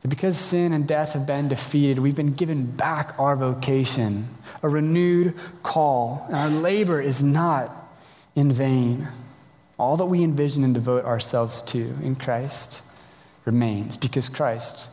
Because 0.08 0.38
sin 0.38 0.72
and 0.72 0.88
death 0.88 1.14
have 1.14 1.26
been 1.26 1.50
defeated, 1.50 2.00
we've 2.00 2.16
been 2.16 2.34
given 2.34 2.66
back 2.66 3.14
our 3.20 3.36
vocation, 3.36 4.28
a 4.64 4.70
renewed 4.70 5.34
call, 5.62 6.26
and 6.28 6.36
our 6.36 6.50
labor 6.50 7.02
is 7.02 7.22
not 7.22 7.72
in 8.36 8.52
vain. 8.52 9.10
All 9.78 9.98
that 9.98 10.06
we 10.06 10.24
envision 10.24 10.64
and 10.64 10.74
devote 10.74 11.04
ourselves 11.04 11.62
to 11.64 11.80
in 12.02 12.16
Christ 12.16 12.82
remains 13.46 13.98
because 13.98 14.30
Christ 14.30 14.90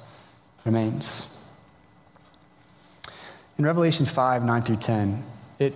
remains. 0.65 1.33
In 3.59 3.65
Revelation 3.65 4.07
5 4.07 4.45
9 4.45 4.63
through 4.63 4.77
10, 4.77 5.23
it 5.59 5.75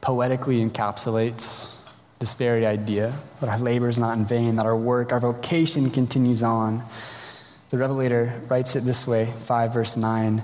poetically 0.00 0.60
encapsulates 0.60 1.76
this 2.18 2.34
very 2.34 2.64
idea 2.64 3.12
that 3.40 3.48
our 3.48 3.58
labor 3.58 3.88
is 3.88 3.98
not 3.98 4.16
in 4.16 4.24
vain, 4.24 4.56
that 4.56 4.66
our 4.66 4.76
work, 4.76 5.12
our 5.12 5.20
vocation 5.20 5.90
continues 5.90 6.42
on. 6.42 6.82
The 7.72 7.78
Revelator 7.78 8.38
writes 8.48 8.76
it 8.76 8.80
this 8.80 9.06
way 9.06 9.24
5 9.24 9.72
verse 9.72 9.96
9. 9.96 10.42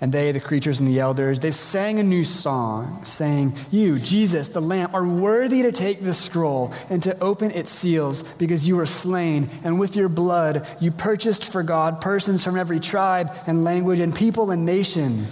And 0.00 0.10
they, 0.10 0.32
the 0.32 0.40
creatures 0.40 0.80
and 0.80 0.88
the 0.88 0.98
elders, 0.98 1.38
they 1.38 1.52
sang 1.52 2.00
a 2.00 2.02
new 2.02 2.24
song, 2.24 3.04
saying, 3.04 3.54
You, 3.70 4.00
Jesus, 4.00 4.48
the 4.48 4.60
Lamb, 4.60 4.90
are 4.94 5.06
worthy 5.06 5.62
to 5.62 5.70
take 5.70 6.00
the 6.00 6.12
scroll 6.12 6.72
and 6.90 7.00
to 7.04 7.16
open 7.20 7.52
its 7.52 7.70
seals, 7.70 8.36
because 8.36 8.66
you 8.66 8.74
were 8.74 8.86
slain, 8.86 9.48
and 9.62 9.78
with 9.78 9.94
your 9.94 10.08
blood 10.08 10.66
you 10.80 10.90
purchased 10.90 11.44
for 11.44 11.62
God 11.62 12.00
persons 12.00 12.42
from 12.42 12.58
every 12.58 12.80
tribe 12.80 13.30
and 13.46 13.62
language 13.62 14.00
and 14.00 14.12
people 14.12 14.50
and 14.50 14.66
nation. 14.66 15.26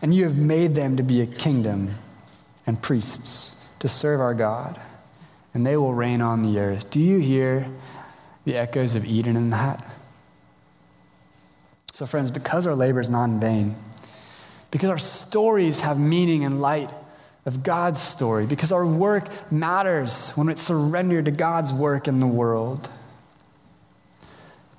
And 0.00 0.12
you 0.12 0.24
have 0.24 0.36
made 0.36 0.74
them 0.74 0.96
to 0.96 1.04
be 1.04 1.20
a 1.20 1.26
kingdom 1.26 1.94
and 2.66 2.82
priests 2.82 3.54
to 3.78 3.88
serve 3.88 4.20
our 4.20 4.34
God, 4.34 4.80
and 5.54 5.64
they 5.64 5.76
will 5.76 5.94
reign 5.94 6.22
on 6.22 6.42
the 6.42 6.58
earth. 6.58 6.90
Do 6.90 6.98
you 6.98 7.18
hear 7.18 7.68
the 8.44 8.56
echoes 8.56 8.96
of 8.96 9.04
Eden 9.04 9.36
in 9.36 9.50
that? 9.50 9.91
So, 12.02 12.06
friends, 12.06 12.32
because 12.32 12.66
our 12.66 12.74
labor 12.74 12.98
is 12.98 13.08
not 13.08 13.26
in 13.26 13.38
vain, 13.38 13.76
because 14.72 14.90
our 14.90 14.98
stories 14.98 15.82
have 15.82 16.00
meaning 16.00 16.42
in 16.42 16.60
light 16.60 16.90
of 17.46 17.62
God's 17.62 18.02
story, 18.02 18.44
because 18.44 18.72
our 18.72 18.84
work 18.84 19.28
matters 19.52 20.32
when 20.32 20.48
it's 20.48 20.62
surrendered 20.62 21.26
to 21.26 21.30
God's 21.30 21.72
work 21.72 22.08
in 22.08 22.18
the 22.18 22.26
world. 22.26 22.88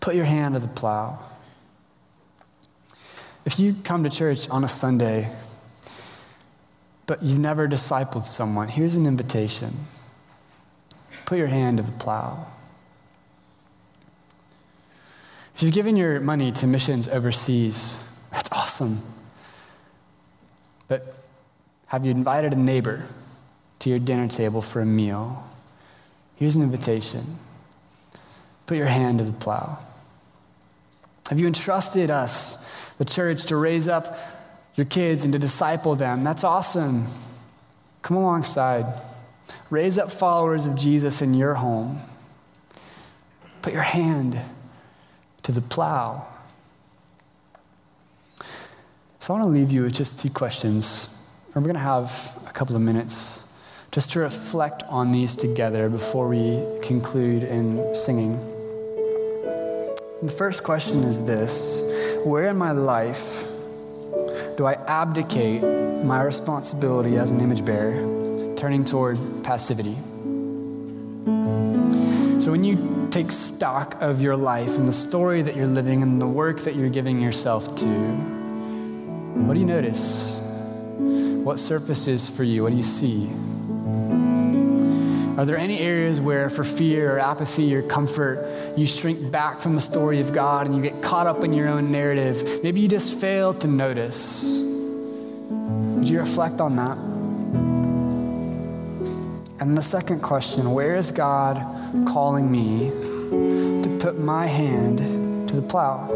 Put 0.01 0.15
your 0.15 0.25
hand 0.25 0.55
to 0.55 0.59
the 0.59 0.67
plow. 0.67 1.17
If 3.45 3.57
you 3.57 3.73
come 3.85 4.03
to 4.03 4.09
church 4.09 4.49
on 4.49 4.65
a 4.65 4.67
Sunday, 4.67 5.29
but 7.05 7.23
you've 7.23 7.39
never 7.39 7.69
discipled 7.69 8.25
someone, 8.25 8.67
here's 8.67 8.95
an 8.95 9.05
invitation. 9.05 9.71
Put 11.23 11.37
your 11.37 11.47
hand 11.47 11.77
to 11.77 11.83
the 11.83 11.93
plow. 11.93 12.47
If 15.55 15.63
you've 15.63 15.73
given 15.73 15.95
your 15.95 16.19
money 16.19 16.51
to 16.53 16.67
missions 16.67 17.07
overseas, 17.07 17.99
that's 18.31 18.51
awesome. 18.51 18.99
But 20.87 21.15
have 21.87 22.05
you 22.05 22.11
invited 22.11 22.53
a 22.53 22.59
neighbor 22.59 23.03
to 23.79 23.89
your 23.89 23.99
dinner 23.99 24.27
table 24.27 24.61
for 24.61 24.81
a 24.81 24.85
meal? 24.85 25.47
Here's 26.35 26.55
an 26.55 26.63
invitation. 26.63 27.37
Put 28.65 28.77
your 28.77 28.87
hand 28.87 29.19
to 29.19 29.25
the 29.25 29.33
plow. 29.33 29.77
Have 31.29 31.39
you 31.39 31.47
entrusted 31.47 32.09
us, 32.09 32.69
the 32.97 33.05
church, 33.05 33.45
to 33.45 33.55
raise 33.55 33.87
up 33.87 34.17
your 34.75 34.85
kids 34.85 35.23
and 35.23 35.31
to 35.33 35.39
disciple 35.39 35.95
them? 35.95 36.23
That's 36.23 36.43
awesome. 36.43 37.05
Come 38.01 38.17
alongside. 38.17 38.85
Raise 39.69 39.97
up 39.97 40.11
followers 40.11 40.65
of 40.65 40.77
Jesus 40.77 41.21
in 41.21 41.33
your 41.33 41.55
home. 41.55 42.01
Put 43.61 43.73
your 43.73 43.83
hand 43.83 44.39
to 45.43 45.51
the 45.51 45.61
plow. 45.61 46.25
So 49.19 49.33
I 49.33 49.39
want 49.39 49.49
to 49.49 49.53
leave 49.53 49.71
you 49.71 49.83
with 49.83 49.93
just 49.93 50.21
two 50.21 50.29
questions. 50.29 51.17
And 51.53 51.63
We're 51.63 51.71
going 51.71 51.75
to 51.75 51.79
have 51.79 52.37
a 52.47 52.51
couple 52.51 52.75
of 52.75 52.81
minutes 52.81 53.39
just 53.91 54.11
to 54.11 54.19
reflect 54.19 54.83
on 54.89 55.11
these 55.11 55.35
together 55.35 55.87
before 55.87 56.27
we 56.27 56.61
conclude 56.81 57.43
in 57.43 57.93
singing. 57.93 58.33
the 60.21 60.33
first 60.35 60.63
question 60.63 61.03
is 61.03 61.25
this 61.27 61.85
Where 62.25 62.47
in 62.47 62.57
my 62.57 62.71
life 62.71 63.45
do 64.57 64.65
I 64.65 64.73
abdicate 64.87 65.61
my 66.03 66.21
responsibility 66.21 67.17
as 67.17 67.31
an 67.31 67.39
image 67.39 67.63
bearer, 67.63 68.55
turning 68.55 68.83
toward 68.83 69.17
passivity? 69.43 69.95
So 72.39 72.51
when 72.51 72.63
you 72.63 72.92
take 73.13 73.31
stock 73.31 74.01
of 74.01 74.21
your 74.23 74.35
life 74.35 74.79
and 74.79 74.87
the 74.87 74.93
story 74.93 75.43
that 75.43 75.55
you're 75.55 75.67
living 75.67 76.01
and 76.01 76.19
the 76.19 76.25
work 76.25 76.59
that 76.61 76.73
you're 76.75 76.89
giving 76.89 77.21
yourself 77.21 77.75
to, 77.75 77.85
what 77.85 79.53
do 79.53 79.59
you 79.59 79.67
notice? 79.67 80.35
What 81.43 81.59
surfaces 81.59 82.27
for 82.27 82.43
you? 82.43 82.63
What 82.63 82.71
do 82.71 82.75
you 82.75 82.81
see? 82.81 83.29
Are 85.37 85.45
there 85.45 85.57
any 85.57 85.77
areas 85.77 86.19
where, 86.19 86.49
for 86.49 86.63
fear 86.63 87.15
or 87.15 87.19
apathy 87.19 87.75
or 87.75 87.83
comfort, 87.83 88.75
you 88.75 88.87
shrink 88.87 89.29
back 89.29 89.59
from 89.59 89.75
the 89.75 89.81
story 89.81 90.19
of 90.19 90.33
God 90.33 90.65
and 90.65 90.75
you 90.75 90.81
get 90.81 91.03
caught 91.03 91.27
up 91.27 91.43
in 91.43 91.53
your 91.53 91.67
own 91.67 91.91
narrative? 91.91 92.63
Maybe 92.63 92.81
you 92.81 92.87
just 92.87 93.21
fail 93.21 93.53
to 93.53 93.67
notice. 93.67 94.43
Would 95.49 96.09
you 96.09 96.17
reflect 96.17 96.61
on 96.61 96.77
that? 96.77 97.12
And 99.59 99.77
the 99.77 99.83
second 99.83 100.21
question 100.21 100.71
where 100.71 100.95
is 100.95 101.11
God 101.11 101.57
calling 102.07 102.51
me 102.51 102.89
to 103.29 103.97
put 103.99 104.19
my 104.19 104.47
hand 104.47 104.97
to 105.49 105.55
the 105.55 105.61
plow? 105.61 106.07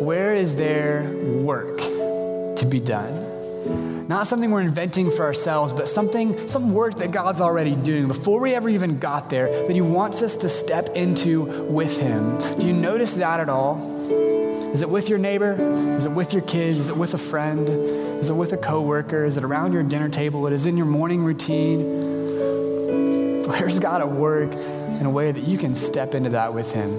Where 0.00 0.34
is 0.34 0.56
there 0.56 1.10
work 1.42 1.78
to 1.78 2.66
be 2.68 2.80
done? 2.80 4.08
Not 4.08 4.26
something 4.26 4.50
we're 4.50 4.60
inventing 4.62 5.10
for 5.10 5.22
ourselves, 5.22 5.72
but 5.72 5.88
something, 5.88 6.48
some 6.48 6.74
work 6.74 6.96
that 6.96 7.12
God's 7.12 7.40
already 7.40 7.76
doing 7.76 8.08
before 8.08 8.40
we 8.40 8.52
ever 8.54 8.68
even 8.68 8.98
got 8.98 9.30
there 9.30 9.46
that 9.66 9.70
He 9.72 9.80
wants 9.80 10.22
us 10.22 10.36
to 10.38 10.48
step 10.48 10.90
into 10.90 11.44
with 11.70 12.00
Him. 12.00 12.36
Do 12.58 12.66
you 12.66 12.72
notice 12.72 13.14
that 13.14 13.40
at 13.40 13.48
all? 13.48 14.02
Is 14.72 14.82
it 14.82 14.88
with 14.88 15.08
your 15.08 15.18
neighbor? 15.18 15.52
Is 15.96 16.04
it 16.04 16.12
with 16.12 16.32
your 16.32 16.42
kids? 16.42 16.80
Is 16.80 16.88
it 16.88 16.96
with 16.96 17.14
a 17.14 17.18
friend? 17.18 17.68
Is 18.22 18.30
it 18.30 18.34
with 18.34 18.52
a 18.52 18.56
coworker? 18.56 19.24
Is 19.24 19.36
it 19.36 19.42
around 19.42 19.72
your 19.72 19.82
dinner 19.82 20.08
table? 20.08 20.46
It 20.46 20.52
is 20.52 20.64
in 20.64 20.76
your 20.76 20.86
morning 20.86 21.24
routine. 21.24 21.80
Where's 23.48 23.80
God 23.80 24.00
at 24.00 24.08
work 24.08 24.52
in 24.52 25.06
a 25.06 25.10
way 25.10 25.32
that 25.32 25.42
you 25.42 25.58
can 25.58 25.74
step 25.74 26.14
into 26.14 26.30
that 26.30 26.54
with 26.54 26.70
Him? 26.70 26.92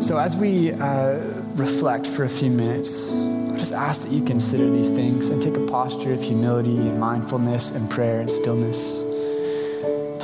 So, 0.00 0.16
as 0.16 0.38
we 0.38 0.72
uh, 0.72 1.18
reflect 1.54 2.06
for 2.06 2.24
a 2.24 2.30
few 2.30 2.48
minutes, 2.50 3.12
I 3.12 3.58
just 3.58 3.74
ask 3.74 4.00
that 4.04 4.10
you 4.10 4.24
consider 4.24 4.70
these 4.70 4.90
things 4.90 5.28
and 5.28 5.42
take 5.42 5.58
a 5.58 5.66
posture 5.66 6.14
of 6.14 6.22
humility 6.22 6.78
and 6.78 6.98
mindfulness 6.98 7.72
and 7.72 7.90
prayer 7.90 8.20
and 8.20 8.30
stillness 8.30 9.00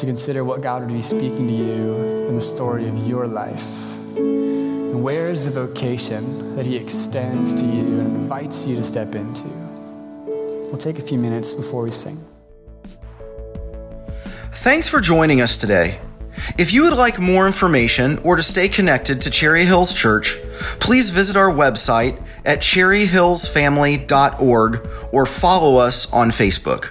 to 0.00 0.06
consider 0.06 0.42
what 0.42 0.62
God 0.62 0.84
would 0.84 0.94
be 0.94 1.02
speaking 1.02 1.46
to 1.46 1.52
you 1.52 1.96
in 2.28 2.34
the 2.34 2.40
story 2.40 2.88
of 2.88 2.96
your 3.06 3.26
life. 3.26 4.47
And 4.90 5.02
where 5.02 5.28
is 5.28 5.42
the 5.42 5.50
vocation 5.50 6.56
that 6.56 6.64
He 6.64 6.76
extends 6.76 7.54
to 7.54 7.64
you 7.64 8.00
and 8.00 8.16
invites 8.16 8.66
you 8.66 8.76
to 8.76 8.82
step 8.82 9.14
into? 9.14 9.44
We'll 10.24 10.78
take 10.78 10.98
a 10.98 11.02
few 11.02 11.18
minutes 11.18 11.52
before 11.52 11.82
we 11.82 11.90
sing. 11.90 12.18
Thanks 14.54 14.88
for 14.88 15.00
joining 15.00 15.40
us 15.40 15.56
today. 15.56 16.00
If 16.56 16.72
you 16.72 16.84
would 16.84 16.94
like 16.94 17.18
more 17.18 17.46
information 17.46 18.18
or 18.24 18.36
to 18.36 18.42
stay 18.42 18.68
connected 18.68 19.20
to 19.22 19.30
Cherry 19.30 19.66
Hills 19.66 19.92
Church, 19.92 20.38
please 20.80 21.10
visit 21.10 21.36
our 21.36 21.50
website 21.50 22.22
at 22.44 22.60
cherryhillsfamily.org 22.60 24.88
or 25.12 25.26
follow 25.26 25.76
us 25.76 26.12
on 26.12 26.30
Facebook. 26.30 26.90